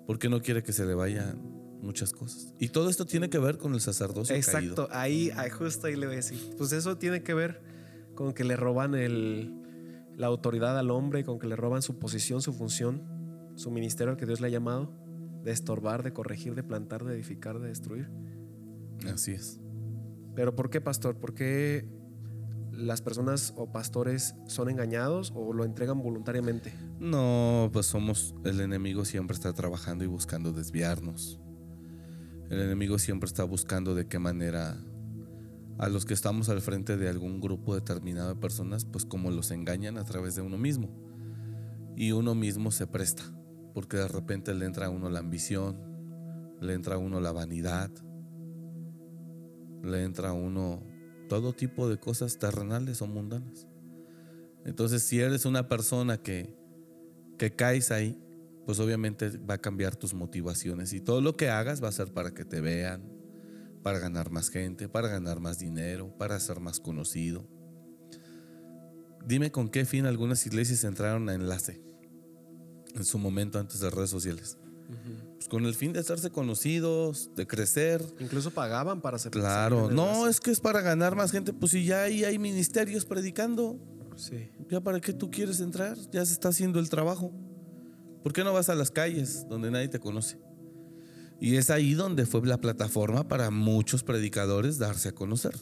Porque 0.05 0.29
no 0.29 0.41
quiere 0.43 0.65
que 0.65 0.73
se 0.73 0.85
le 0.85 0.95
vayan 0.95 1.41
muchas 1.81 2.11
cosas. 2.11 2.53
Y 2.59 2.71
todo 2.71 2.91
esto 2.91 3.07
tiene 3.07 3.31
que 3.31 3.39
ver 3.39 3.57
con 3.59 3.75
el 3.75 3.81
sacerdocio 3.81 4.35
caído. 4.35 4.59
Exacto, 4.59 4.89
ahí, 4.91 5.31
ahí 5.37 5.51
justo 5.51 5.87
ahí 5.87 5.95
le 5.95 6.07
voy 6.07 6.15
a 6.15 6.17
decir. 6.17 6.41
Pues 6.59 6.73
eso 6.73 6.99
tiene 6.99 7.23
que 7.23 7.35
ver 7.35 7.63
con 8.17 8.33
que 8.33 8.43
le 8.43 8.57
roban 8.57 8.97
el, 8.97 9.55
la 10.17 10.27
autoridad 10.27 10.77
al 10.77 10.91
hombre, 10.91 11.23
con 11.23 11.39
que 11.39 11.47
le 11.47 11.55
roban 11.55 11.83
su 11.83 12.01
posición, 12.01 12.43
su 12.43 12.53
función, 12.53 13.05
su 13.55 13.71
ministerio 13.71 14.11
al 14.11 14.17
que 14.17 14.27
Dios 14.27 14.41
le 14.41 14.49
ha 14.49 14.51
llamado, 14.51 14.93
de 15.43 15.53
estorbar, 15.53 16.03
de 16.03 16.13
corregir, 16.13 16.55
de 16.55 16.63
plantar, 16.63 17.05
de 17.05 17.15
edificar, 17.15 17.59
de 17.59 17.69
destruir. 17.69 18.11
Así 19.13 19.33
es. 19.33 19.61
Pero 20.35 20.55
¿por 20.55 20.71
qué, 20.71 20.81
pastor? 20.81 21.17
¿Por 21.17 21.35
qué 21.35 21.89
las 22.73 23.03
personas 23.03 23.53
o 23.57 23.73
pastores 23.73 24.35
son 24.47 24.71
engañados 24.71 25.33
o 25.35 25.53
lo 25.53 25.65
entregan 25.65 26.01
voluntariamente? 26.03 26.73
No, 27.01 27.71
pues 27.73 27.87
somos, 27.87 28.35
el 28.45 28.61
enemigo 28.61 29.05
siempre 29.05 29.35
está 29.35 29.53
trabajando 29.53 30.05
y 30.05 30.07
buscando 30.07 30.53
desviarnos. 30.53 31.41
El 32.51 32.61
enemigo 32.61 32.99
siempre 32.99 33.27
está 33.27 33.45
buscando 33.45 33.95
de 33.95 34.07
qué 34.07 34.19
manera 34.19 34.77
a 35.79 35.89
los 35.89 36.05
que 36.05 36.15
estamos 36.15 36.49
al 36.49 36.61
frente 36.61 36.97
de 36.97 37.09
algún 37.09 37.41
grupo 37.41 37.75
determinado 37.75 38.31
de 38.31 38.41
personas, 38.41 38.85
pues 38.85 39.05
como 39.05 39.31
los 39.31 39.51
engañan 39.51 39.99
a 39.99 40.05
través 40.05 40.35
de 40.35 40.43
uno 40.43 40.59
mismo. 40.59 40.89
Y 41.97 42.13
uno 42.13 42.35
mismo 42.35 42.71
se 42.71 42.87
presta, 42.87 43.25
porque 43.79 43.97
de 43.97 44.09
repente 44.09 44.53
le 44.55 44.67
entra 44.67 44.87
a 44.87 44.91
uno 44.91 45.09
la 45.09 45.21
ambición, 45.21 45.77
le 46.61 46.73
entra 46.73 46.97
a 46.97 46.99
uno 46.99 47.21
la 47.21 47.31
vanidad, 47.31 47.89
le 49.85 50.03
entra 50.03 50.31
a 50.31 50.33
uno 50.33 50.83
todo 51.29 51.53
tipo 51.53 51.89
de 51.89 51.97
cosas 51.97 52.41
terrenales 52.41 53.03
o 53.03 53.07
mundanas. 53.07 53.69
Entonces, 54.65 55.05
si 55.05 55.21
eres 55.21 55.45
una 55.45 55.69
persona 55.69 56.17
que, 56.21 56.59
que 57.39 57.55
caes 57.55 57.93
ahí, 57.93 58.21
pues 58.67 58.81
obviamente 58.81 59.39
va 59.49 59.55
a 59.55 59.59
cambiar 59.59 59.95
tus 59.95 60.13
motivaciones 60.13 60.93
y 60.93 61.01
todo 61.01 61.21
lo 61.21 61.37
que 61.37 61.49
hagas 61.49 61.81
va 61.81 61.87
a 61.87 61.93
ser 61.93 62.13
para 62.13 62.35
que 62.35 62.45
te 62.45 62.61
vean, 62.61 63.09
para 63.85 64.01
ganar 64.01 64.33
más 64.33 64.51
gente, 64.51 64.89
para 64.89 65.07
ganar 65.07 65.39
más 65.39 65.61
dinero, 65.61 66.13
para 66.19 66.41
ser 66.41 66.59
más 66.59 66.81
conocido. 66.81 67.47
Dime 69.25 69.53
con 69.53 69.69
qué 69.69 69.85
fin 69.85 70.05
algunas 70.05 70.45
iglesias 70.47 70.83
entraron 70.83 71.29
a 71.29 71.35
enlace 71.35 71.87
en 72.99 73.05
su 73.05 73.19
momento 73.19 73.59
antes 73.59 73.81
de 73.81 73.91
redes 73.91 74.11
sociales. 74.11 74.59
Pues 75.35 75.49
con 75.49 75.67
el 75.67 75.75
fin 75.75 75.93
de 75.93 76.01
hacerse 76.01 76.31
conocidos, 76.31 77.31
de 77.37 77.47
crecer. 77.47 78.05
Incluso 78.19 78.51
pagaban 78.51 79.01
para 79.01 79.19
ser 79.19 79.33
Claro, 79.33 79.91
no, 79.91 80.27
es 80.27 80.41
que 80.41 80.51
es 80.51 80.61
para 80.61 80.81
ganar 80.81 81.15
más 81.15 81.31
gente. 81.31 81.53
Pues 81.53 81.73
si 81.73 81.85
ya 81.85 82.03
ahí 82.03 82.25
hay 82.25 82.39
ministerios 82.39 83.05
predicando, 83.05 83.79
Sí. 84.19 84.51
¿Ya 84.69 84.81
para 84.81 85.01
qué 85.01 85.13
tú 85.13 85.31
quieres 85.31 85.61
entrar? 85.61 85.97
Ya 86.11 86.27
se 86.27 86.33
está 86.33 86.49
haciendo 86.49 86.81
el 86.81 86.91
trabajo. 86.91 87.33
¿Por 88.23 88.33
qué 88.33 88.43
no 88.43 88.53
vas 88.53 88.69
a 88.69 88.75
las 88.75 88.91
calles 88.91 89.47
donde 89.49 89.71
nadie 89.71 89.89
te 89.89 90.01
conoce? 90.01 90.41
Y 91.41 91.55
es 91.55 91.71
ahí 91.71 91.95
donde 91.95 92.27
fue 92.27 92.45
la 92.45 92.61
plataforma 92.61 93.29
para 93.29 93.51
muchos 93.51 94.03
predicadores 94.03 94.77
darse 94.77 95.11
a 95.11 95.13
conocer. 95.13 95.55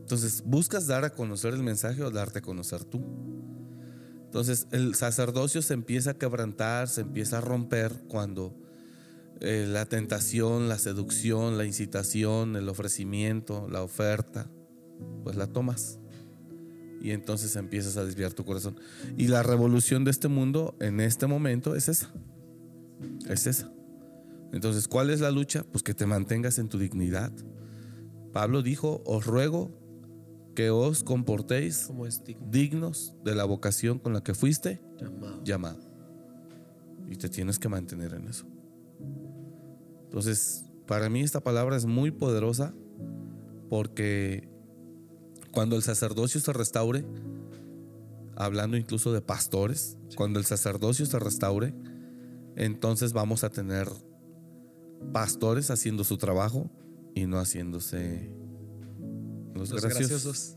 Entonces, 0.00 0.44
¿buscas 0.46 0.86
dar 0.86 1.04
a 1.04 1.10
conocer 1.10 1.52
el 1.52 1.64
mensaje 1.64 2.04
o 2.04 2.10
darte 2.12 2.38
a 2.38 2.42
conocer 2.42 2.84
tú? 2.84 3.04
Entonces, 4.36 4.66
el 4.70 4.94
sacerdocio 4.94 5.62
se 5.62 5.72
empieza 5.72 6.10
a 6.10 6.18
quebrantar, 6.18 6.90
se 6.90 7.00
empieza 7.00 7.38
a 7.38 7.40
romper 7.40 7.90
cuando 8.06 8.54
eh, 9.40 9.64
la 9.66 9.86
tentación, 9.86 10.68
la 10.68 10.76
seducción, 10.78 11.56
la 11.56 11.64
incitación, 11.64 12.54
el 12.54 12.68
ofrecimiento, 12.68 13.66
la 13.70 13.82
oferta, 13.82 14.50
pues 15.24 15.36
la 15.36 15.46
tomas. 15.46 16.00
Y 17.00 17.12
entonces 17.12 17.56
empiezas 17.56 17.96
a 17.96 18.04
desviar 18.04 18.34
tu 18.34 18.44
corazón. 18.44 18.78
Y 19.16 19.28
la 19.28 19.42
revolución 19.42 20.04
de 20.04 20.10
este 20.10 20.28
mundo 20.28 20.76
en 20.80 21.00
este 21.00 21.26
momento 21.26 21.74
es 21.74 21.88
esa. 21.88 22.12
Es 23.30 23.46
esa. 23.46 23.72
Entonces, 24.52 24.86
¿cuál 24.86 25.08
es 25.08 25.20
la 25.20 25.30
lucha? 25.30 25.64
Pues 25.64 25.82
que 25.82 25.94
te 25.94 26.04
mantengas 26.04 26.58
en 26.58 26.68
tu 26.68 26.76
dignidad. 26.76 27.32
Pablo 28.34 28.60
dijo, 28.60 29.02
os 29.06 29.24
ruego 29.24 29.70
que 30.56 30.70
os 30.70 31.04
comportéis 31.04 31.84
Como 31.86 32.06
es 32.06 32.24
digno. 32.24 32.46
dignos 32.50 33.14
de 33.22 33.36
la 33.36 33.44
vocación 33.44 34.00
con 34.00 34.12
la 34.12 34.22
que 34.22 34.34
fuiste 34.34 34.80
Llamado. 34.98 35.44
llamado. 35.44 35.80
Y 37.08 37.14
te 37.14 37.28
tienes 37.28 37.60
que 37.60 37.68
mantener 37.68 38.14
en 38.14 38.26
eso. 38.26 38.46
Entonces, 40.04 40.64
para 40.86 41.08
mí 41.08 41.20
esta 41.20 41.40
palabra 41.40 41.76
es 41.76 41.84
muy 41.84 42.10
poderosa 42.10 42.74
porque 43.68 44.48
cuando 45.52 45.76
el 45.76 45.82
sacerdocio 45.82 46.40
se 46.40 46.52
restaure, 46.52 47.04
hablando 48.34 48.76
incluso 48.76 49.12
de 49.12 49.20
pastores, 49.20 49.98
cuando 50.16 50.38
el 50.38 50.46
sacerdocio 50.46 51.06
se 51.06 51.18
restaure, 51.18 51.74
entonces 52.56 53.12
vamos 53.12 53.44
a 53.44 53.50
tener 53.50 53.88
pastores 55.12 55.70
haciendo 55.70 56.02
su 56.02 56.16
trabajo 56.16 56.70
y 57.14 57.26
no 57.26 57.38
haciéndose 57.38 58.30
los, 59.56 59.70
Los 59.70 59.82
graciosos. 59.82 60.10
graciosos. 60.24 60.56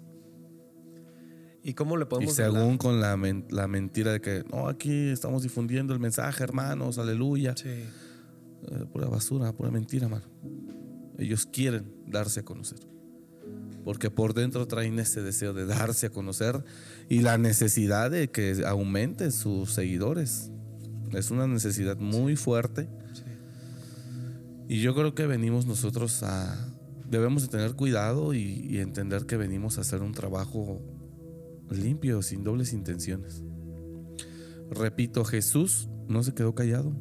¿Y 1.63 1.73
cómo 1.73 1.97
le 1.97 2.03
Y 2.03 2.07
podemos 2.07 2.33
según 2.35 2.57
hablar? 2.59 2.77
con 2.77 3.01
la, 3.01 3.17
men- 3.17 3.45
la 3.49 3.67
mentira 3.67 4.13
de 4.13 4.21
que, 4.21 4.43
no, 4.51 4.67
aquí 4.69 5.09
estamos 5.09 5.43
difundiendo 5.43 5.93
el 5.93 5.99
mensaje, 5.99 6.43
hermanos, 6.43 6.97
aleluya. 6.97 7.53
Sí. 7.57 7.67
Eh, 7.69 8.85
pura 8.91 9.07
basura, 9.07 9.51
pura 9.53 9.69
mentira, 9.71 10.07
mano. 10.07 10.25
Ellos 11.17 11.45
quieren 11.45 11.91
darse 12.07 12.39
a 12.41 12.43
conocer. 12.43 12.79
Porque 13.83 14.09
por 14.09 14.33
dentro 14.33 14.67
traen 14.67 14.99
ese 14.99 15.21
deseo 15.21 15.53
de 15.53 15.65
darse 15.65 16.07
a 16.07 16.09
conocer 16.11 16.63
y 17.09 17.19
la 17.21 17.37
necesidad 17.37 18.09
de 18.11 18.29
que 18.29 18.63
aumenten 18.65 19.31
sus 19.31 19.73
seguidores. 19.73 20.51
Es 21.11 21.31
una 21.31 21.47
necesidad 21.47 21.97
muy 21.97 22.35
fuerte. 22.35 22.87
Sí. 23.13 23.23
Y 24.69 24.81
yo 24.81 24.93
creo 24.95 25.13
que 25.15 25.25
venimos 25.27 25.65
nosotros 25.65 26.23
a... 26.23 26.55
Debemos 27.09 27.41
de 27.43 27.49
tener 27.49 27.75
cuidado 27.75 28.33
y, 28.33 28.67
y 28.69 28.79
entender 28.79 29.25
que 29.25 29.37
venimos 29.37 29.77
a 29.77 29.81
hacer 29.81 30.01
un 30.01 30.13
trabajo 30.13 30.81
limpio, 31.69 32.21
sin 32.21 32.43
dobles 32.43 32.73
intenciones. 32.73 33.43
Repito, 34.69 35.25
Jesús 35.25 35.89
no 36.07 36.23
se 36.23 36.33
quedó 36.33 36.53
callado. 36.53 36.93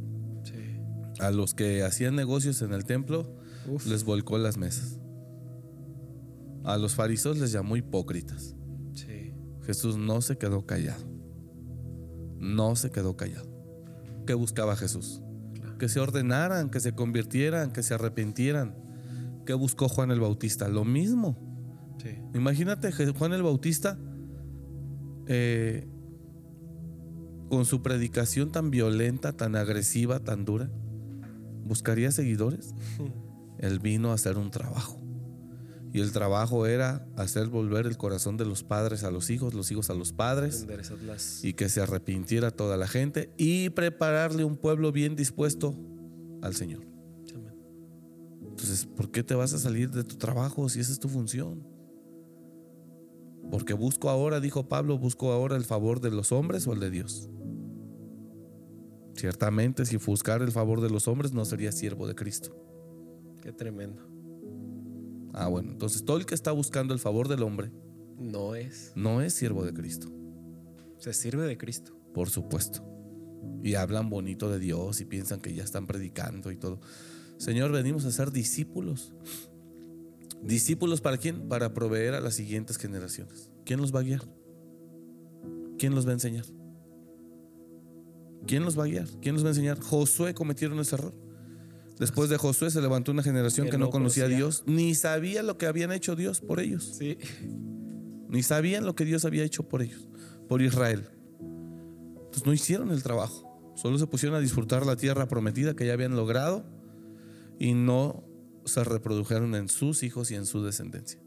Sí. 0.45 0.81
A 1.21 1.31
los 1.31 1.55
que 1.55 1.83
hacían 1.83 2.15
negocios 2.15 2.63
en 2.63 2.73
el 2.73 2.85
templo 2.85 3.37
Uf. 3.67 3.87
les 3.87 4.05
volcó 4.05 4.39
las 4.39 4.57
mesas. 4.57 4.99
A 6.65 6.77
los 6.77 6.95
fariseos 6.95 7.39
les 7.39 7.53
llamó 7.53 7.77
hipócritas. 7.77 8.55
Sí. 8.95 9.35
Jesús 9.63 9.97
no 9.97 10.21
se 10.21 10.39
quedó 10.39 10.67
callado. 10.67 11.05
No 12.39 12.77
se 12.77 12.91
quedó 12.91 13.17
callado. 13.17 13.49
¿Qué 14.27 14.35
buscaba 14.35 14.77
Jesús? 14.77 15.23
Claro. 15.55 15.79
Que 15.79 15.89
se 15.89 16.01
ordenaran, 16.01 16.71
que 16.71 16.81
se 16.81 16.93
convirtieran, 16.93 17.73
que 17.73 17.83
se 17.83 17.95
arrepintieran. 17.95 18.75
¿Qué 19.49 19.55
buscó 19.55 19.89
Juan 19.89 20.11
el 20.11 20.21
Bautista? 20.21 20.69
Lo 20.69 20.85
mismo. 20.85 21.35
Sí. 22.03 22.11
Imagínate 22.35 22.93
Juan 22.93 23.33
el 23.33 23.43
Bautista 23.43 23.99
eh, 25.27 25.89
con 27.49 27.65
su 27.65 27.81
predicación 27.81 28.53
tan 28.53 28.71
violenta, 28.71 29.33
tan 29.33 29.57
agresiva, 29.57 30.21
tan 30.21 30.45
dura. 30.45 30.71
¿Buscaría 31.65 32.11
seguidores? 32.11 32.75
Él 33.59 33.79
vino 33.79 34.11
a 34.11 34.17
hacer 34.17 34.37
un 34.37 34.51
trabajo. 34.51 35.01
Y 35.95 36.01
el 36.01 36.13
trabajo 36.13 36.67
era 36.67 37.09
hacer 37.17 37.47
volver 37.47 37.87
el 37.87 37.97
corazón 37.97 38.37
de 38.37 38.45
los 38.45 38.65
padres 38.65 39.03
a 39.03 39.11
los 39.11 39.31
hijos, 39.31 39.55
los 39.55 39.71
hijos 39.71 39.89
a 39.89 39.95
los 39.95 40.13
padres, 40.13 40.67
y 41.43 41.55
que 41.55 41.71
se 41.71 41.81
arrepintiera 41.81 42.51
toda 42.51 42.77
la 42.77 42.87
gente 42.87 43.33
y 43.39 43.71
prepararle 43.71 44.45
un 44.45 44.59
pueblo 44.59 44.93
bien 44.93 45.17
dispuesto 45.17 45.75
al 46.43 46.55
Señor. 46.55 46.88
Entonces, 48.59 48.87
¿por 48.87 49.13
qué 49.13 49.23
te 49.23 49.37
vas 49.37 49.53
a 49.55 49.59
salir 49.59 49.89
de 49.93 50.03
tu 50.03 50.17
trabajo 50.17 50.69
si 50.69 50.81
esa 50.81 50.91
es 50.91 50.99
tu 50.99 51.09
función? 51.09 51.65
Porque 53.53 53.73
busco 53.73 54.11
ahora, 54.11 54.41
dijo 54.41 54.69
Pablo, 54.69 54.99
busco 54.99 55.31
ahora 55.31 55.55
el 55.57 55.65
favor 55.65 56.01
de 56.01 56.11
los 56.11 56.33
hombres 56.33 56.67
o 56.67 56.73
el 56.73 56.81
de 56.81 56.91
Dios. 56.91 57.31
Ciertamente, 59.15 59.87
si 59.87 59.97
buscar 59.97 60.43
el 60.43 60.51
favor 60.51 60.81
de 60.81 60.91
los 60.91 61.07
hombres, 61.07 61.33
no 61.33 61.45
sería 61.45 61.71
siervo 61.71 62.09
de 62.09 62.17
Cristo. 62.17 62.57
Qué 63.43 63.53
tremendo. 63.53 64.03
Ah, 65.35 65.47
bueno, 65.47 65.71
entonces 65.71 66.05
todo 66.05 66.17
el 66.17 66.27
que 66.27 66.35
está 66.35 66.51
buscando 66.51 66.93
el 66.95 66.99
favor 67.01 67.29
del 67.29 67.45
hombre 67.45 67.71
No 68.19 68.57
es. 68.57 68.93
no 68.97 69.21
es 69.23 69.35
siervo 69.35 69.65
de 69.65 69.73
Cristo, 69.73 70.09
Se 70.97 71.13
sirve 71.13 71.47
de 71.47 71.57
Cristo. 71.57 71.93
por 72.13 72.29
supuesto. 72.29 72.85
Y 73.63 73.75
hablan 73.77 74.11
bonito 74.11 74.51
de 74.51 74.59
Dios 74.59 75.01
y 75.01 75.05
piensan 75.05 75.41
que 75.41 75.55
ya 75.55 75.63
están 75.63 75.87
predicando 75.87 76.51
y 76.51 76.57
todo. 76.57 76.81
Señor, 77.39 77.73
venimos 77.73 78.05
a 78.05 78.11
ser 78.11 78.33
discípulos. 78.33 79.15
¿Discípulos 80.43 81.01
para 81.01 81.17
quién? 81.17 81.49
Para 81.49 81.73
proveer 81.73 82.15
a 82.15 82.21
las 82.21 82.35
siguientes 82.35 82.77
generaciones. 82.77 83.51
¿Quién 83.65 83.81
los 83.81 83.95
va 83.95 84.01
a 84.01 84.03
guiar? 84.03 84.23
¿Quién 85.79 85.95
los 85.95 86.07
va 86.07 86.11
a 86.11 86.15
enseñar? 86.15 86.45
¿Quién 88.47 88.65
los 88.65 88.79
va 88.79 88.85
a 88.85 88.87
guiar? 88.87 89.09
¿Quién 89.21 89.35
los 89.35 89.45
va 89.45 89.49
a 89.49 89.51
enseñar? 89.51 89.81
Josué 89.81 90.35
cometieron 90.35 90.79
ese 90.81 90.97
error. 90.97 91.15
Después 91.99 92.31
de 92.31 92.37
Josué 92.37 92.71
se 92.71 92.81
levantó 92.81 93.11
una 93.11 93.23
generación 93.23 93.67
Que 93.67 93.73
que 93.73 93.79
no 93.79 93.87
no 93.87 93.91
conocía 93.91 94.25
a 94.25 94.27
conocía. 94.27 94.47
Dios, 94.47 94.65
ni 94.67 94.95
sabía 94.95 95.43
lo 95.43 95.59
que 95.59 95.67
habían 95.67 95.93
hecho 95.93 96.15
Dios 96.17 96.41
por 96.41 96.61
ellos. 96.61 96.97
Sí. 96.99 97.19
Ni 98.29 98.43
sabían 98.43 98.85
lo 98.85 98.95
que 98.95 99.05
Dios 99.05 99.25
había 99.25 99.43
hecho 99.45 99.69
por 99.69 99.83
ellos, 99.83 100.09
por 100.49 100.63
Israel. 100.63 101.09
Entonces 101.41 102.47
no 102.47 102.53
hicieron 102.53 102.91
el 102.91 103.03
trabajo. 103.03 103.73
Solo 103.75 103.99
se 103.99 104.07
pusieron 104.07 104.37
a 104.37 104.41
disfrutar 104.41 104.87
la 104.87 104.97
tierra 104.97 105.29
prometida 105.29 105.75
que 105.75 105.87
ya 105.87 105.93
habían 105.93 106.15
logrado 106.15 106.65
y 107.59 107.75
no 107.75 108.25
se 108.65 108.85
reprodujeron 108.85 109.55
en 109.55 109.69
sus 109.69 110.03
hijos 110.03 110.31
y 110.31 110.35
en 110.35 110.47
su 110.47 110.63
descendencia. 110.63 111.21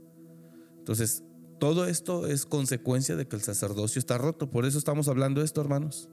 Entonces, 0.77 1.23
todo 1.59 1.85
esto 1.85 2.27
es 2.27 2.45
consecuencia 2.45 3.15
de 3.15 3.27
que 3.27 3.35
el 3.35 3.41
sacerdocio 3.41 3.99
está 3.99 4.17
roto. 4.17 4.49
Por 4.49 4.65
eso 4.65 4.77
estamos 4.77 5.07
hablando 5.07 5.41
de 5.41 5.45
esto, 5.45 5.61
hermanos. 5.61 6.09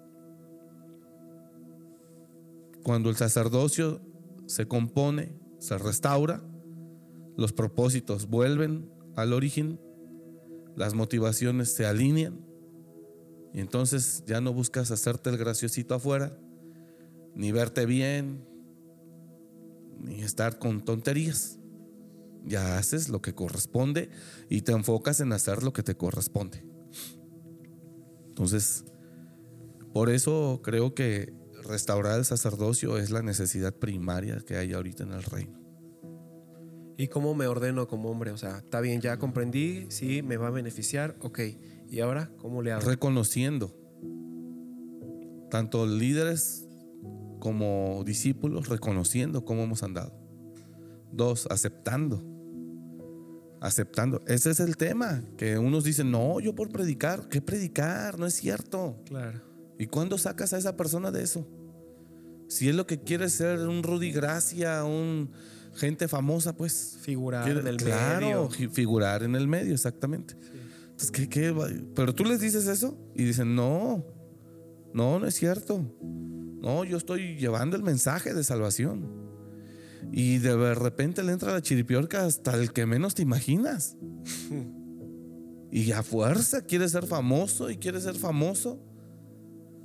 Cuando 2.82 3.10
el 3.10 3.16
sacerdocio 3.16 4.00
se 4.46 4.66
compone, 4.66 5.38
se 5.58 5.78
restaura, 5.78 6.42
los 7.36 7.52
propósitos 7.52 8.28
vuelven 8.28 8.90
al 9.16 9.32
origen, 9.32 9.80
las 10.76 10.94
motivaciones 10.94 11.72
se 11.74 11.86
alinean 11.86 12.48
y 13.52 13.60
entonces 13.60 14.24
ya 14.26 14.40
no 14.40 14.52
buscas 14.52 14.90
hacerte 14.90 15.30
el 15.30 15.38
graciosito 15.38 15.94
afuera, 15.94 16.38
ni 17.34 17.52
verte 17.52 17.86
bien, 17.86 18.47
ni 20.00 20.22
estar 20.22 20.58
con 20.58 20.84
tonterías. 20.84 21.58
Ya 22.44 22.78
haces 22.78 23.08
lo 23.08 23.20
que 23.20 23.34
corresponde 23.34 24.10
y 24.48 24.62
te 24.62 24.72
enfocas 24.72 25.20
en 25.20 25.32
hacer 25.32 25.62
lo 25.62 25.72
que 25.72 25.82
te 25.82 25.96
corresponde. 25.96 26.64
Entonces, 28.28 28.84
por 29.92 30.10
eso 30.10 30.60
creo 30.62 30.94
que 30.94 31.34
restaurar 31.64 32.18
el 32.18 32.24
sacerdocio 32.24 32.98
es 32.98 33.10
la 33.10 33.22
necesidad 33.22 33.74
primaria 33.74 34.38
que 34.46 34.56
hay 34.56 34.72
ahorita 34.72 35.02
en 35.02 35.12
el 35.12 35.22
reino. 35.22 35.58
¿Y 36.96 37.08
cómo 37.08 37.34
me 37.34 37.46
ordeno 37.46 37.86
como 37.86 38.10
hombre? 38.10 38.32
O 38.32 38.36
sea, 38.36 38.58
está 38.58 38.80
bien, 38.80 39.00
ya 39.00 39.18
comprendí, 39.18 39.86
sí, 39.90 40.22
me 40.22 40.36
va 40.36 40.48
a 40.48 40.50
beneficiar, 40.50 41.16
ok. 41.20 41.40
¿Y 41.88 42.00
ahora 42.00 42.30
cómo 42.38 42.62
le 42.62 42.72
hago? 42.72 42.88
reconociendo 42.88 43.74
tanto 45.50 45.86
líderes 45.86 46.67
como 47.38 48.02
discípulos, 48.04 48.68
reconociendo 48.68 49.44
cómo 49.44 49.62
hemos 49.62 49.82
andado. 49.82 50.12
Dos, 51.12 51.46
aceptando. 51.50 52.22
Aceptando. 53.60 54.20
Ese 54.26 54.50
es 54.50 54.60
el 54.60 54.76
tema, 54.76 55.22
que 55.36 55.58
unos 55.58 55.82
dicen, 55.84 56.10
no, 56.12 56.38
yo 56.38 56.54
por 56.54 56.68
predicar, 56.70 57.28
¿qué 57.28 57.40
predicar? 57.40 58.18
No 58.18 58.26
es 58.26 58.34
cierto. 58.34 58.96
Claro. 59.06 59.40
¿Y 59.78 59.86
cuándo 59.86 60.16
sacas 60.16 60.52
a 60.52 60.58
esa 60.58 60.76
persona 60.76 61.10
de 61.10 61.22
eso? 61.22 61.46
Si 62.48 62.68
es 62.68 62.74
lo 62.74 62.86
que 62.86 63.00
quiere 63.00 63.28
ser 63.28 63.58
un 63.60 63.82
Rudy 63.82 64.12
Gracia, 64.12 64.84
un 64.84 65.30
gente 65.74 66.08
famosa, 66.08 66.56
pues 66.56 66.98
Figurar 67.02 67.44
quiere- 67.44 67.60
en 67.60 67.66
el 67.66 67.76
claro, 67.76 68.48
medio. 68.50 68.70
figurar 68.70 69.22
en 69.22 69.34
el 69.34 69.48
medio, 69.48 69.74
exactamente. 69.74 70.34
Entonces, 70.82 71.10
¿qué, 71.10 71.28
qué? 71.28 71.54
Pero 71.94 72.14
tú 72.14 72.24
les 72.24 72.40
dices 72.40 72.66
eso 72.66 72.96
y 73.14 73.24
dicen, 73.24 73.54
no, 73.54 74.04
no, 74.94 75.18
no 75.18 75.26
es 75.26 75.34
cierto. 75.34 75.84
No, 76.60 76.84
yo 76.84 76.96
estoy 76.96 77.36
llevando 77.36 77.76
el 77.76 77.82
mensaje 77.82 78.34
de 78.34 78.44
salvación. 78.44 79.28
Y 80.12 80.38
de 80.38 80.74
repente 80.74 81.22
le 81.22 81.32
entra 81.32 81.52
la 81.52 81.62
chiripiorca 81.62 82.24
hasta 82.24 82.54
el 82.54 82.72
que 82.72 82.86
menos 82.86 83.14
te 83.14 83.22
imaginas. 83.22 83.96
Y 85.70 85.92
a 85.92 86.02
fuerza 86.02 86.62
quiere 86.62 86.88
ser 86.88 87.06
famoso 87.06 87.70
y 87.70 87.76
quiere 87.76 88.00
ser 88.00 88.14
famoso. 88.14 88.82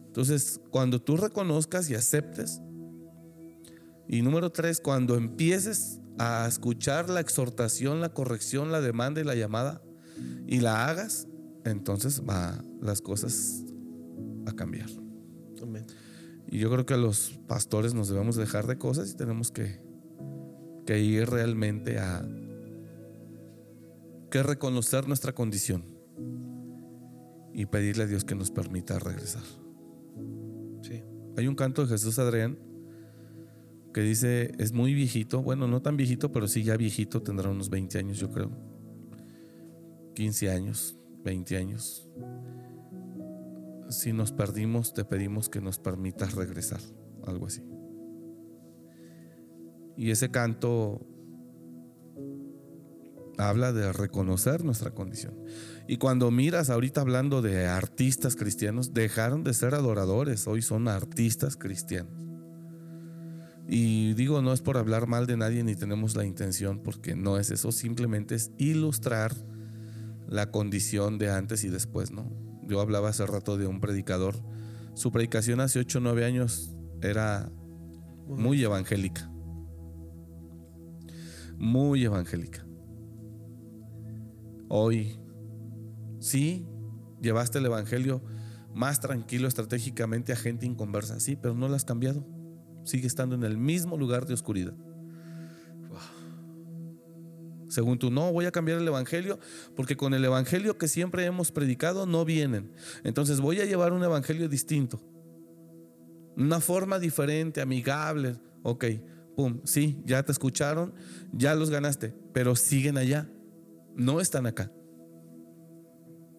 Entonces, 0.08 0.62
cuando 0.70 1.02
tú 1.02 1.18
reconozcas 1.18 1.90
y 1.90 1.96
aceptes. 1.96 2.62
Y 4.08 4.22
número 4.22 4.52
tres, 4.52 4.80
cuando 4.80 5.16
empieces 5.16 6.00
a 6.20 6.46
escuchar 6.48 7.10
la 7.10 7.20
exhortación, 7.20 8.00
la 8.00 8.14
corrección, 8.14 8.72
la 8.72 8.80
demanda 8.80 9.22
y 9.22 9.24
la 9.24 9.36
llamada 9.36 9.82
y 10.48 10.60
la 10.60 10.88
hagas, 10.88 11.28
entonces 11.66 12.22
va 12.22 12.64
las 12.82 13.02
cosas 13.02 13.64
a 14.46 14.54
cambiar. 14.54 14.90
Amén. 15.62 15.86
Y 16.54 16.60
yo 16.60 16.70
creo 16.70 16.86
que 16.86 16.96
los 16.98 17.40
pastores 17.48 17.96
nos 17.96 18.10
debemos 18.10 18.36
dejar 18.36 18.68
de 18.68 18.78
cosas 18.78 19.10
y 19.10 19.16
tenemos 19.16 19.50
que, 19.50 19.80
que 20.86 21.00
ir 21.00 21.28
realmente 21.28 21.98
a 21.98 22.24
que 24.30 24.44
reconocer 24.44 25.08
nuestra 25.08 25.34
condición 25.34 25.84
y 27.56 27.66
pedirle 27.66 28.04
a 28.04 28.06
Dios 28.06 28.24
que 28.24 28.36
nos 28.36 28.52
permita 28.52 29.00
regresar. 29.00 29.42
Sí. 30.84 31.02
Hay 31.38 31.48
un 31.48 31.56
canto 31.56 31.82
de 31.82 31.88
Jesús 31.88 32.20
Adrián 32.20 32.60
que 33.92 34.02
dice, 34.02 34.52
es 34.60 34.74
muy 34.74 34.94
viejito, 34.94 35.42
bueno, 35.42 35.66
no 35.68 35.82
tan 35.82 35.98
viejito, 35.98 36.32
pero 36.32 36.48
sí 36.48 36.62
ya 36.62 36.78
viejito, 36.78 37.24
tendrá 37.24 37.50
unos 37.50 37.72
20 37.72 37.98
años 37.98 38.20
yo 38.20 38.30
creo, 38.30 38.52
15 40.14 40.52
años, 40.52 41.00
20 41.24 41.58
años. 41.58 42.08
Si 43.94 44.14
nos 44.14 44.32
perdimos, 44.32 44.94
te 44.94 45.06
pedimos 45.06 45.50
que 45.50 45.62
nos 45.62 45.80
permitas 45.80 46.34
regresar, 46.34 46.82
algo 47.26 47.48
así. 47.48 47.64
Y 49.96 50.12
ese 50.12 50.32
canto 50.32 51.06
habla 53.38 53.74
de 53.74 53.92
reconocer 53.94 54.64
nuestra 54.64 54.92
condición. 54.92 55.36
Y 55.88 55.98
cuando 55.98 56.32
miras 56.32 56.70
ahorita 56.70 57.02
hablando 57.02 57.42
de 57.42 57.68
artistas 57.68 58.36
cristianos, 58.36 58.94
dejaron 58.94 59.44
de 59.44 59.54
ser 59.54 59.76
adoradores, 59.76 60.48
hoy 60.48 60.62
son 60.62 60.88
artistas 60.88 61.56
cristianos. 61.58 62.24
Y 63.68 64.14
digo, 64.14 64.42
no 64.42 64.54
es 64.54 64.62
por 64.62 64.78
hablar 64.78 65.08
mal 65.08 65.26
de 65.26 65.38
nadie 65.38 65.64
ni 65.64 65.76
tenemos 65.76 66.16
la 66.16 66.26
intención, 66.26 66.80
porque 66.80 67.16
no 67.16 67.38
es 67.38 67.50
eso, 67.50 67.72
simplemente 67.72 68.36
es 68.36 68.52
ilustrar 68.58 69.34
la 70.28 70.52
condición 70.52 71.18
de 71.18 71.32
antes 71.32 71.64
y 71.64 71.70
después, 71.70 72.12
¿no? 72.12 72.53
Yo 72.68 72.80
hablaba 72.82 73.10
hace 73.10 73.26
rato 73.26 73.58
de 73.58 73.68
un 73.68 73.80
predicador, 73.80 74.36
su 74.94 75.12
predicación 75.12 75.60
hace 75.60 75.80
8 75.80 75.98
o 75.98 76.02
9 76.02 76.26
años 76.26 76.76
era 77.02 77.52
muy 78.28 78.64
evangélica, 78.64 79.30
muy 81.58 82.04
evangélica. 82.04 82.66
Hoy, 84.70 85.20
sí, 86.20 86.66
llevaste 87.22 87.60
el 87.60 87.66
Evangelio 87.66 88.24
más 88.74 89.00
tranquilo 89.00 89.48
estratégicamente 89.48 90.34
a 90.34 90.36
gente 90.36 90.66
inconversa, 90.66 91.20
sí, 91.20 91.36
pero 91.36 91.54
no 91.54 91.68
lo 91.68 91.76
has 91.76 91.86
cambiado. 91.86 92.26
Sigue 92.86 93.08
estando 93.08 93.36
en 93.36 93.44
el 93.44 93.58
mismo 93.58 93.98
lugar 93.98 94.26
de 94.26 94.34
oscuridad. 94.34 94.74
Según 97.74 97.98
tú, 97.98 98.12
no, 98.12 98.32
voy 98.32 98.46
a 98.46 98.52
cambiar 98.52 98.80
el 98.80 98.88
Evangelio 98.88 99.40
porque 99.76 99.98
con 99.98 100.14
el 100.14 100.24
Evangelio 100.24 100.78
que 100.78 100.88
siempre 100.88 101.26
hemos 101.26 101.52
predicado 101.52 102.06
no 102.06 102.24
vienen. 102.24 102.72
Entonces 103.04 103.42
voy 103.42 103.60
a 103.62 103.66
llevar 103.66 103.94
un 103.94 104.04
Evangelio 104.04 104.48
distinto. 104.48 105.02
Una 106.38 106.60
forma 106.60 107.00
diferente, 107.00 107.62
amigable. 107.62 108.38
Ok, 108.62 108.86
pum, 109.36 109.60
sí, 109.64 110.02
ya 110.06 110.24
te 110.24 110.32
escucharon, 110.32 110.94
ya 111.32 111.56
los 111.56 111.70
ganaste, 111.70 112.14
pero 112.32 112.56
siguen 112.56 112.98
allá 112.98 113.28
no 113.96 114.20
están 114.20 114.46
acá. 114.46 114.72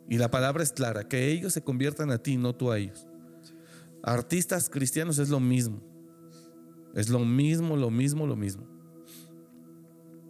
Y 0.09 0.19
la 0.19 0.31
palabra 0.31 0.63
es 0.63 0.73
clara, 0.73 1.09
que 1.09 1.31
ellos 1.31 1.53
se 1.53 1.63
conviertan 1.63 2.11
a 2.11 2.19
ti, 2.19 2.37
no 2.37 2.55
tú 2.55 2.71
a 2.71 2.79
ellos. 2.79 3.07
Artistas 4.03 4.69
cristianos 4.69 5.19
es 5.19 5.31
lo 5.31 5.41
mismo. 5.41 5.83
Es 6.95 7.09
lo 7.09 7.21
mismo, 7.21 7.77
lo 7.77 7.91
mismo, 7.91 8.27
lo 8.27 8.37
mismo. 8.37 8.69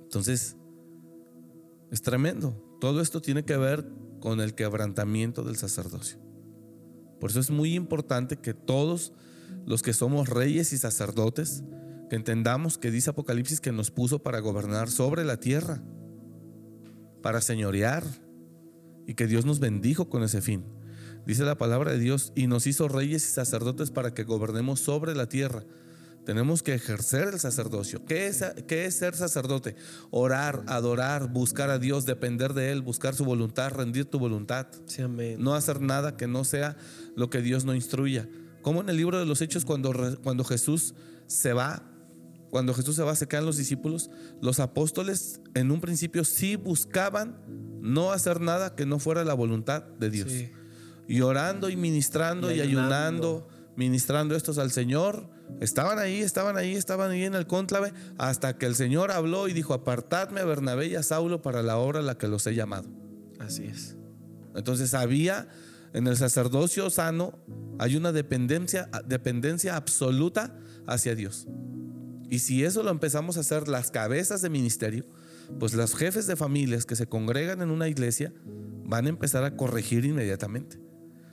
Entonces, 0.04 0.56
es 1.90 2.02
tremendo. 2.02 2.78
Todo 2.80 3.00
esto 3.00 3.20
tiene 3.20 3.44
que 3.44 3.56
ver 3.56 3.88
con 4.20 4.40
el 4.40 4.54
quebrantamiento 4.54 5.44
del 5.44 5.56
sacerdocio. 5.56 6.18
Por 7.20 7.30
eso 7.30 7.40
es 7.40 7.50
muy 7.50 7.74
importante 7.74 8.36
que 8.36 8.54
todos 8.54 9.12
los 9.66 9.82
que 9.82 9.92
somos 9.92 10.28
reyes 10.28 10.72
y 10.72 10.78
sacerdotes, 10.78 11.62
que 12.10 12.16
entendamos 12.16 12.78
que 12.78 12.90
dice 12.90 13.10
Apocalipsis 13.10 13.60
que 13.60 13.72
nos 13.72 13.90
puso 13.90 14.22
para 14.22 14.40
gobernar 14.40 14.90
sobre 14.90 15.24
la 15.24 15.38
tierra 15.38 15.82
para 17.24 17.40
señorear 17.40 18.04
y 19.06 19.14
que 19.14 19.26
Dios 19.26 19.46
nos 19.46 19.58
bendijo 19.58 20.10
con 20.10 20.22
ese 20.22 20.42
fin. 20.42 20.62
Dice 21.26 21.42
la 21.44 21.56
palabra 21.56 21.92
de 21.92 21.98
Dios 21.98 22.34
y 22.36 22.48
nos 22.48 22.66
hizo 22.66 22.86
reyes 22.86 23.24
y 23.24 23.32
sacerdotes 23.32 23.90
para 23.90 24.12
que 24.12 24.24
gobernemos 24.24 24.80
sobre 24.80 25.14
la 25.14 25.26
tierra. 25.26 25.64
Tenemos 26.24 26.62
que 26.62 26.74
ejercer 26.74 27.28
el 27.34 27.40
sacerdocio. 27.40 28.04
¿Qué 28.04 28.26
es, 28.26 28.44
qué 28.66 28.86
es 28.86 28.94
ser 28.94 29.14
sacerdote? 29.14 29.76
Orar, 30.10 30.62
adorar, 30.66 31.28
buscar 31.30 31.70
a 31.70 31.78
Dios, 31.78 32.06
depender 32.06 32.54
de 32.54 32.72
Él, 32.72 32.82
buscar 32.82 33.14
su 33.14 33.24
voluntad, 33.24 33.72
rendir 33.72 34.06
tu 34.06 34.18
voluntad. 34.18 34.66
No 35.38 35.54
hacer 35.54 35.80
nada 35.80 36.16
que 36.16 36.26
no 36.26 36.44
sea 36.44 36.76
lo 37.14 37.28
que 37.30 37.42
Dios 37.42 37.64
no 37.64 37.74
instruya. 37.74 38.28
Como 38.62 38.80
en 38.80 38.88
el 38.88 38.96
libro 38.96 39.18
de 39.18 39.26
los 39.26 39.42
Hechos, 39.42 39.64
cuando, 39.64 39.92
cuando 40.22 40.44
Jesús 40.44 40.94
se 41.26 41.52
va 41.52 41.90
cuando 42.54 42.72
Jesús 42.72 42.94
se 42.94 43.02
va, 43.02 43.16
se 43.16 43.26
quedan 43.26 43.46
los 43.46 43.56
discípulos, 43.56 44.10
los 44.40 44.60
apóstoles 44.60 45.40
en 45.54 45.72
un 45.72 45.80
principio 45.80 46.22
sí 46.22 46.54
buscaban 46.54 47.36
no 47.80 48.12
hacer 48.12 48.40
nada 48.40 48.76
que 48.76 48.86
no 48.86 49.00
fuera 49.00 49.24
la 49.24 49.34
voluntad 49.34 49.82
de 49.82 50.08
Dios. 50.08 50.32
Y 51.08 51.20
orando 51.22 51.68
y 51.68 51.74
ministrando 51.74 52.54
y, 52.54 52.60
ayunando, 52.60 53.48
ministrando 53.74 54.36
estos 54.36 54.58
al 54.58 54.70
Señor. 54.70 55.28
Estaban 55.60 55.98
ahí, 55.98 56.20
estaban 56.20 56.56
ahí, 56.56 56.74
estaban 56.74 57.10
ahí 57.10 57.24
en 57.24 57.34
el 57.34 57.46
cónclave, 57.46 57.92
hasta 58.18 58.58
que 58.58 58.66
el 58.66 58.74
Señor 58.74 59.12
habló 59.12 59.48
y 59.48 59.52
dijo, 59.52 59.74
apartadme 59.74 60.40
a 60.40 60.44
Bernabé 60.44 60.88
y 60.88 60.96
a 60.96 61.02
Saulo 61.02 61.42
para 61.42 61.62
la 61.62 61.78
obra 61.78 62.00
a 62.00 62.02
la 62.02 62.18
que 62.18 62.28
los 62.28 62.46
he 62.46 62.54
llamado. 62.54 62.88
Así 63.38 63.64
es. 63.64 63.96
Entonces 64.54 64.94
había 64.94 65.48
en 65.92 66.06
el 66.06 66.16
sacerdocio 66.16 66.90
sano, 66.90 67.38
hay 67.78 67.96
una 67.96 68.12
dependencia, 68.12 68.90
dependencia 69.06 69.76
absoluta 69.76 70.58
hacia 70.86 71.14
Dios. 71.14 71.46
Y 72.28 72.40
si 72.40 72.64
eso 72.64 72.82
lo 72.82 72.90
empezamos 72.90 73.36
a 73.36 73.40
hacer 73.40 73.68
las 73.68 73.90
cabezas 73.90 74.42
de 74.42 74.50
ministerio, 74.50 75.04
pues 75.60 75.74
los 75.74 75.94
jefes 75.94 76.26
de 76.26 76.36
familias 76.36 76.84
que 76.86 76.96
se 76.96 77.06
congregan 77.06 77.62
en 77.62 77.70
una 77.70 77.88
iglesia 77.88 78.32
van 78.84 79.06
a 79.06 79.10
empezar 79.10 79.44
a 79.44 79.56
corregir 79.56 80.04
inmediatamente. 80.04 80.80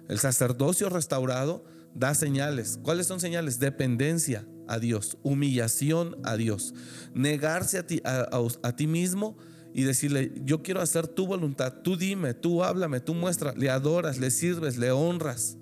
El 0.08 0.20
sacerdocio 0.20 0.90
restaurado 0.90 1.64
da 1.94 2.14
señales. 2.14 2.80
¿Cuáles 2.82 3.08
son 3.08 3.20
señales? 3.20 3.60
Dependencia 3.60 4.46
a 4.68 4.80
Dios, 4.80 5.18
humillación 5.24 6.16
a 6.24 6.38
Dios, 6.38 6.74
negarse 7.14 7.78
a 7.78 7.86
ti, 7.86 8.02
a, 8.06 8.76
ti 8.76 8.88
mismo 8.88 9.38
y 9.74 9.84
decirle, 9.84 10.32
yo 10.44 10.64
quiero 10.64 10.82
hacer 10.82 11.08
tu 11.08 11.28
voluntad, 11.28 11.82
tú 11.84 11.98
dime, 11.98 12.34
tú 12.34 12.64
háblame, 12.64 13.02
tú 13.02 13.14
muestra, 13.14 13.54
le 13.56 13.70
adoras, 13.70 14.18
le 14.18 14.32
sirves, 14.32 14.78
le 14.78 14.92
honras, 14.92 15.58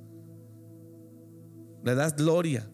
le 1.83 1.95
das 1.95 2.15
gloria. 2.15 2.69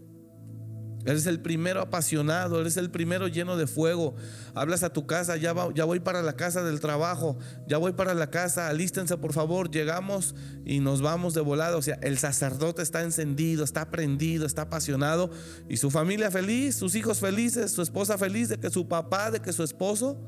Eres 1.06 1.28
el 1.28 1.40
primero 1.40 1.82
apasionado, 1.82 2.60
eres 2.60 2.78
el 2.78 2.90
primero 2.90 3.28
lleno 3.28 3.58
de 3.58 3.68
fuego. 3.68 4.16
Hablas 4.56 4.82
a 4.82 4.92
tu 4.92 5.06
casa, 5.06 5.38
ya, 5.38 5.54
ya 5.76 5.86
voy 5.86 6.00
para 6.00 6.24
la 6.24 6.34
casa 6.34 6.64
del 6.64 6.80
trabajo, 6.80 7.38
ya 7.68 7.78
voy 7.78 7.94
para 7.94 8.16
la 8.16 8.32
casa, 8.32 8.68
alístense 8.68 9.16
por 9.18 9.32
favor, 9.32 9.70
llegamos 9.70 10.34
y 10.66 10.80
nos 10.80 11.04
vamos 11.04 11.36
de 11.36 11.42
volada. 11.42 11.78
O 11.78 11.82
sea, 11.84 12.00
el 12.02 12.18
sacerdote 12.18 12.82
está 12.82 13.04
encendido, 13.04 13.64
está 13.64 13.92
prendido, 13.92 14.48
está 14.48 14.64
apasionado 14.64 15.30
y 15.70 15.78
su 15.78 15.92
familia 15.92 16.32
feliz, 16.32 16.76
sus 16.76 16.96
hijos 16.96 17.20
felices, 17.20 17.72
su 17.72 17.84
esposa 17.84 18.18
feliz 18.18 18.50
de 18.50 18.58
que 18.58 18.72
su 18.72 18.88
papá, 18.88 19.30
de 19.30 19.42
que 19.42 19.54
su 19.54 19.64
esposo 19.64 20.20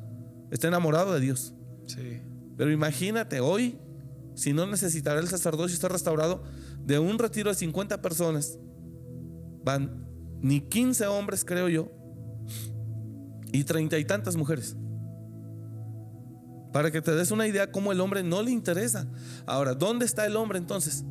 esté 0.52 0.68
enamorado 0.68 1.12
de 1.14 1.22
Dios. 1.22 1.56
Sí. 1.88 2.22
Pero 2.56 2.72
imagínate, 2.72 3.40
hoy, 3.40 3.80
si 4.36 4.54
no 4.54 4.68
necesitará 4.68 5.20
el 5.20 5.28
sacerdocio 5.28 5.74
estar 5.74 5.92
restaurado, 5.92 6.44
de 6.86 7.00
un 7.00 7.18
retiro 7.18 7.50
de 7.50 7.56
50 7.56 8.02
personas, 8.02 8.60
van 9.64 10.07
ni 10.42 10.62
15 10.62 11.08
hombres, 11.08 11.44
creo 11.46 11.70
yo, 11.70 11.92
y 13.52 13.64
treinta 13.64 13.98
y 13.98 14.06
tantas 14.06 14.36
mujeres. 14.36 14.76
Para 16.74 16.92
que 16.92 17.02
te 17.02 17.16
des 17.16 17.32
una 17.32 17.48
idea 17.48 17.72
cómo 17.72 17.92
el 17.92 18.02
hombre 18.02 18.24
no 18.24 18.44
le 18.44 18.52
interesa. 18.52 19.08
Ahora, 19.46 19.74
¿dónde 19.74 20.06
está 20.06 20.26
el 20.26 20.36
hombre 20.36 20.60
entonces? 20.60 21.06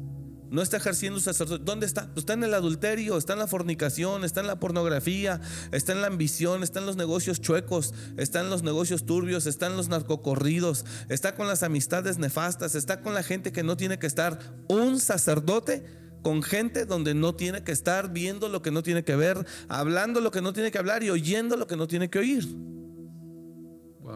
No 0.50 0.62
está 0.62 0.76
ejerciendo 0.76 1.18
sacerdocio. 1.18 1.64
¿Dónde 1.64 1.86
está? 1.86 2.06
Pues 2.06 2.18
está 2.18 2.34
en 2.34 2.44
el 2.44 2.54
adulterio, 2.54 3.16
está 3.16 3.32
en 3.32 3.40
la 3.40 3.48
fornicación, 3.48 4.24
está 4.24 4.40
en 4.40 4.46
la 4.46 4.60
pornografía, 4.60 5.40
está 5.72 5.92
en 5.92 6.02
la 6.02 6.06
ambición, 6.06 6.62
está 6.62 6.78
en 6.78 6.86
los 6.86 6.96
negocios 6.96 7.40
chuecos, 7.40 7.94
está 8.16 8.40
en 8.40 8.50
los 8.50 8.62
negocios 8.62 9.06
turbios, 9.06 9.46
está 9.46 9.66
en 9.66 9.76
los 9.76 9.88
narcocorridos, 9.88 10.84
está 11.08 11.34
con 11.34 11.48
las 11.48 11.64
amistades 11.64 12.18
nefastas, 12.18 12.76
está 12.76 13.00
con 13.00 13.14
la 13.14 13.24
gente 13.24 13.50
que 13.50 13.64
no 13.64 13.76
tiene 13.76 13.98
que 13.98 14.06
estar. 14.06 14.38
Un 14.68 15.00
sacerdote 15.00 15.84
con 16.26 16.42
gente 16.42 16.86
donde 16.86 17.14
no 17.14 17.36
tiene 17.36 17.62
que 17.62 17.70
estar 17.70 18.12
viendo 18.12 18.48
lo 18.48 18.60
que 18.60 18.72
no 18.72 18.82
tiene 18.82 19.04
que 19.04 19.14
ver, 19.14 19.46
hablando 19.68 20.20
lo 20.20 20.32
que 20.32 20.42
no 20.42 20.52
tiene 20.52 20.72
que 20.72 20.78
hablar 20.78 21.04
y 21.04 21.10
oyendo 21.10 21.56
lo 21.56 21.68
que 21.68 21.76
no 21.76 21.86
tiene 21.86 22.10
que 22.10 22.18
oír. 22.18 22.44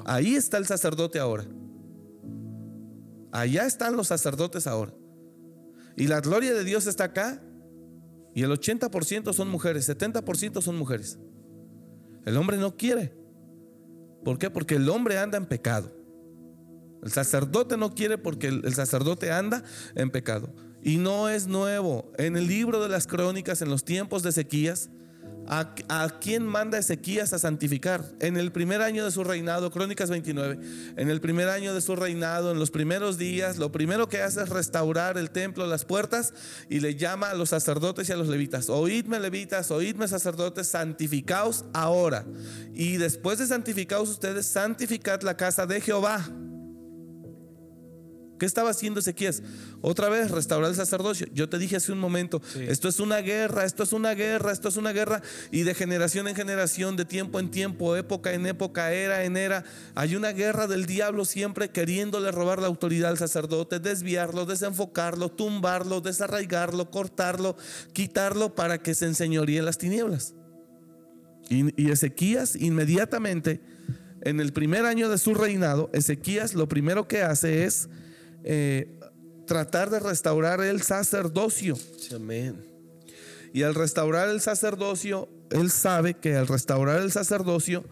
Ahí 0.07 0.35
está 0.35 0.57
el 0.59 0.67
sacerdote 0.67 1.21
ahora. 1.21 1.45
Allá 3.31 3.65
están 3.65 3.97
los 3.97 4.09
sacerdotes 4.09 4.67
ahora. 4.67 4.93
Y 5.97 6.09
la 6.09 6.21
gloria 6.21 6.53
de 6.53 6.65
Dios 6.65 6.89
está 6.89 7.05
acá. 7.05 7.41
Y 8.35 8.43
el 8.43 8.51
80% 8.51 9.33
son 9.33 9.49
mujeres, 9.49 9.89
70% 9.89 10.63
son 10.63 10.77
mujeres. 10.77 11.17
El 12.27 12.37
hombre 12.39 12.57
no 12.57 12.77
quiere. 12.77 13.15
¿Por 14.25 14.37
qué? 14.37 14.51
Porque 14.51 14.75
el 14.75 14.89
hombre 14.89 15.17
anda 15.17 15.39
en 15.39 15.47
pecado. 15.47 15.93
El 17.05 17.13
sacerdote 17.13 17.77
no 17.77 17.95
quiere 17.95 18.19
porque 18.19 18.49
el 18.49 18.75
sacerdote 18.75 19.31
anda 19.31 19.63
en 19.95 20.11
pecado. 20.11 20.53
Y 20.83 20.97
no 20.97 21.29
es 21.29 21.47
nuevo. 21.47 22.11
En 22.19 22.37
el 22.37 22.47
libro 22.47 22.83
de 22.83 22.89
las 22.89 23.07
crónicas, 23.07 23.63
en 23.63 23.71
los 23.71 23.85
tiempos 23.85 24.23
de 24.23 24.33
sequías, 24.33 24.91
¿A, 25.53 25.75
a 25.89 26.09
quién 26.21 26.47
manda 26.47 26.79
Ezequías 26.79 27.33
a 27.33 27.41
santificar? 27.41 28.05
En 28.21 28.37
el 28.37 28.53
primer 28.53 28.83
año 28.83 29.05
de 29.05 29.11
su 29.11 29.25
reinado, 29.25 29.73
Crónicas 29.73 30.09
29, 30.09 30.61
en 30.97 31.11
el 31.11 31.21
primer 31.21 31.49
año 31.49 31.75
de 31.75 31.81
su 31.81 31.97
reinado, 31.97 32.53
en 32.53 32.61
los 32.61 32.71
primeros 32.71 33.19
días, 33.19 33.59
lo 33.59 33.73
primero 33.73 34.09
que 34.09 34.23
hace 34.23 34.45
es 34.45 34.49
restaurar 34.49 35.19
el 35.19 35.33
templo, 35.33 35.67
las 35.67 35.85
puertas, 35.85 36.35
y 36.69 36.79
le 36.79 36.95
llama 36.95 37.31
a 37.31 37.35
los 37.35 37.49
sacerdotes 37.49 38.09
y 38.09 38.13
a 38.13 38.17
los 38.17 38.29
levitas, 38.29 38.71
oídme 38.71 39.19
levitas, 39.19 39.73
oídme 39.73 40.07
sacerdotes, 40.07 40.69
santificaos 40.69 41.65
ahora. 41.73 42.25
Y 42.73 42.99
después 42.99 43.41
de 43.41 43.49
santificaos 43.49 44.09
ustedes, 44.09 44.47
santificad 44.47 45.23
la 45.23 45.37
casa 45.37 45.67
de 45.67 45.81
Jehová. 45.81 46.31
¿Qué 48.41 48.47
estaba 48.47 48.71
haciendo 48.71 49.01
Ezequías? 49.01 49.43
Otra 49.83 50.09
vez, 50.09 50.31
restaurar 50.31 50.71
el 50.71 50.77
sacerdocio. 50.77 51.27
Yo 51.35 51.51
te 51.51 51.59
dije 51.59 51.77
hace 51.77 51.93
un 51.93 51.99
momento, 51.99 52.41
esto 52.59 52.89
es 52.89 52.99
una 52.99 53.19
guerra, 53.19 53.67
esto 53.67 53.83
es 53.83 53.93
una 53.93 54.15
guerra, 54.15 54.51
esto 54.51 54.71
es 54.71 54.79
una 54.79 54.93
guerra. 54.93 55.21
Y 55.51 55.65
de 55.65 55.75
generación 55.75 56.27
en 56.27 56.35
generación, 56.35 56.97
de 56.97 57.05
tiempo 57.05 57.39
en 57.39 57.51
tiempo, 57.51 57.97
época 57.97 58.33
en 58.33 58.47
época, 58.47 58.95
era 58.95 59.25
en 59.25 59.37
era, 59.37 59.65
hay 59.95 60.17
una 60.17 60.33
guerra 60.33 60.67
del 60.67 60.87
diablo 60.87 61.27
siempre 61.27 61.69
queriéndole 61.69 62.31
robar 62.31 62.63
la 62.63 62.69
autoridad 62.69 63.11
al 63.11 63.19
sacerdote, 63.19 63.79
desviarlo, 63.79 64.47
desenfocarlo, 64.47 65.31
tumbarlo, 65.31 66.01
desarraigarlo, 66.01 66.91
cortarlo, 66.91 67.59
quitarlo 67.93 68.55
para 68.55 68.79
que 68.79 68.95
se 68.95 69.05
enseñoríe 69.05 69.61
las 69.61 69.77
tinieblas. 69.77 70.33
Y, 71.51 71.79
y 71.79 71.91
Ezequías 71.91 72.57
inmediatamente, 72.57 73.61
en 74.23 74.41
el 74.41 74.55
primer 74.55 74.87
año 74.87 75.11
de 75.11 75.19
su 75.19 75.35
reinado, 75.35 75.91
Ezequías 75.93 76.55
lo 76.55 76.69
primero 76.69 77.07
que 77.07 77.21
hace 77.21 77.67
es 77.67 77.91
eh, 78.45 78.99
tratar 79.47 79.91
de 79.91 80.01
restaurar 80.01 80.61
el 80.61 80.83
sacerdocio. 80.83 81.77
Amén. 82.15 82.57
Y 83.53 83.65
al 83.65 83.75
restaurar 83.75 84.29
el 84.29 84.41
sacerdocio, 84.41 85.29
él 85.51 85.71
sabe 85.71 86.15
que 86.15 86.37
al 86.37 86.47
restaurar 86.47 87.01
el 87.01 87.11
sacerdocio, 87.11 87.85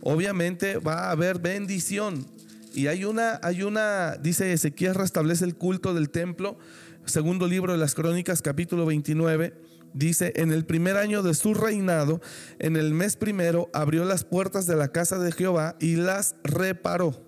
obviamente 0.00 0.78
va 0.78 1.04
a 1.04 1.10
haber 1.12 1.38
bendición. 1.38 2.26
Y 2.74 2.88
hay 2.88 3.04
una, 3.04 3.38
hay 3.42 3.62
una, 3.62 4.16
dice 4.16 4.52
Ezequiel 4.52 4.94
restablece 4.94 5.44
el 5.44 5.54
culto 5.54 5.94
del 5.94 6.10
templo, 6.10 6.58
segundo 7.04 7.46
libro 7.46 7.72
de 7.72 7.78
las 7.78 7.94
crónicas, 7.94 8.42
capítulo 8.42 8.84
29. 8.84 9.54
Dice, 9.94 10.32
en 10.36 10.52
el 10.52 10.66
primer 10.66 10.96
año 10.96 11.22
de 11.22 11.32
su 11.34 11.54
reinado, 11.54 12.20
en 12.58 12.76
el 12.76 12.92
mes 12.92 13.16
primero, 13.16 13.70
abrió 13.72 14.04
las 14.04 14.24
puertas 14.24 14.66
de 14.66 14.76
la 14.76 14.88
casa 14.88 15.18
de 15.18 15.32
Jehová 15.32 15.76
y 15.80 15.96
las 15.96 16.34
reparó 16.42 17.25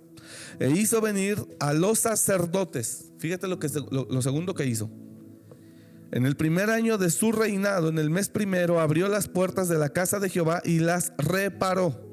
e 0.58 0.70
hizo 0.70 1.00
venir 1.00 1.38
a 1.60 1.72
los 1.72 2.00
sacerdotes. 2.00 3.12
Fíjate 3.18 3.48
lo, 3.48 3.58
que, 3.58 3.68
lo, 3.90 4.06
lo 4.10 4.22
segundo 4.22 4.54
que 4.54 4.66
hizo. 4.66 4.90
En 6.10 6.24
el 6.24 6.36
primer 6.36 6.70
año 6.70 6.96
de 6.96 7.10
su 7.10 7.32
reinado, 7.32 7.88
en 7.88 7.98
el 7.98 8.10
mes 8.10 8.28
primero, 8.28 8.80
abrió 8.80 9.08
las 9.08 9.28
puertas 9.28 9.68
de 9.68 9.78
la 9.78 9.90
casa 9.90 10.18
de 10.20 10.30
Jehová 10.30 10.62
y 10.64 10.78
las 10.78 11.12
reparó. 11.18 12.08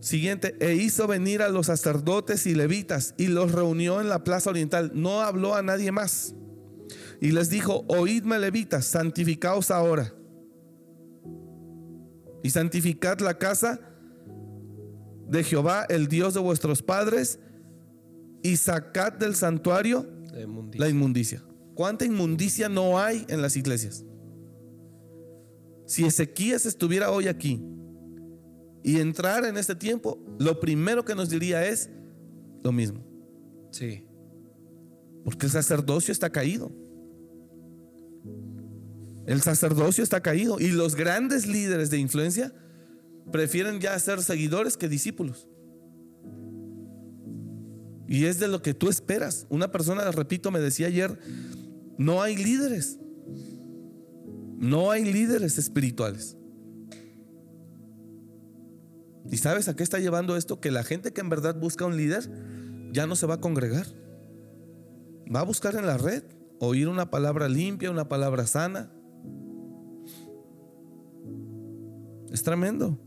Siguiente, 0.00 0.56
e 0.58 0.74
hizo 0.74 1.06
venir 1.06 1.42
a 1.42 1.48
los 1.48 1.66
sacerdotes 1.66 2.44
y 2.46 2.56
levitas 2.56 3.14
y 3.18 3.28
los 3.28 3.52
reunió 3.52 4.00
en 4.00 4.08
la 4.08 4.24
plaza 4.24 4.50
oriental. 4.50 4.90
No 4.94 5.20
habló 5.20 5.54
a 5.54 5.62
nadie 5.62 5.92
más. 5.92 6.34
Y 7.20 7.30
les 7.30 7.50
dijo, 7.50 7.84
oídme 7.86 8.40
levitas, 8.40 8.84
santificaos 8.84 9.70
ahora. 9.70 10.12
Y 12.42 12.50
santificad 12.50 13.20
la 13.20 13.38
casa 13.38 13.78
de 15.28 15.44
Jehová, 15.44 15.86
el 15.88 16.08
Dios 16.08 16.34
de 16.34 16.40
vuestros 16.40 16.82
padres, 16.82 17.38
y 18.42 18.56
sacad 18.56 19.12
del 19.12 19.34
santuario 19.34 20.06
La 20.32 20.40
inmundicia. 20.42 20.80
la 20.84 20.90
inmundicia. 20.90 21.44
¿Cuánta 21.74 22.04
inmundicia 22.04 22.68
no 22.68 22.98
hay 22.98 23.24
en 23.28 23.40
las 23.40 23.56
iglesias? 23.56 24.04
Si 25.86 26.04
Ezequías 26.04 26.66
estuviera 26.66 27.10
hoy 27.10 27.28
aquí 27.28 27.62
y 28.82 28.98
entrar 28.98 29.44
en 29.44 29.56
este 29.56 29.74
tiempo, 29.74 30.18
lo 30.38 30.58
primero 30.60 31.04
que 31.04 31.14
nos 31.14 31.30
diría 31.30 31.66
es 31.66 31.90
lo 32.62 32.72
mismo. 32.72 33.04
Sí. 33.70 34.04
Porque 35.24 35.46
el 35.46 35.52
sacerdocio 35.52 36.12
está 36.12 36.30
caído. 36.30 36.70
El 39.26 39.40
sacerdocio 39.40 40.02
está 40.02 40.20
caído. 40.20 40.58
Y 40.58 40.68
los 40.72 40.94
grandes 40.96 41.46
líderes 41.46 41.90
de 41.90 41.98
influencia 41.98 42.52
prefieren 43.30 43.80
ya 43.80 43.98
ser 43.98 44.22
seguidores 44.22 44.76
que 44.76 44.88
discípulos. 44.88 45.48
Y 48.08 48.26
es 48.26 48.38
de 48.38 48.48
lo 48.48 48.60
que 48.60 48.74
tú 48.74 48.88
esperas. 48.88 49.46
Una 49.48 49.70
persona, 49.70 50.10
repito, 50.10 50.50
me 50.50 50.60
decía 50.60 50.88
ayer, 50.88 51.18
no 51.96 52.22
hay 52.22 52.36
líderes. 52.36 52.98
No 54.58 54.90
hay 54.90 55.10
líderes 55.10 55.58
espirituales. 55.58 56.36
¿Y 59.30 59.38
sabes 59.38 59.68
a 59.68 59.76
qué 59.76 59.82
está 59.82 59.98
llevando 59.98 60.36
esto? 60.36 60.60
Que 60.60 60.70
la 60.70 60.84
gente 60.84 61.12
que 61.12 61.20
en 61.20 61.30
verdad 61.30 61.58
busca 61.58 61.86
un 61.86 61.96
líder 61.96 62.28
ya 62.92 63.06
no 63.06 63.16
se 63.16 63.26
va 63.26 63.34
a 63.34 63.40
congregar. 63.40 63.86
Va 65.34 65.40
a 65.40 65.44
buscar 65.44 65.74
en 65.76 65.86
la 65.86 65.96
red, 65.96 66.22
oír 66.60 66.88
una 66.88 67.10
palabra 67.10 67.48
limpia, 67.48 67.90
una 67.90 68.08
palabra 68.08 68.46
sana. 68.46 68.92
Es 72.30 72.42
tremendo. 72.42 72.98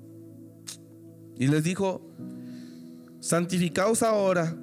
Y 1.38 1.48
les 1.48 1.64
dijo, 1.64 2.02
santificaos 3.20 4.04
ahora 4.04 4.56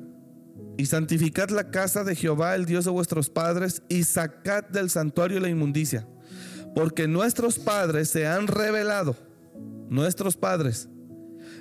y 0.77 0.87
santificad 0.87 1.51
la 1.51 1.70
casa 1.70 2.05
de 2.05 2.16
Jehová, 2.16 2.55
el 2.55 2.64
Dios 2.64 2.85
de 2.85 2.91
vuestros 2.91 3.29
padres, 3.29 3.83
y 3.89 4.05
sacad 4.05 4.64
del 4.64 4.91
santuario 4.91 5.41
la 5.41 5.49
inmundicia. 5.49 6.09
Porque 6.75 7.07
nuestros 7.07 7.59
padres 7.59 8.09
se 8.09 8.27
han 8.27 8.47
revelado, 8.47 9.16
nuestros 9.89 10.37
padres, 10.37 10.89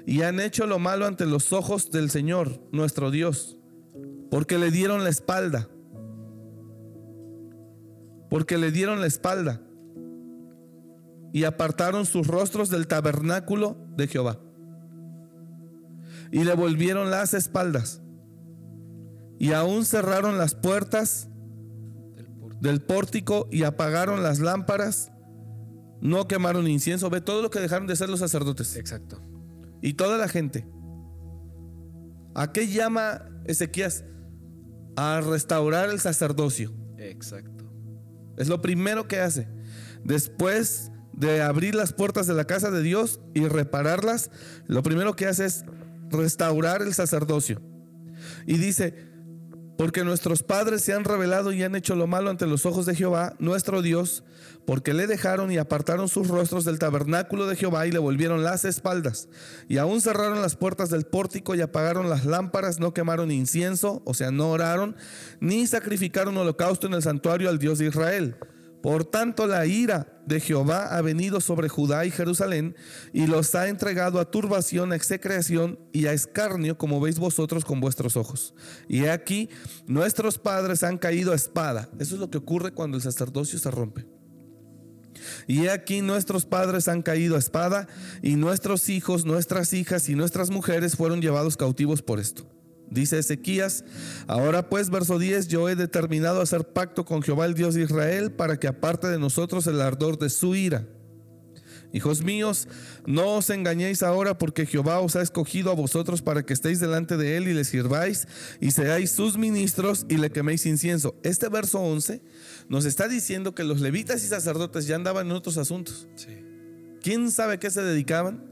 y 0.05 0.21
han 0.21 0.39
hecho 0.39 0.65
lo 0.65 0.79
malo 0.79 1.05
ante 1.05 1.25
los 1.25 1.51
ojos 1.53 1.91
del 1.91 2.09
Señor, 2.09 2.61
nuestro 2.71 3.11
Dios, 3.11 3.57
porque 4.29 4.57
le 4.57 4.71
dieron 4.71 5.03
la 5.03 5.09
espalda. 5.09 5.69
Porque 8.29 8.57
le 8.57 8.71
dieron 8.71 9.01
la 9.01 9.07
espalda 9.07 9.61
y 11.33 11.43
apartaron 11.43 12.05
sus 12.05 12.27
rostros 12.27 12.69
del 12.69 12.87
tabernáculo 12.87 13.77
de 13.95 14.07
Jehová. 14.07 14.39
Y 16.31 16.43
le 16.43 16.53
volvieron 16.53 17.11
las 17.11 17.33
espaldas. 17.33 18.01
Y 19.39 19.53
aún 19.53 19.85
cerraron 19.85 20.37
las 20.37 20.55
puertas 20.55 21.29
Del 22.61 22.81
pórtico 22.81 23.47
y 23.51 23.63
apagaron 23.63 24.21
las 24.23 24.39
lámparas. 24.39 25.11
No 25.99 26.27
quemaron 26.27 26.67
incienso. 26.67 27.09
Ve 27.09 27.21
todo 27.21 27.41
lo 27.41 27.49
que 27.49 27.59
dejaron 27.59 27.87
de 27.87 27.93
hacer 27.93 28.09
los 28.09 28.19
sacerdotes 28.19 28.75
Exacto. 28.75 29.21
y 29.81 29.93
toda 29.93 30.17
la 30.17 30.27
gente. 30.27 30.67
¿A 32.33 32.51
qué 32.51 32.67
llama 32.67 33.25
Ezequías? 33.45 34.05
A 34.95 35.21
restaurar 35.21 35.89
el 35.89 35.99
sacerdocio. 35.99 36.71
Exacto. 36.97 37.65
Es 38.37 38.47
lo 38.47 38.61
primero 38.61 39.07
que 39.07 39.19
hace. 39.19 39.47
Después 40.03 40.91
de 41.13 41.41
abrir 41.41 41.75
las 41.75 41.93
puertas 41.93 42.27
de 42.27 42.33
la 42.33 42.45
casa 42.45 42.71
de 42.71 42.81
Dios 42.81 43.19
y 43.33 43.47
repararlas, 43.47 44.31
lo 44.67 44.81
primero 44.83 45.15
que 45.15 45.27
hace 45.27 45.45
es 45.45 45.65
restaurar 46.11 46.81
el 46.81 46.93
sacerdocio. 46.93 47.61
Y 48.45 48.57
dice, 48.57 49.11
porque 49.81 50.03
nuestros 50.03 50.43
padres 50.43 50.83
se 50.83 50.93
han 50.93 51.03
revelado 51.03 51.51
y 51.51 51.63
han 51.63 51.75
hecho 51.75 51.95
lo 51.95 52.05
malo 52.05 52.29
ante 52.29 52.45
los 52.45 52.67
ojos 52.67 52.85
de 52.85 52.93
Jehová, 52.93 53.35
nuestro 53.39 53.81
Dios, 53.81 54.23
porque 54.67 54.93
le 54.93 55.07
dejaron 55.07 55.51
y 55.51 55.57
apartaron 55.57 56.07
sus 56.07 56.27
rostros 56.27 56.65
del 56.65 56.77
tabernáculo 56.77 57.47
de 57.47 57.55
Jehová 57.55 57.87
y 57.87 57.91
le 57.91 57.97
volvieron 57.97 58.43
las 58.43 58.63
espaldas. 58.63 59.27
Y 59.67 59.77
aún 59.77 59.99
cerraron 59.99 60.41
las 60.41 60.55
puertas 60.55 60.91
del 60.91 61.05
pórtico 61.05 61.55
y 61.55 61.61
apagaron 61.61 62.11
las 62.11 62.25
lámparas, 62.25 62.79
no 62.79 62.93
quemaron 62.93 63.31
incienso, 63.31 64.03
o 64.05 64.13
sea, 64.13 64.29
no 64.29 64.51
oraron, 64.51 64.95
ni 65.39 65.65
sacrificaron 65.65 66.37
holocausto 66.37 66.85
en 66.85 66.93
el 66.93 67.01
santuario 67.01 67.49
al 67.49 67.57
Dios 67.57 67.79
de 67.79 67.87
Israel. 67.87 68.35
Por 68.81 69.05
tanto, 69.05 69.47
la 69.47 69.65
ira 69.65 70.07
de 70.25 70.39
Jehová 70.39 70.95
ha 70.95 71.01
venido 71.01 71.39
sobre 71.41 71.69
Judá 71.69 72.05
y 72.05 72.11
Jerusalén 72.11 72.75
y 73.13 73.27
los 73.27 73.53
ha 73.53 73.67
entregado 73.67 74.19
a 74.19 74.29
turbación, 74.29 74.91
a 74.91 74.95
execración 74.95 75.79
y 75.91 76.07
a 76.07 76.13
escarnio, 76.13 76.77
como 76.77 76.99
veis 76.99 77.19
vosotros 77.19 77.63
con 77.63 77.79
vuestros 77.79 78.17
ojos. 78.17 78.55
Y 78.87 79.05
aquí, 79.05 79.49
nuestros 79.87 80.37
padres 80.37 80.83
han 80.83 80.97
caído 80.97 81.31
a 81.31 81.35
espada. 81.35 81.89
Eso 81.99 82.15
es 82.15 82.21
lo 82.21 82.29
que 82.29 82.39
ocurre 82.39 82.71
cuando 82.71 82.97
el 82.97 83.03
sacerdocio 83.03 83.59
se 83.59 83.69
rompe. 83.69 84.05
Y 85.47 85.67
aquí 85.67 86.01
nuestros 86.01 86.45
padres 86.45 86.87
han 86.87 87.01
caído 87.01 87.35
a 87.35 87.39
espada 87.39 87.87
y 88.21 88.35
nuestros 88.35 88.89
hijos, 88.89 89.25
nuestras 89.25 89.73
hijas 89.73 90.09
y 90.09 90.15
nuestras 90.15 90.49
mujeres 90.49 90.95
fueron 90.95 91.21
llevados 91.21 91.57
cautivos 91.57 92.01
por 92.01 92.19
esto. 92.19 92.60
Dice 92.91 93.17
Ezequías, 93.17 93.85
ahora 94.27 94.69
pues, 94.69 94.89
verso 94.89 95.17
10, 95.17 95.47
yo 95.47 95.69
he 95.69 95.77
determinado 95.77 96.41
hacer 96.41 96.65
pacto 96.65 97.05
con 97.05 97.21
Jehová 97.21 97.45
el 97.45 97.53
Dios 97.53 97.73
de 97.73 97.83
Israel 97.83 98.33
para 98.33 98.59
que 98.59 98.67
aparte 98.67 99.07
de 99.07 99.17
nosotros 99.17 99.65
el 99.67 99.79
ardor 99.79 100.19
de 100.19 100.29
su 100.29 100.55
ira. 100.55 100.85
Hijos 101.93 102.21
míos, 102.21 102.67
no 103.05 103.35
os 103.35 103.49
engañéis 103.49 104.03
ahora 104.03 104.37
porque 104.37 104.65
Jehová 104.65 104.99
os 104.99 105.15
ha 105.15 105.21
escogido 105.21 105.71
a 105.71 105.75
vosotros 105.75 106.21
para 106.21 106.45
que 106.45 106.53
estéis 106.53 106.81
delante 106.81 107.15
de 107.15 107.37
él 107.37 107.47
y 107.47 107.53
le 107.53 107.63
sirváis 107.63 108.27
y 108.59 108.71
seáis 108.71 109.11
sus 109.11 109.37
ministros 109.37 110.05
y 110.09 110.17
le 110.17 110.29
queméis 110.29 110.65
incienso. 110.65 111.15
Este 111.23 111.47
verso 111.47 111.79
11 111.79 112.21
nos 112.67 112.83
está 112.83 113.07
diciendo 113.07 113.55
que 113.55 113.63
los 113.63 113.79
levitas 113.79 114.23
y 114.23 114.27
sacerdotes 114.27 114.85
ya 114.85 114.95
andaban 114.95 115.27
en 115.27 115.33
otros 115.33 115.57
asuntos. 115.57 116.09
Sí. 116.15 116.45
¿Quién 117.01 117.31
sabe 117.31 117.57
qué 117.57 117.69
se 117.69 117.81
dedicaban? 117.81 118.45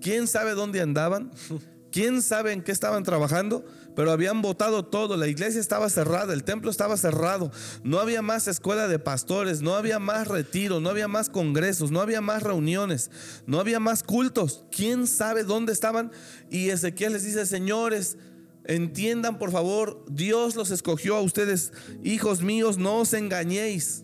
¿Quién 0.00 0.26
sabe 0.26 0.52
dónde 0.52 0.80
andaban? 0.80 1.30
¿Quién 1.94 2.22
sabe 2.22 2.50
en 2.50 2.60
qué 2.60 2.72
estaban 2.72 3.04
trabajando? 3.04 3.64
Pero 3.94 4.10
habían 4.10 4.42
votado 4.42 4.84
todo, 4.84 5.16
la 5.16 5.28
iglesia 5.28 5.60
estaba 5.60 5.88
cerrada, 5.88 6.34
el 6.34 6.42
templo 6.42 6.68
estaba 6.68 6.96
cerrado, 6.96 7.52
no 7.84 8.00
había 8.00 8.20
más 8.20 8.48
escuela 8.48 8.88
de 8.88 8.98
pastores, 8.98 9.62
no 9.62 9.76
había 9.76 10.00
más 10.00 10.26
retiro, 10.26 10.80
no 10.80 10.90
había 10.90 11.06
más 11.06 11.30
congresos, 11.30 11.92
no 11.92 12.00
había 12.00 12.20
más 12.20 12.42
reuniones, 12.42 13.12
no 13.46 13.60
había 13.60 13.78
más 13.78 14.02
cultos. 14.02 14.64
¿Quién 14.72 15.06
sabe 15.06 15.44
dónde 15.44 15.72
estaban? 15.72 16.10
Y 16.50 16.70
Ezequiel 16.70 17.12
les 17.12 17.22
dice, 17.22 17.46
señores, 17.46 18.18
entiendan 18.64 19.38
por 19.38 19.52
favor, 19.52 20.04
Dios 20.10 20.56
los 20.56 20.72
escogió 20.72 21.14
a 21.14 21.20
ustedes, 21.20 21.72
hijos 22.02 22.42
míos, 22.42 22.76
no 22.76 22.96
os 22.96 23.12
engañéis. 23.12 24.02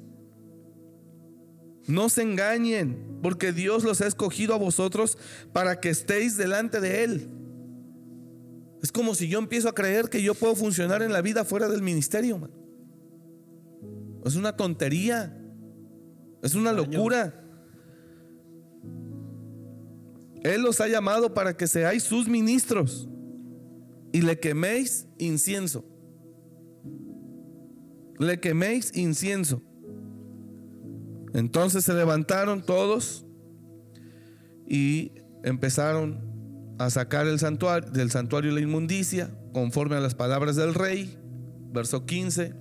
No 1.88 2.09
se 2.09 2.22
engañen, 2.22 3.18
porque 3.20 3.51
Dios 3.51 3.82
los 3.82 4.01
ha 4.01 4.07
escogido 4.07 4.55
a 4.55 4.59
vosotros 4.59 5.18
para 5.53 5.80
que 5.80 5.91
estéis 5.91 6.36
delante 6.36 6.80
de 6.80 7.03
Él. 7.03 7.39
Es 8.82 8.92
como 8.92 9.14
si 9.14 9.28
yo 9.28 9.38
empiezo 9.38 9.68
a 9.68 9.74
creer 9.74 10.08
que 10.08 10.22
yo 10.22 10.34
puedo 10.34 10.54
funcionar 10.54 11.02
en 11.02 11.12
la 11.12 11.20
vida 11.20 11.44
fuera 11.44 11.68
del 11.68 11.82
ministerio. 11.82 12.50
Es 14.24 14.36
una 14.36 14.56
tontería. 14.56 15.36
Es 16.42 16.54
una 16.54 16.72
locura. 16.72 17.36
Él 20.42 20.62
los 20.62 20.80
ha 20.80 20.88
llamado 20.88 21.34
para 21.34 21.56
que 21.56 21.66
seáis 21.66 22.02
sus 22.02 22.26
ministros 22.26 23.08
y 24.12 24.22
le 24.22 24.38
queméis 24.38 25.06
incienso. 25.18 25.84
Le 28.18 28.40
queméis 28.40 28.96
incienso. 28.96 29.62
Entonces 31.34 31.84
se 31.84 31.94
levantaron 31.94 32.64
todos 32.64 33.26
y 34.66 35.12
empezaron 35.44 36.29
a 36.80 36.88
sacar 36.88 37.26
el 37.26 37.38
santuario, 37.38 37.90
del 37.90 38.10
santuario 38.10 38.52
la 38.52 38.60
inmundicia, 38.62 39.30
conforme 39.52 39.96
a 39.96 40.00
las 40.00 40.14
palabras 40.14 40.56
del 40.56 40.72
rey, 40.72 41.14
verso 41.70 42.06
15. 42.06 42.54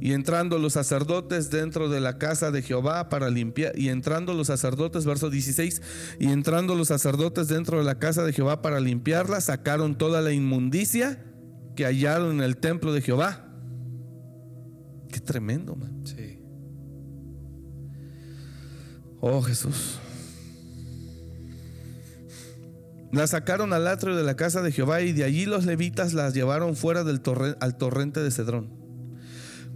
Y 0.00 0.12
entrando 0.12 0.56
los 0.60 0.74
sacerdotes 0.74 1.50
dentro 1.50 1.88
de 1.88 1.98
la 1.98 2.18
casa 2.18 2.52
de 2.52 2.62
Jehová 2.62 3.08
para 3.08 3.30
limpiar, 3.30 3.76
y 3.76 3.88
entrando 3.88 4.32
los 4.32 4.46
sacerdotes, 4.46 5.04
verso 5.04 5.28
16, 5.28 5.82
y 6.20 6.28
entrando 6.28 6.76
los 6.76 6.86
sacerdotes 6.86 7.48
dentro 7.48 7.78
de 7.78 7.84
la 7.84 7.98
casa 7.98 8.22
de 8.22 8.32
Jehová 8.32 8.62
para 8.62 8.78
limpiarla, 8.78 9.40
sacaron 9.40 9.98
toda 9.98 10.20
la 10.20 10.32
inmundicia 10.32 11.18
que 11.74 11.84
hallaron 11.84 12.36
en 12.36 12.42
el 12.42 12.58
templo 12.58 12.92
de 12.92 13.02
Jehová. 13.02 13.44
Qué 15.08 15.18
tremendo, 15.18 15.74
man. 15.74 16.02
Sí. 16.04 16.38
Oh 19.20 19.42
Jesús. 19.42 19.98
La 23.12 23.26
sacaron 23.26 23.72
al 23.72 23.86
atrio 23.86 24.16
de 24.16 24.24
la 24.24 24.36
casa 24.36 24.62
de 24.62 24.72
Jehová 24.72 25.00
y 25.02 25.12
de 25.12 25.24
allí 25.24 25.46
los 25.46 25.64
levitas 25.64 26.12
las 26.12 26.34
llevaron 26.34 26.76
fuera 26.76 27.04
del 27.04 27.20
al 27.60 27.76
torrente 27.76 28.22
de 28.22 28.30
Cedrón. 28.30 28.70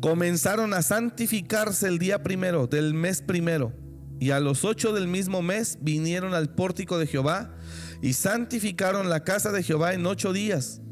Comenzaron 0.01 0.74
a 0.74 0.83
santificarse 0.83 1.87
el 1.87 1.99
día 1.99 2.22
primero 2.22 2.66
del 2.66 2.95
mes 2.95 3.22
primero 3.22 3.72
y 4.20 4.33
a 4.33 4.41
los 4.41 4.64
ocho 4.64 4.93
del 4.93 5.09
mismo 5.09 5.43
mes 5.43 5.78
vinieron 5.81 6.35
al 6.35 6.55
pórtico 6.55 6.99
de 6.99 7.07
Jehová 7.07 7.55
y 8.03 8.12
santificaron 8.12 9.09
la 9.09 9.24
casa 9.24 9.51
de 9.51 9.62
Jehová 9.62 9.95
en 9.95 10.07
ocho 10.07 10.33
días. 10.33 10.83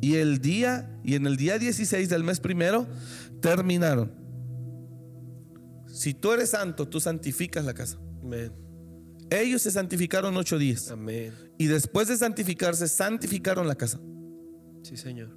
Y 0.00 0.16
el 0.16 0.40
día, 0.40 0.90
y 1.04 1.14
en 1.14 1.26
el 1.26 1.36
día 1.36 1.58
16 1.58 2.08
del 2.08 2.24
mes 2.24 2.40
primero, 2.40 2.86
terminaron. 3.40 4.12
Si 5.86 6.12
tú 6.12 6.32
eres 6.32 6.50
santo, 6.50 6.88
tú 6.88 7.00
santificas 7.00 7.64
la 7.64 7.72
casa. 7.72 7.98
Amén. 8.22 8.65
Ellos 9.30 9.62
se 9.62 9.70
santificaron 9.70 10.36
ocho 10.36 10.58
días. 10.58 10.90
Amén. 10.90 11.32
Y 11.58 11.66
después 11.66 12.08
de 12.08 12.16
santificarse, 12.16 12.86
santificaron 12.88 13.66
la 13.66 13.74
casa. 13.74 14.00
Sí, 14.82 14.96
Señor. 14.96 15.36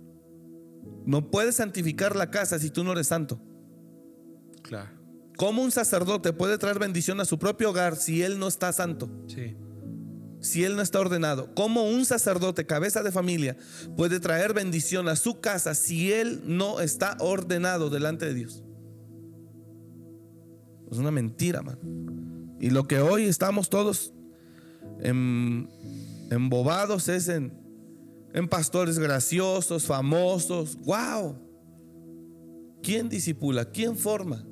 No 1.06 1.32
puedes 1.32 1.56
santificar 1.56 2.16
la 2.16 2.30
casa 2.30 2.60
si 2.60 2.70
tú 2.70 2.84
no 2.84 2.92
eres 2.92 3.08
santo. 3.08 3.42
Claro. 4.62 4.92
¿Cómo 5.38 5.64
un 5.64 5.72
sacerdote 5.72 6.34
puede 6.34 6.58
traer 6.58 6.80
bendición 6.80 7.20
a 7.20 7.26
su 7.26 7.40
propio 7.40 7.70
hogar 7.70 7.96
si 7.96 8.22
él 8.22 8.38
no 8.40 8.48
está 8.48 8.74
santo? 8.74 9.10
Sí. 9.28 9.56
Si 10.42 10.64
él 10.64 10.76
no 10.76 10.82
está 10.82 11.00
ordenado. 11.00 11.54
¿Cómo 11.56 11.90
un 11.90 12.06
sacerdote, 12.06 12.66
cabeza 12.66 13.04
de 13.04 13.12
familia, 13.12 13.58
puede 13.98 14.20
traer 14.20 14.54
bendición 14.54 15.08
a 15.08 15.16
su 15.16 15.40
casa 15.40 15.74
si 15.76 16.14
él 16.14 16.42
no 16.46 16.80
está 16.80 17.18
ordenado 17.20 17.90
delante 17.90 18.26
de 18.26 18.34
Dios? 18.34 18.64
Es 20.92 20.98
una 20.98 21.12
mentira, 21.12 21.62
man. 21.62 21.80
Y 22.60 22.70
lo 22.72 22.88
que 22.88 22.99
hoy 22.99 23.26
estamos 23.26 23.70
todos 23.70 24.14
embobados 26.30 27.07
es 27.07 27.30
en, 27.30 27.53
en 28.34 28.47
pastores 28.47 28.99
graciosos, 28.99 29.86
famosos. 29.86 30.78
¡Wow! 30.82 31.38
¿Quién 32.82 33.10
disipula? 33.10 33.66
¿Quién 33.66 33.95
forma? 33.95 34.45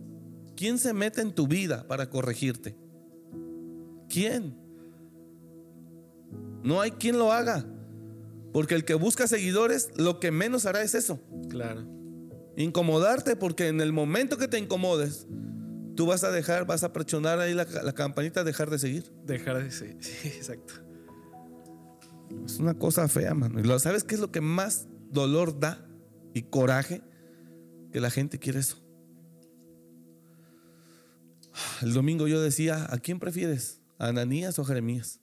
¿Quién 0.56 0.80
se 0.80 0.94
mete 0.94 1.22
en 1.22 1.34
tu 1.34 1.48
vida 1.48 1.88
para 1.88 2.10
corregirte? 2.10 2.76
¿Quién? 4.10 4.56
No 6.64 6.82
hay 6.82 6.92
quien 6.92 7.18
lo 7.18 7.32
haga. 7.32 7.66
Porque 8.54 8.76
el 8.76 8.86
que 8.86 8.96
busca 8.96 9.28
seguidores, 9.28 9.92
lo 9.98 10.20
que 10.20 10.32
menos 10.32 10.66
hará 10.66 10.82
es 10.82 10.96
eso. 10.96 11.20
Claro. 11.50 11.86
Incomodarte 12.56 13.36
porque 13.36 13.68
en 13.68 13.82
el 13.82 13.94
momento 13.94 14.38
que 14.38 14.48
te 14.48 14.58
incomodes, 14.58 15.28
tú 15.98 16.06
vas 16.06 16.24
a 16.24 16.32
dejar, 16.32 16.66
vas 16.66 16.84
a 16.84 16.94
presionar 16.94 17.40
ahí 17.40 17.54
la, 17.54 17.66
campanita, 17.94 18.46
dejar 18.46 18.70
de 18.70 18.80
seguir. 18.80 19.12
Dejar 19.26 19.62
de 19.62 19.72
seguir, 19.72 19.98
sí, 20.00 20.30
exacto. 20.30 20.76
Es 22.46 22.60
una 22.60 22.76
cosa 22.76 23.08
fea, 23.10 23.34
mano. 23.34 23.60
¿Y 23.60 23.80
sabes 23.80 24.04
qué 24.04 24.16
es 24.16 24.22
lo 24.22 24.32
que 24.32 24.40
más 24.40 24.88
dolor 25.12 25.60
da 25.60 25.86
y 26.34 26.44
coraje? 26.44 27.02
Que 27.92 28.00
la 28.00 28.12
gente 28.12 28.38
quiere 28.38 28.60
eso. 28.60 28.78
El 31.82 31.94
domingo 31.94 32.28
yo 32.28 32.40
decía, 32.40 32.86
¿a 32.90 33.00
quién 33.00 33.20
prefieres? 33.20 33.82
¿A 33.98 34.10
Ananías 34.10 34.60
o 34.60 34.66
Jeremías? 34.66 35.20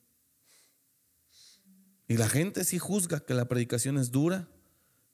Y 2.08 2.16
la 2.16 2.28
gente 2.28 2.64
sí 2.64 2.78
juzga 2.78 3.20
que 3.20 3.34
la 3.34 3.46
predicación 3.46 3.96
es 3.96 4.10
dura, 4.10 4.48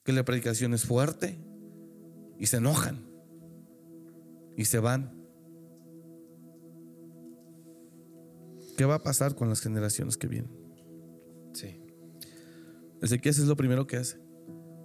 que 0.04 0.12
la 0.12 0.24
predicación 0.24 0.72
es 0.72 0.86
fuerte, 0.86 1.38
y 2.38 2.46
se 2.46 2.56
enojan, 2.56 3.06
y 4.56 4.64
se 4.64 4.78
van. 4.78 5.19
¿Qué 8.80 8.86
va 8.86 8.94
a 8.94 9.02
pasar 9.02 9.34
con 9.34 9.50
las 9.50 9.60
generaciones 9.60 10.16
que 10.16 10.26
vienen? 10.26 10.50
Sí. 11.52 11.82
Ezequiel 13.02 13.34
es 13.34 13.40
lo 13.40 13.54
primero 13.54 13.86
que 13.86 13.98
hace. 13.98 14.18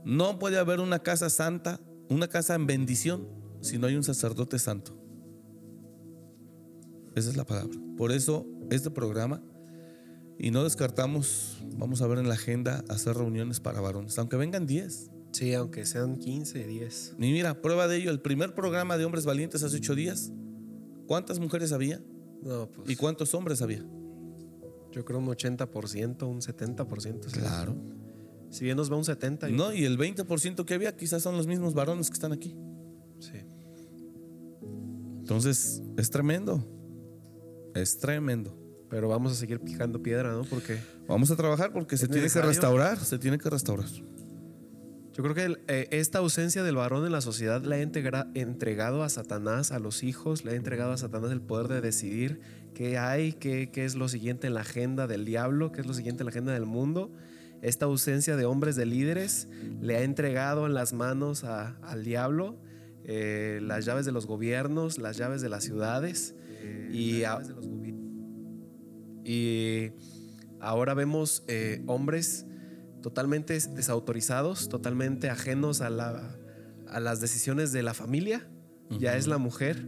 No 0.03 0.37
puede 0.37 0.57
haber 0.57 0.81
una 0.81 0.99
casa 0.99 1.29
santa, 1.29 1.79
una 2.09 2.27
casa 2.27 2.55
en 2.55 2.67
bendición, 2.67 3.25
si 3.61 3.77
no 3.77 3.87
hay 3.87 3.95
un 3.95 4.03
sacerdote 4.03 4.59
santo. 4.59 5.01
Esa 7.15 7.29
es 7.29 7.37
la 7.37 7.45
palabra. 7.45 7.73
Por 7.95 8.11
eso 8.11 8.45
este 8.69 8.91
programa, 8.91 9.41
y 10.37 10.51
no 10.51 10.65
descartamos, 10.65 11.63
vamos 11.77 12.01
a 12.01 12.07
ver 12.07 12.17
en 12.17 12.27
la 12.27 12.33
agenda, 12.33 12.83
hacer 12.89 13.15
reuniones 13.15 13.61
para 13.61 13.79
varones, 13.79 14.19
aunque 14.19 14.35
vengan 14.35 14.65
10. 14.65 15.09
Sí, 15.31 15.53
aunque 15.53 15.85
sean 15.85 16.17
15, 16.17 16.67
10. 16.67 17.15
Y 17.17 17.31
mira, 17.31 17.61
prueba 17.61 17.87
de 17.87 17.95
ello, 17.95 18.11
el 18.11 18.19
primer 18.19 18.55
programa 18.55 18.97
de 18.97 19.05
hombres 19.05 19.23
valientes 19.23 19.63
hace 19.63 19.77
ocho 19.77 19.95
días, 19.95 20.33
¿cuántas 21.07 21.39
mujeres 21.39 21.71
había? 21.71 22.01
Pues, 22.43 22.89
¿Y 22.89 22.95
cuántos 22.95 23.33
hombres 23.33 23.61
había? 23.61 23.83
Yo 24.91 25.03
creo 25.03 25.19
un 25.19 25.27
80%, 25.27 26.23
un 26.23 26.41
70%. 26.41 27.31
Claro. 27.31 27.75
Si 28.49 28.63
bien 28.63 28.77
nos 28.77 28.91
va 28.91 28.95
un 28.95 29.03
70%. 29.03 29.49
No, 29.51 29.73
y 29.73 29.83
el 29.83 29.97
20% 29.97 30.63
que 30.63 30.73
había 30.73 30.95
quizás 30.95 31.21
son 31.23 31.35
los 31.35 31.47
mismos 31.47 31.73
varones 31.73 32.09
que 32.09 32.13
están 32.13 32.31
aquí. 32.31 32.55
Sí. 33.19 33.45
Entonces, 35.19 35.83
es 35.97 36.09
tremendo. 36.09 36.63
Es 37.73 37.97
tremendo. 37.97 38.57
Pero 38.89 39.09
vamos 39.09 39.31
a 39.31 39.35
seguir 39.35 39.59
picando 39.59 40.01
piedra, 40.01 40.31
¿no? 40.31 40.43
Porque. 40.43 40.79
Vamos 41.07 41.31
a 41.31 41.35
trabajar 41.35 41.73
porque 41.73 41.97
se 41.97 42.07
tiene 42.07 42.29
que 42.29 42.41
restaurar. 42.41 42.97
Se 42.99 43.17
tiene 43.17 43.37
que 43.37 43.49
restaurar. 43.49 43.89
Yo 45.15 45.23
creo 45.23 45.33
que 45.33 45.57
eh, 45.69 45.87
esta 45.91 46.19
ausencia 46.19 46.61
del 46.61 46.75
varón 46.75 47.05
en 47.05 47.13
la 47.13 47.21
sociedad 47.21 47.63
le 47.63 47.75
ha 47.75 47.81
entregado 47.81 49.01
a 49.01 49.07
Satanás, 49.07 49.71
a 49.71 49.79
los 49.79 50.03
hijos, 50.03 50.43
le 50.43 50.51
ha 50.51 50.55
entregado 50.55 50.91
a 50.91 50.97
Satanás 50.97 51.31
el 51.31 51.39
poder 51.39 51.69
de 51.69 51.79
decidir 51.79 52.41
qué 52.73 52.97
hay, 52.97 53.31
qué, 53.31 53.71
qué, 53.71 53.85
es 53.85 53.95
lo 53.95 54.09
siguiente 54.09 54.47
en 54.47 54.53
la 54.53 54.61
agenda 54.61 55.07
del 55.07 55.23
diablo, 55.23 55.71
qué 55.71 55.79
es 55.79 55.87
lo 55.87 55.93
siguiente 55.93 56.23
en 56.23 56.25
la 56.25 56.31
agenda 56.31 56.51
del 56.51 56.65
mundo. 56.65 57.13
Esta 57.61 57.85
ausencia 57.85 58.35
de 58.35 58.43
hombres, 58.43 58.75
de 58.75 58.85
líderes, 58.85 59.47
le 59.79 59.95
ha 59.95 60.01
entregado 60.01 60.65
en 60.65 60.73
las 60.73 60.91
manos 60.91 61.45
al 61.45 62.03
diablo 62.03 62.57
eh, 63.05 63.61
las 63.63 63.85
llaves 63.85 64.05
de 64.05 64.11
los 64.11 64.25
gobiernos, 64.25 64.97
las 64.97 65.15
llaves 65.15 65.41
de 65.41 65.47
las 65.47 65.63
ciudades. 65.63 66.35
y, 66.91 67.23
y, 69.23 69.93
ahora 70.59 70.93
vemos 70.93 71.45
eh, 71.47 71.83
hombres 71.85 72.45
totalmente 73.05 73.53
desautorizados, 73.53 74.67
totalmente 74.67 75.29
ajenos 75.29 75.81
a, 75.81 75.91
las 75.91 77.21
decisiones 77.21 77.71
de 77.71 77.83
la 77.83 77.93
familia, 77.93 78.49
ya 78.99 79.15
es 79.15 79.27
la 79.27 79.37
mujer. 79.37 79.85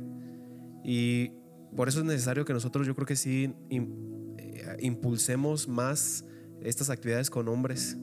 Y 0.84 1.32
por 1.76 1.88
eso 1.88 2.01
es 2.01 2.05
necesario 2.05 2.45
que 2.45 2.53
nosotros 2.53 2.86
yo 2.86 2.93
creo 2.93 3.07
que 3.07 3.15
sí 3.15 3.55
im- 3.72 4.36
eh, 4.38 4.78
impulsemos 4.82 5.68
más 5.68 6.26
estas 6.61 6.91
actividades 6.91 7.32
con 7.32 7.47
hombres 7.47 7.97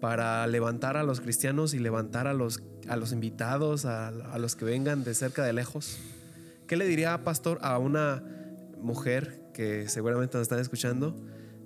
para 0.00 0.46
levantar 0.46 0.96
a 0.96 1.02
los 1.02 1.20
cristianos 1.20 1.74
y 1.74 1.80
levantar 1.80 2.28
a 2.28 2.32
los, 2.32 2.62
a 2.88 2.94
los 2.94 3.10
invitados, 3.10 3.84
a, 3.84 4.06
a 4.10 4.38
los 4.38 4.54
que 4.54 4.64
vengan 4.64 5.02
de 5.02 5.12
cerca, 5.14 5.42
de 5.42 5.52
lejos. 5.54 5.98
¿Qué 6.68 6.76
le 6.76 6.86
diría, 6.86 7.24
pastor, 7.24 7.58
a 7.62 7.78
una 7.78 8.22
mujer 8.80 9.50
que 9.52 9.88
seguramente 9.88 10.38
nos 10.38 10.42
están 10.42 10.60
escuchando, 10.60 11.16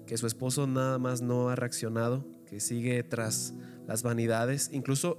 que 0.06 0.16
su 0.16 0.26
esposo 0.26 0.66
nada 0.66 0.98
más 0.98 1.20
no 1.20 1.50
ha 1.50 1.56
reaccionado, 1.56 2.26
que 2.54 2.60
sigue 2.60 3.02
tras 3.02 3.52
las 3.88 4.04
vanidades, 4.04 4.70
incluso 4.72 5.18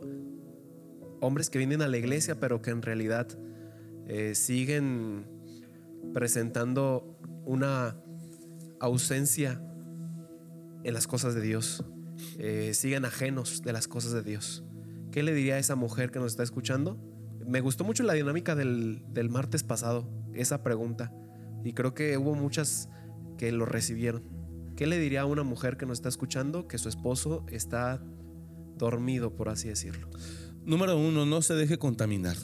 hombres 1.20 1.50
que 1.50 1.58
vienen 1.58 1.82
a 1.82 1.90
la 1.90 1.98
iglesia, 1.98 2.40
pero 2.40 2.62
que 2.62 2.72
en 2.72 2.82
realidad 2.82 3.28
eh, 4.08 4.36
siguen 4.36 5.28
presentando 6.14 7.20
una 7.44 8.02
ausencia 8.80 9.62
en 10.86 10.94
las 10.94 11.08
cosas 11.08 11.36
de 11.36 11.42
Dios, 11.42 11.84
eh, 12.38 12.74
siguen 12.74 13.04
ajenos 13.04 13.64
de 13.64 13.74
las 13.74 13.90
cosas 13.90 14.14
de 14.14 14.24
Dios. 14.24 14.64
¿Qué 15.12 15.22
le 15.22 15.34
diría 15.34 15.56
a 15.56 15.60
esa 15.60 15.76
mujer 15.76 16.12
que 16.12 16.20
nos 16.20 16.32
está 16.32 16.44
escuchando? 16.44 16.98
Me 17.46 17.60
gustó 17.60 17.84
mucho 17.84 18.04
la 18.04 18.14
dinámica 18.14 18.56
del, 18.56 19.04
del 19.10 19.30
martes 19.30 19.64
pasado, 19.64 20.10
esa 20.34 20.64
pregunta, 20.64 21.12
y 21.66 21.74
creo 21.74 21.94
que 21.94 22.18
hubo 22.18 22.34
muchas 22.34 22.88
que 23.38 23.52
lo 23.52 23.66
recibieron. 23.66 24.24
¿Qué 24.76 24.88
le 24.88 25.00
diría 25.00 25.22
a 25.22 25.26
una 25.26 25.44
mujer 25.44 25.78
que 25.78 25.86
nos 25.86 26.00
está 26.00 26.10
escuchando 26.10 26.68
que 26.68 26.78
su 26.78 26.90
esposo 26.90 27.46
está 27.48 28.04
dormido, 28.78 29.34
por 29.34 29.48
así 29.48 29.70
decirlo? 29.70 30.10
Número 30.66 30.98
uno, 30.98 31.26
no 31.26 31.42
se 31.42 31.54
deje 31.54 31.78
contaminar. 31.78 32.36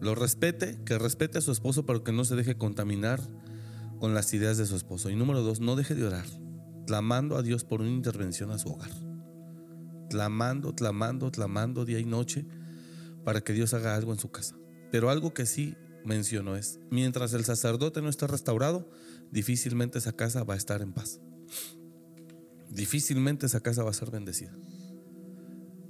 Lo 0.00 0.14
respete, 0.14 0.78
que 0.86 0.98
respete 0.98 1.38
a 1.38 1.40
su 1.42 1.52
esposo, 1.52 1.84
pero 1.84 2.04
que 2.04 2.12
no 2.12 2.24
se 2.24 2.36
deje 2.36 2.56
contaminar 2.56 3.20
con 3.98 4.14
las 4.14 4.32
ideas 4.32 4.56
de 4.56 4.64
su 4.64 4.76
esposo. 4.76 5.10
Y 5.10 5.16
número 5.16 5.42
dos, 5.42 5.60
no 5.60 5.76
deje 5.76 5.94
de 5.94 6.06
orar, 6.06 6.24
clamando 6.86 7.36
a 7.36 7.42
Dios 7.42 7.64
por 7.64 7.80
una 7.82 7.90
intervención 7.90 8.50
a 8.50 8.58
su 8.58 8.70
hogar. 8.70 8.90
Clamando, 10.08 10.74
clamando, 10.74 11.30
clamando 11.30 11.84
día 11.84 11.98
y 11.98 12.06
noche 12.06 12.46
para 13.24 13.42
que 13.42 13.52
Dios 13.52 13.74
haga 13.74 13.94
algo 13.94 14.12
en 14.12 14.18
su 14.18 14.30
casa. 14.30 14.56
Pero 14.90 15.10
algo 15.10 15.34
que 15.34 15.44
sí 15.44 15.76
menciono 16.06 16.56
es, 16.56 16.80
mientras 16.90 17.34
el 17.34 17.44
sacerdote 17.44 18.00
no 18.00 18.08
esté 18.08 18.26
restaurado, 18.26 18.88
difícilmente 19.30 19.98
esa 19.98 20.12
casa 20.12 20.44
va 20.44 20.54
a 20.54 20.56
estar 20.56 20.80
en 20.80 20.94
paz. 20.94 21.20
Difícilmente 22.70 23.46
esa 23.46 23.60
casa 23.60 23.82
va 23.82 23.90
a 23.90 23.94
ser 23.94 24.10
bendecida. 24.10 24.52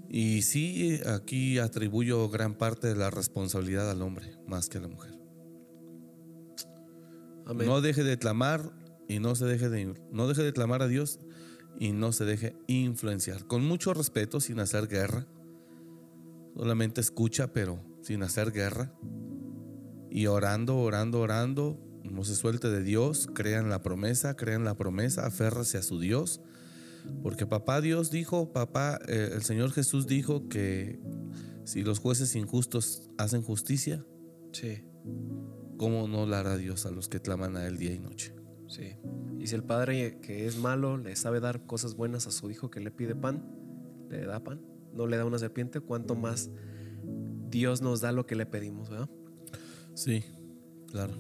Y 0.09 0.43
sí, 0.43 1.01
aquí 1.07 1.59
atribuyo 1.59 2.29
gran 2.31 2.55
parte 2.55 2.89
de 2.89 2.97
la 2.97 3.11
responsabilidad 3.11 3.91
al 3.91 4.01
hombre 4.03 4.37
más 4.47 4.69
que 4.69 4.79
a 4.79 4.81
la 4.81 4.89
mujer. 4.89 5.15
Amén. 7.47 7.67
No 7.67 7.81
deje 7.81 8.05
de 8.05 8.19
clamar 8.19 8.73
y 9.09 9.19
no 9.19 9.35
se 9.35 9.45
deje 9.45 9.69
de 9.69 9.95
no 10.13 10.29
deje 10.29 10.43
de 10.43 10.53
clamar 10.53 10.83
a 10.83 10.89
Dios 10.89 11.19
y 11.79 11.93
no 11.93 12.13
se 12.13 12.25
deje 12.25 12.57
influenciar. 12.67 13.47
Con 13.47 13.65
mucho 13.65 13.95
respeto, 13.95 14.41
sin 14.41 14.61
hacer 14.61 14.89
guerra. 14.89 15.27
Solamente 16.57 17.01
escucha, 17.01 17.53
pero 17.53 17.81
sin 18.03 18.23
hacer 18.23 18.53
guerra. 18.53 18.93
Y 20.11 20.27
orando, 20.27 20.79
orando, 20.79 21.21
orando, 21.21 21.79
no 22.11 22.25
se 22.25 22.35
suelte 22.35 22.69
de 22.69 22.83
Dios, 22.83 23.29
crea 23.35 23.59
en 23.59 23.69
la 23.71 23.83
promesa, 23.83 24.35
crea 24.37 24.57
en 24.57 24.65
la 24.65 24.77
promesa, 24.77 25.27
aférrese 25.27 25.79
a 25.79 25.83
su 25.83 25.99
Dios. 26.01 26.41
Porque 27.23 27.47
papá 27.47 27.81
Dios 27.81 28.11
dijo, 28.11 28.53
papá, 28.53 28.99
eh, 29.09 29.31
el 29.35 29.43
Señor 29.43 29.73
Jesús 29.73 30.07
dijo 30.07 30.49
que 30.49 31.01
si 31.65 31.83
los 31.83 31.99
jueces 32.01 32.35
injustos 32.37 33.09
hacen 33.19 33.43
justicia, 33.43 34.05
Sí, 34.53 34.83
¿cómo 35.77 36.09
no 36.09 36.27
la 36.27 36.41
hará 36.41 36.57
Dios 36.57 36.87
a 36.87 36.91
los 36.91 37.09
que 37.09 37.21
claman 37.21 37.57
a 37.57 37.67
Él 37.67 37.77
día 37.79 37.93
y 37.93 37.99
noche? 37.99 38.35
sí. 38.69 38.97
Y 39.39 39.47
si 39.47 39.55
el 39.55 39.63
padre 39.63 40.19
que 40.21 40.47
es 40.47 40.59
malo 40.59 40.97
le 40.97 41.15
sabe 41.15 41.39
dar 41.39 41.65
cosas 41.65 41.95
buenas 41.95 42.27
a 42.27 42.33
su 42.33 42.51
hijo 42.51 42.71
que 42.71 42.81
le 42.81 42.91
pide 42.91 43.15
pan, 43.15 43.45
le 44.11 44.27
da 44.27 44.43
pan, 44.43 44.61
no 44.93 45.07
le 45.07 45.17
da 45.17 45.25
una 45.25 45.39
serpiente, 45.39 45.81
cuánto 45.81 46.17
más 46.17 46.51
Dios 47.49 47.81
nos 47.81 48.01
da 48.01 48.11
lo 48.13 48.27
que 48.27 48.35
le 48.35 48.47
pedimos, 48.47 48.91
¿verdad? 48.91 49.09
Sí, 49.95 50.25
claro. 50.89 51.15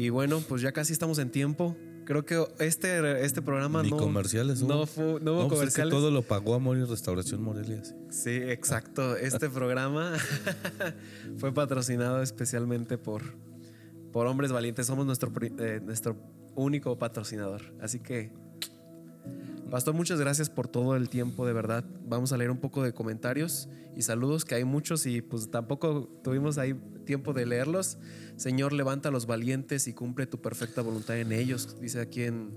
Y 0.00 0.10
bueno, 0.10 0.40
pues 0.48 0.62
ya 0.62 0.70
casi 0.70 0.92
estamos 0.92 1.18
en 1.18 1.28
tiempo. 1.30 1.76
Creo 2.04 2.24
que 2.24 2.42
este, 2.60 3.24
este 3.24 3.42
programa 3.42 3.82
Ni 3.82 3.90
no, 3.90 3.96
comerciales 3.96 4.62
no, 4.62 4.86
fu- 4.86 5.18
no 5.20 5.32
hubo 5.32 5.42
No, 5.42 5.48
pues 5.48 5.60
es 5.62 5.74
que 5.74 5.82
comerciales. 5.82 5.90
todo 5.92 6.10
lo 6.12 6.22
pagó 6.22 6.54
Amor 6.54 6.78
y 6.78 6.84
Restauración 6.84 7.42
Morelia. 7.42 7.84
sí. 7.84 7.94
Sí, 8.10 8.30
exacto. 8.30 9.16
Este 9.16 9.48
programa 9.50 10.12
fue 11.38 11.52
patrocinado 11.52 12.22
especialmente 12.22 12.96
por, 12.96 13.22
por 14.12 14.26
Hombres 14.28 14.52
Valientes. 14.52 14.86
Somos 14.86 15.04
nuestro, 15.04 15.32
eh, 15.58 15.80
nuestro 15.84 16.16
único 16.54 16.96
patrocinador. 16.96 17.62
Así 17.80 17.98
que, 17.98 18.30
Pastor, 19.70 19.94
muchas 19.94 20.18
gracias 20.18 20.48
por 20.48 20.66
todo 20.66 20.96
el 20.96 21.08
tiempo, 21.10 21.46
de 21.46 21.52
verdad. 21.52 21.84
Vamos 22.08 22.32
a 22.32 22.36
leer 22.38 22.50
un 22.50 22.58
poco 22.58 22.82
de 22.82 22.92
comentarios 22.94 23.68
y 23.94 24.02
saludos, 24.02 24.44
que 24.44 24.54
hay 24.54 24.64
muchos 24.64 25.04
y 25.06 25.20
pues 25.20 25.50
tampoco 25.50 26.08
tuvimos 26.24 26.56
ahí 26.56 26.74
tiempo 27.04 27.32
de 27.34 27.44
leerlos. 27.44 27.98
Señor, 28.36 28.72
levanta 28.72 29.10
a 29.10 29.12
los 29.12 29.26
valientes 29.26 29.86
y 29.86 29.92
cumple 29.92 30.26
tu 30.26 30.40
perfecta 30.40 30.80
voluntad 30.80 31.18
en 31.18 31.32
ellos, 31.32 31.76
dice 31.80 32.00
aquí 32.00 32.22
en 32.22 32.50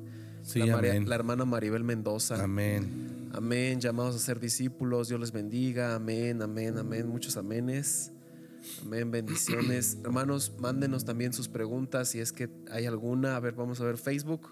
Sí, 0.43 0.59
la, 0.59 0.75
María- 0.77 0.99
la 1.01 1.15
hermana 1.15 1.45
Maribel 1.45 1.83
Mendoza. 1.83 2.41
Amén. 2.43 3.29
Amén, 3.33 3.79
llamados 3.79 4.15
a 4.15 4.19
ser 4.19 4.39
discípulos, 4.39 5.07
Dios 5.07 5.19
les 5.19 5.31
bendiga, 5.31 5.95
amén, 5.95 6.41
amén, 6.41 6.77
amén, 6.77 7.07
muchos 7.07 7.37
amenes, 7.37 8.11
amén, 8.81 9.11
bendiciones. 9.11 9.97
Hermanos, 10.03 10.53
mándenos 10.59 11.05
también 11.05 11.31
sus 11.33 11.47
preguntas 11.47 12.09
si 12.09 12.19
es 12.19 12.31
que 12.31 12.49
hay 12.71 12.85
alguna. 12.87 13.35
A 13.35 13.39
ver, 13.39 13.53
vamos 13.53 13.79
a 13.81 13.85
ver 13.85 13.97
Facebook. 13.97 14.49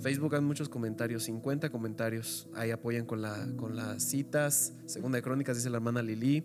Facebook 0.00 0.34
hay 0.34 0.40
muchos 0.40 0.68
comentarios, 0.68 1.24
50 1.24 1.70
comentarios. 1.70 2.48
Ahí 2.54 2.70
apoyan 2.70 3.04
con, 3.06 3.20
la, 3.22 3.46
con 3.56 3.76
las 3.76 4.02
citas. 4.02 4.72
Segunda 4.86 5.16
de 5.16 5.22
Crónicas 5.22 5.56
dice 5.56 5.68
la 5.70 5.76
hermana 5.76 6.02
Lili. 6.02 6.44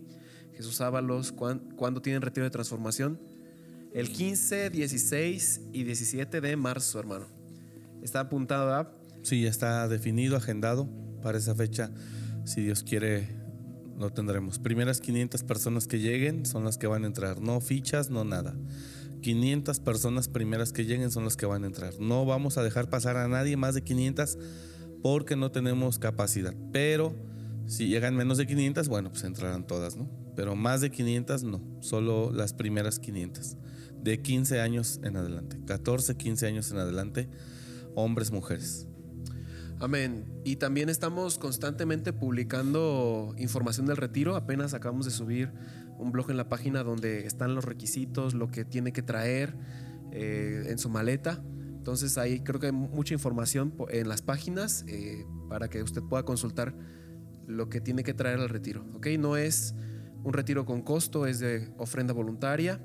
Jesús 0.55 0.81
Ábalos, 0.81 1.31
¿cuán- 1.31 1.59
¿cuándo 1.75 2.01
tienen 2.01 2.21
retiro 2.21 2.43
de 2.45 2.49
transformación? 2.49 3.19
El 3.93 4.09
15, 4.09 4.69
16 4.69 5.61
y 5.73 5.83
17 5.83 6.41
de 6.41 6.55
marzo, 6.57 6.99
hermano. 6.99 7.25
Está 8.01 8.21
apuntado, 8.21 8.65
¿verdad? 8.67 8.91
Sí, 9.23 9.41
ya 9.43 9.49
está 9.49 9.87
definido, 9.87 10.35
agendado 10.35 10.87
para 11.23 11.37
esa 11.37 11.55
fecha. 11.55 11.91
Si 12.43 12.61
Dios 12.61 12.83
quiere, 12.83 13.27
lo 13.97 14.11
tendremos. 14.11 14.59
Primeras 14.59 14.99
500 14.99 15.43
personas 15.43 15.87
que 15.87 15.99
lleguen 15.99 16.45
son 16.45 16.63
las 16.65 16.77
que 16.77 16.87
van 16.87 17.03
a 17.05 17.07
entrar. 17.07 17.39
No 17.41 17.59
fichas, 17.61 18.09
no 18.09 18.23
nada. 18.25 18.53
500 19.25 19.79
personas 19.79 20.27
primeras 20.27 20.71
que 20.71 20.85
lleguen 20.85 21.09
son 21.09 21.23
las 21.23 21.35
que 21.35 21.47
van 21.47 21.63
a 21.63 21.65
entrar. 21.65 21.99
No 21.99 22.27
vamos 22.27 22.59
a 22.59 22.63
dejar 22.63 22.91
pasar 22.91 23.17
a 23.17 23.27
nadie 23.27 23.57
más 23.57 23.73
de 23.73 23.81
500 23.81 24.37
porque 25.01 25.35
no 25.35 25.49
tenemos 25.49 25.97
capacidad. 25.97 26.53
Pero 26.71 27.15
si 27.65 27.87
llegan 27.87 28.15
menos 28.15 28.37
de 28.37 28.45
500, 28.45 28.87
bueno, 28.87 29.09
pues 29.09 29.23
entrarán 29.23 29.65
todas, 29.65 29.95
¿no? 29.95 30.07
Pero 30.35 30.55
más 30.55 30.81
de 30.81 30.91
500 30.91 31.43
no, 31.43 31.59
solo 31.79 32.31
las 32.31 32.53
primeras 32.53 32.99
500. 32.99 33.57
De 33.99 34.21
15 34.21 34.61
años 34.61 34.99
en 35.03 35.17
adelante, 35.17 35.57
14, 35.65 36.17
15 36.17 36.45
años 36.45 36.69
en 36.69 36.77
adelante, 36.77 37.27
hombres, 37.95 38.29
mujeres. 38.29 38.85
Amén. 39.79 40.25
Y 40.43 40.57
también 40.57 40.87
estamos 40.89 41.39
constantemente 41.39 42.13
publicando 42.13 43.33
información 43.39 43.87
del 43.87 43.97
retiro. 43.97 44.35
Apenas 44.35 44.75
acabamos 44.75 45.05
de 45.05 45.11
subir 45.11 45.51
un 45.97 46.11
blog 46.11 46.31
en 46.31 46.37
la 46.37 46.49
página 46.49 46.83
donde 46.83 47.25
están 47.25 47.55
los 47.55 47.65
requisitos, 47.65 48.33
lo 48.33 48.47
que 48.49 48.65
tiene 48.65 48.91
que 48.93 49.01
traer 49.01 49.55
eh, 50.11 50.65
en 50.67 50.77
su 50.77 50.89
maleta. 50.89 51.43
Entonces 51.77 52.17
ahí 52.17 52.39
creo 52.39 52.59
que 52.59 52.67
hay 52.67 52.71
mucha 52.71 53.13
información 53.13 53.73
en 53.89 54.07
las 54.09 54.21
páginas 54.21 54.83
eh, 54.87 55.25
para 55.49 55.69
que 55.69 55.83
usted 55.83 56.01
pueda 56.03 56.23
consultar 56.23 56.75
lo 57.47 57.69
que 57.69 57.79
tiene 57.79 58.03
que 58.03 58.13
traer 58.13 58.39
al 58.39 58.49
retiro. 58.49 58.85
¿ok? 58.95 59.07
No 59.19 59.37
es 59.37 59.75
un 60.23 60.33
retiro 60.33 60.65
con 60.65 60.81
costo, 60.81 61.27
es 61.27 61.39
de 61.39 61.69
ofrenda 61.77 62.13
voluntaria 62.13 62.81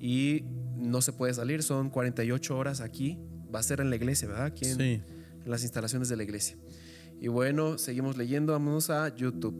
y 0.00 0.44
no 0.76 1.00
se 1.02 1.12
puede 1.12 1.32
salir. 1.34 1.62
Son 1.62 1.88
48 1.90 2.56
horas 2.58 2.80
aquí. 2.80 3.18
Va 3.54 3.60
a 3.60 3.62
ser 3.62 3.80
en 3.80 3.90
la 3.90 3.96
iglesia, 3.96 4.26
¿verdad? 4.28 4.46
Aquí 4.46 4.64
en, 4.66 4.76
Sí. 4.76 5.00
en 5.44 5.50
las 5.50 5.62
instalaciones 5.62 6.08
de 6.08 6.16
la 6.16 6.24
iglesia. 6.24 6.56
Y 7.20 7.28
bueno, 7.28 7.78
seguimos 7.78 8.16
leyendo, 8.16 8.52
vámonos 8.52 8.90
a 8.90 9.14
YouTube. 9.14 9.54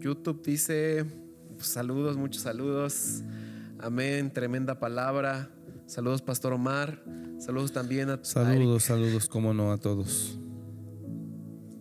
YouTube 0.00 0.40
dice, 0.44 1.04
saludos, 1.66 2.16
muchos 2.16 2.42
saludos. 2.42 3.22
Amén, 3.78 4.32
tremenda 4.32 4.78
palabra. 4.78 5.50
Saludos, 5.86 6.22
Pastor 6.22 6.52
Omar. 6.52 7.02
Saludos 7.38 7.72
también 7.72 8.10
a. 8.10 8.18
Saludos, 8.22 8.84
saludos, 8.84 9.28
como 9.28 9.54
no, 9.54 9.72
a 9.72 9.78
todos. 9.78 10.38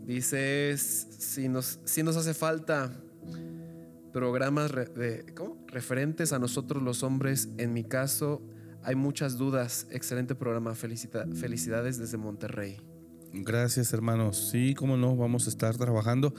Dice, 0.06 0.78
si 0.78 1.50
nos, 1.50 1.80
si 1.84 2.02
nos 2.04 2.16
hace 2.16 2.34
falta 2.34 2.94
programas 4.14 4.72
de- 4.72 5.26
¿cómo? 5.36 5.58
referentes 5.68 6.32
a 6.32 6.40
nosotros 6.40 6.82
los 6.82 7.04
hombres, 7.04 7.50
en 7.58 7.74
mi 7.74 7.84
caso 7.84 8.42
hay 8.84 8.96
muchas 8.96 9.38
dudas. 9.38 9.88
Excelente 9.92 10.34
programa, 10.34 10.74
Felicita- 10.76 11.28
felicidades 11.36 11.98
desde 11.98 12.18
Monterrey. 12.18 12.78
Gracias, 13.34 13.92
hermanos. 13.92 14.50
Sí, 14.52 14.74
como 14.76 14.96
no, 14.96 15.18
vamos 15.18 15.48
a 15.48 15.50
estar 15.50 15.76
trabajando. 15.76 16.34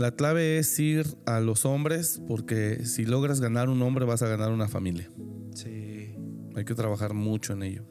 La 0.00 0.12
clave 0.12 0.56
es 0.56 0.78
ir 0.78 1.04
a 1.26 1.40
los 1.40 1.66
hombres, 1.66 2.22
porque 2.26 2.86
si 2.86 3.04
logras 3.04 3.38
ganar 3.38 3.68
un 3.68 3.82
hombre, 3.82 4.06
vas 4.06 4.22
a 4.22 4.28
ganar 4.28 4.50
una 4.50 4.66
familia. 4.66 5.10
Sí. 5.54 6.14
Hay 6.56 6.64
que 6.64 6.74
trabajar 6.74 7.12
mucho 7.12 7.52
en 7.52 7.62
ello. 7.62 7.84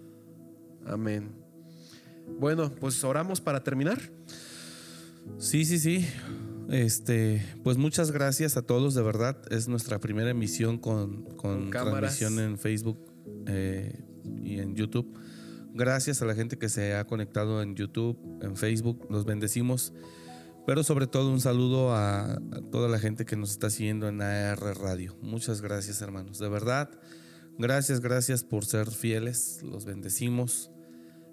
Amén. 0.88 1.30
Bueno, 2.40 2.74
pues 2.74 3.04
oramos 3.04 3.42
para 3.42 3.64
terminar. 3.64 4.00
Sí, 5.38 5.66
sí, 5.66 5.78
sí. 5.78 6.04
Este, 6.72 7.46
pues 7.64 7.78
muchas 7.78 8.10
gracias 8.10 8.58
a 8.58 8.64
todos, 8.64 8.96
de 8.96 9.04
verdad. 9.04 9.40
Es 9.52 9.68
nuestra 9.68 10.00
primera 10.00 10.32
emisión 10.32 10.80
con, 10.80 11.26
con, 11.36 11.70
Con 11.70 11.70
transmisión 11.70 12.40
en 12.40 12.58
Facebook 12.58 13.06
eh, 13.46 14.04
y 14.42 14.58
en 14.58 14.74
YouTube. 14.74 15.16
Gracias 15.76 16.24
a 16.24 16.26
la 16.26 16.34
gente 16.34 16.58
que 16.58 16.70
se 16.70 16.96
ha 16.96 17.06
conectado 17.06 17.62
en 17.62 17.76
YouTube, 17.76 18.18
en 18.42 18.58
Facebook. 18.58 19.06
Los 19.12 19.26
bendecimos. 19.26 19.94
Pero 20.70 20.84
sobre 20.84 21.08
todo 21.08 21.32
un 21.32 21.42
saludo 21.42 21.96
a, 21.96 22.34
a 22.34 22.62
toda 22.72 22.88
la 22.90 23.00
gente 23.00 23.26
que 23.26 23.36
nos 23.36 23.50
está 23.50 23.72
siguiendo 23.72 24.08
en 24.08 24.22
AR 24.22 24.60
Radio. 24.80 25.18
Muchas 25.20 25.62
gracias, 25.62 26.00
hermanos. 26.04 26.38
De 26.38 26.48
verdad, 26.48 26.92
gracias, 27.58 28.02
gracias 28.02 28.44
por 28.44 28.66
ser 28.66 28.92
fieles. 28.92 29.64
Los 29.64 29.86
bendecimos. 29.86 30.70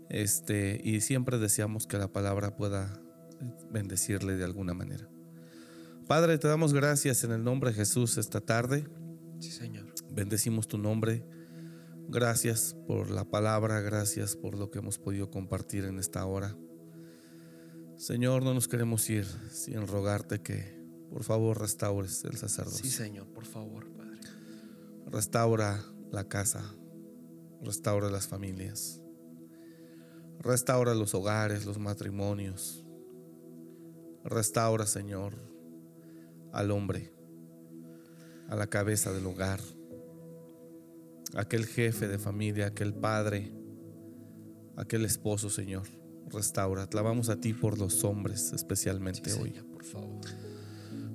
Este, 0.09 0.81
y 0.83 1.03
siempre 1.03 1.37
deseamos 1.37 1.87
que 1.87 1.99
la 1.99 2.11
palabra 2.11 2.57
pueda 2.57 2.99
bendecirle 3.71 4.37
de 4.37 4.45
alguna 4.45 4.73
manera. 4.73 5.07
Padre, 6.09 6.39
te 6.39 6.49
damos 6.49 6.73
gracias 6.73 7.23
en 7.23 7.33
el 7.33 7.45
nombre 7.45 7.73
de 7.73 7.77
Jesús 7.77 8.17
esta 8.17 8.41
tarde. 8.41 8.89
Sí, 9.41 9.51
Señor. 9.51 9.93
Bendecimos 10.15 10.67
tu 10.67 10.79
nombre. 10.79 11.27
Gracias 12.09 12.75
por 12.87 13.11
la 13.11 13.27
palabra, 13.27 13.83
gracias 13.83 14.35
por 14.35 14.57
lo 14.57 14.71
que 14.71 14.79
hemos 14.79 14.97
podido 14.97 15.31
compartir 15.31 15.85
en 15.85 15.99
esta 15.99 16.25
hora. 16.25 16.57
Señor, 17.97 18.43
no 18.43 18.53
nos 18.53 18.69
queremos 18.69 19.09
ir 19.09 19.25
sin 19.51 19.87
rogarte 19.87 20.43
que 20.43 20.77
por 21.11 21.25
favor 21.25 21.59
restaures 21.59 22.25
el 22.25 22.37
sacerdocio. 22.37 22.85
Sí, 22.85 22.91
Señor, 22.91 23.27
por 23.29 23.47
favor, 23.47 23.91
Padre. 23.93 24.21
Restaura 25.07 25.83
la 26.11 26.29
casa, 26.29 26.63
restaura 27.63 28.11
las 28.11 28.29
familias, 28.29 29.01
restaura 30.41 30.95
los 30.95 31.15
hogares, 31.15 31.65
los 31.65 31.79
matrimonios. 31.79 32.85
Restaura, 34.25 34.87
Señor, 34.87 35.35
al 36.53 36.73
hombre, 36.73 37.15
a 38.49 38.57
la 38.57 38.67
cabeza 38.67 39.13
del 39.13 39.25
hogar, 39.25 39.61
aquel 41.35 41.65
jefe 41.65 42.09
de 42.09 42.19
familia, 42.19 42.67
aquel 42.67 42.93
padre, 42.93 43.53
aquel 44.77 45.05
esposo, 45.05 45.49
Señor. 45.49 45.87
Restaura. 46.31 46.87
Clamamos 46.89 47.29
a 47.29 47.41
ti 47.41 47.53
por 47.53 47.79
los 47.79 48.05
hombres, 48.05 48.53
especialmente 48.53 49.31
Sí, 49.31 49.41
hoy. 49.41 49.51
Señor, 49.51 49.67
por 49.67 49.85
favor. 49.85 50.21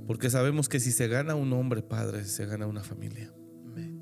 Porque 0.07 0.29
sabemos 0.29 0.67
que 0.69 0.79
si 0.79 0.91
se 0.91 1.07
gana 1.07 1.35
un 1.35 1.53
hombre, 1.53 1.81
Padre, 1.81 2.25
se 2.25 2.45
gana 2.45 2.67
una 2.67 2.83
familia. 2.83 3.33
Amén. 3.65 4.01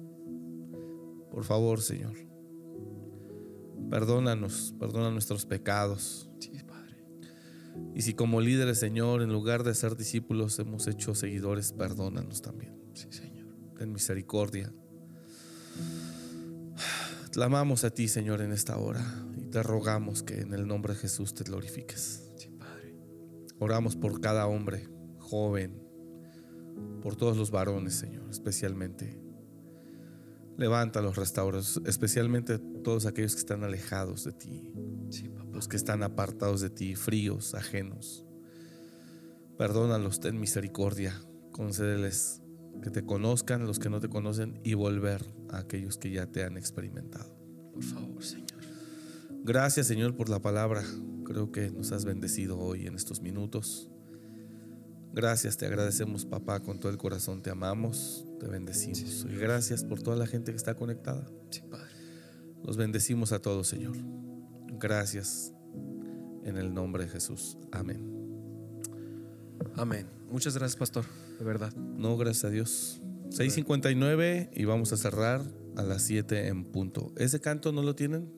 Por 1.32 1.44
favor, 1.44 1.82
Señor. 1.82 2.16
Perdónanos, 3.90 4.76
perdona 4.80 5.10
nuestros 5.12 5.46
pecados. 5.46 6.30
Sí, 6.40 6.52
Padre. 6.66 7.06
Y 7.96 8.02
si 8.04 8.14
como 8.14 8.40
líderes, 8.42 8.80
Señor, 8.80 9.22
en 9.22 9.32
lugar 9.32 9.64
de 9.64 9.74
ser 9.74 9.96
discípulos, 9.96 10.60
hemos 10.60 10.88
hecho 10.88 11.16
seguidores, 11.16 11.74
perdónanos 11.74 12.42
también. 12.42 12.80
Sí, 12.94 13.08
Señor. 13.12 13.56
Ten 13.78 13.92
misericordia. 13.92 14.72
Clamamos 17.32 17.84
a 17.84 17.92
ti, 17.92 18.08
Señor, 18.08 18.42
en 18.42 18.52
esta 18.52 18.78
hora 18.78 19.06
y 19.38 19.46
te 19.46 19.62
rogamos 19.62 20.24
que 20.24 20.42
en 20.42 20.54
el 20.54 20.68
nombre 20.68 20.94
de 20.94 21.00
Jesús 21.00 21.36
te 21.36 21.44
glorifiques. 21.44 22.32
Sí, 22.38 22.50
Padre. 22.50 22.96
Oramos 23.60 23.96
por 23.96 24.20
cada 24.20 24.48
hombre, 24.48 24.90
joven, 25.20 25.80
por 27.04 27.16
todos 27.16 27.38
los 27.38 27.52
varones, 27.52 27.94
Señor, 27.94 28.28
especialmente. 28.32 29.22
Levanta 30.58 31.02
los 31.02 31.16
restauros, 31.16 31.80
especialmente 31.86 32.58
todos 32.58 33.06
aquellos 33.06 33.34
que 33.36 33.40
están 33.40 33.64
alejados 33.64 34.26
de 34.26 34.34
ti, 34.34 34.74
Sí, 35.10 35.30
papá. 35.30 35.50
los 35.54 35.68
que 35.68 35.78
están 35.78 36.02
apartados 36.04 36.62
de 36.62 36.70
ti, 36.72 36.96
fríos, 36.96 37.54
ajenos. 37.54 38.26
Perdónalos, 39.58 40.20
ten 40.20 40.40
misericordia, 40.40 41.14
concédeles 41.52 42.39
que 42.82 42.90
te 42.90 43.04
conozcan, 43.04 43.66
los 43.66 43.80
que 43.80 43.90
no 43.90 44.00
te 44.00 44.10
conocen, 44.10 44.60
y 44.64 44.74
volver 44.74 45.26
a 45.50 45.60
aquellos 45.60 45.98
que 45.98 46.12
ya 46.12 46.28
te 46.28 46.44
han 46.44 46.58
experimentado. 46.58 47.36
Por 47.74 47.84
favor, 47.84 48.24
Señor. 48.24 48.50
Gracias 49.44 49.88
Señor 49.88 50.16
por 50.16 50.30
la 50.30 50.42
palabra. 50.42 50.84
Creo 51.24 51.52
que 51.52 51.72
nos 51.72 51.92
has 51.92 52.06
bendecido 52.06 52.60
hoy 52.60 52.88
en 52.88 52.96
estos 52.96 53.22
minutos. 53.22 53.90
Gracias, 55.14 55.58
te 55.58 55.66
agradecemos 55.66 56.26
papá 56.26 56.60
con 56.60 56.80
todo 56.80 56.92
el 56.92 56.98
corazón. 56.98 57.42
Te 57.42 57.50
amamos, 57.50 58.26
te 58.40 58.48
bendecimos. 58.48 59.26
Y 59.30 59.36
gracias 59.36 59.84
por 59.84 60.02
toda 60.02 60.18
la 60.18 60.28
gente 60.28 60.52
que 60.52 60.58
está 60.58 60.76
conectada. 60.76 61.26
Sí, 61.50 61.62
Padre. 61.62 61.90
Los 62.64 62.78
bendecimos 62.78 63.32
a 63.32 63.40
todos 63.40 63.68
Señor. 63.68 63.96
Gracias 64.80 65.54
en 66.44 66.58
el 66.58 66.74
nombre 66.74 67.06
de 67.06 67.10
Jesús. 67.10 67.58
Amén. 67.72 68.19
Amén. 69.76 70.08
Muchas 70.30 70.56
gracias, 70.58 70.78
Pastor. 70.78 71.06
De 71.38 71.46
verdad. 71.46 71.74
No, 71.76 72.18
gracias 72.18 72.46
a 72.46 72.50
Dios. 72.50 73.02
6.59 73.30 74.50
y 74.54 74.66
vamos 74.66 74.92
a 74.94 74.98
cerrar 74.98 75.42
a 75.78 75.84
las 75.84 76.04
7 76.04 76.48
en 76.48 76.66
punto. 76.66 77.12
¿Ese 77.16 77.40
canto 77.40 77.72
no 77.72 77.82
lo 77.84 77.96
tienen? 77.96 78.32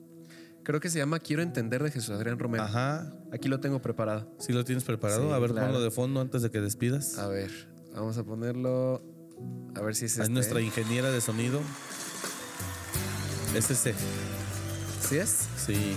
Creo 0.64 0.78
que 0.80 0.90
se 0.90 0.98
llama 0.98 1.18
Quiero 1.18 1.42
entender 1.42 1.82
de 1.82 1.90
Jesús 1.90 2.10
Adrián 2.10 2.38
Romero. 2.38 2.62
Ajá. 2.64 3.12
Aquí 3.32 3.48
lo 3.48 3.58
tengo 3.60 3.82
preparado. 3.82 4.32
¿Sí 4.38 4.52
lo 4.52 4.64
tienes 4.64 4.84
preparado? 4.84 5.26
Sí, 5.28 5.32
a 5.34 5.38
ver, 5.38 5.50
claro. 5.50 5.66
ponlo 5.68 5.82
de 5.82 5.90
fondo 5.90 6.20
antes 6.20 6.42
de 6.42 6.50
que 6.50 6.60
despidas. 6.60 7.18
A 7.18 7.26
ver, 7.26 7.50
vamos 7.94 8.16
a 8.18 8.24
ponerlo. 8.24 9.02
A 9.74 9.80
ver 9.80 9.96
si 9.96 10.04
es 10.04 10.12
Es 10.12 10.18
este. 10.20 10.32
nuestra 10.32 10.60
ingeniera 10.60 11.10
de 11.10 11.20
sonido. 11.20 11.60
Es 13.56 13.70
ese. 13.70 13.94
¿Sí 15.08 15.16
es? 15.16 15.48
Sí. 15.56 15.96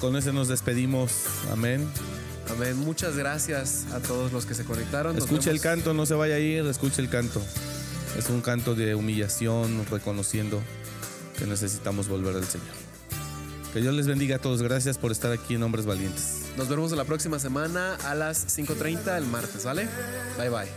Con 0.00 0.16
ese 0.16 0.32
nos 0.32 0.48
despedimos. 0.48 1.24
Amén. 1.50 1.88
Amén. 2.50 2.76
Muchas 2.76 3.16
gracias 3.16 3.86
a 3.92 4.00
todos 4.00 4.32
los 4.32 4.46
que 4.46 4.54
se 4.54 4.64
conectaron. 4.64 5.14
Nos 5.14 5.24
Escuche 5.24 5.50
el 5.50 5.60
canto, 5.60 5.94
no 5.94 6.06
se 6.06 6.14
vaya 6.14 6.36
a 6.36 6.38
ir, 6.38 6.66
escuche 6.66 7.00
el 7.00 7.08
canto. 7.08 7.42
Es 8.18 8.28
un 8.28 8.40
canto 8.40 8.74
de 8.74 8.94
humillación, 8.94 9.84
reconociendo 9.90 10.62
que 11.38 11.46
necesitamos 11.46 12.08
volver 12.08 12.36
al 12.36 12.44
Señor. 12.44 12.68
Que 13.72 13.80
Dios 13.80 13.94
les 13.94 14.06
bendiga 14.06 14.36
a 14.36 14.38
todos. 14.38 14.62
Gracias 14.62 14.98
por 14.98 15.10
estar 15.10 15.32
aquí 15.32 15.54
en 15.54 15.62
Hombres 15.64 15.84
Valientes. 15.84 16.42
Nos 16.56 16.68
vemos 16.68 16.92
la 16.92 17.04
próxima 17.04 17.40
semana 17.40 17.96
a 18.04 18.14
las 18.14 18.46
5.30 18.56 19.18
el 19.18 19.26
martes, 19.26 19.64
¿vale? 19.64 19.88
Bye 20.38 20.50
bye. 20.50 20.68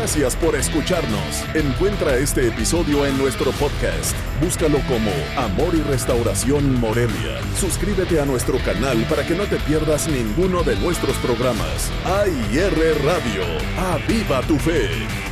Gracias 0.00 0.34
por 0.34 0.56
escucharnos. 0.56 1.44
Encuentra 1.54 2.16
este 2.16 2.48
episodio 2.48 3.04
en 3.04 3.18
nuestro 3.18 3.52
podcast. 3.52 4.16
Búscalo 4.40 4.78
como 4.88 5.10
Amor 5.36 5.74
y 5.74 5.82
Restauración 5.82 6.80
Morelia. 6.80 7.38
Suscríbete 7.54 8.18
a 8.18 8.24
nuestro 8.24 8.56
canal 8.64 8.96
para 9.10 9.26
que 9.26 9.34
no 9.34 9.44
te 9.44 9.56
pierdas 9.56 10.08
ninguno 10.08 10.62
de 10.62 10.74
nuestros 10.76 11.18
programas. 11.18 11.92
AIR 12.06 13.04
Radio. 13.04 13.44
¡Aviva 13.76 14.40
tu 14.40 14.58
fe! 14.58 15.29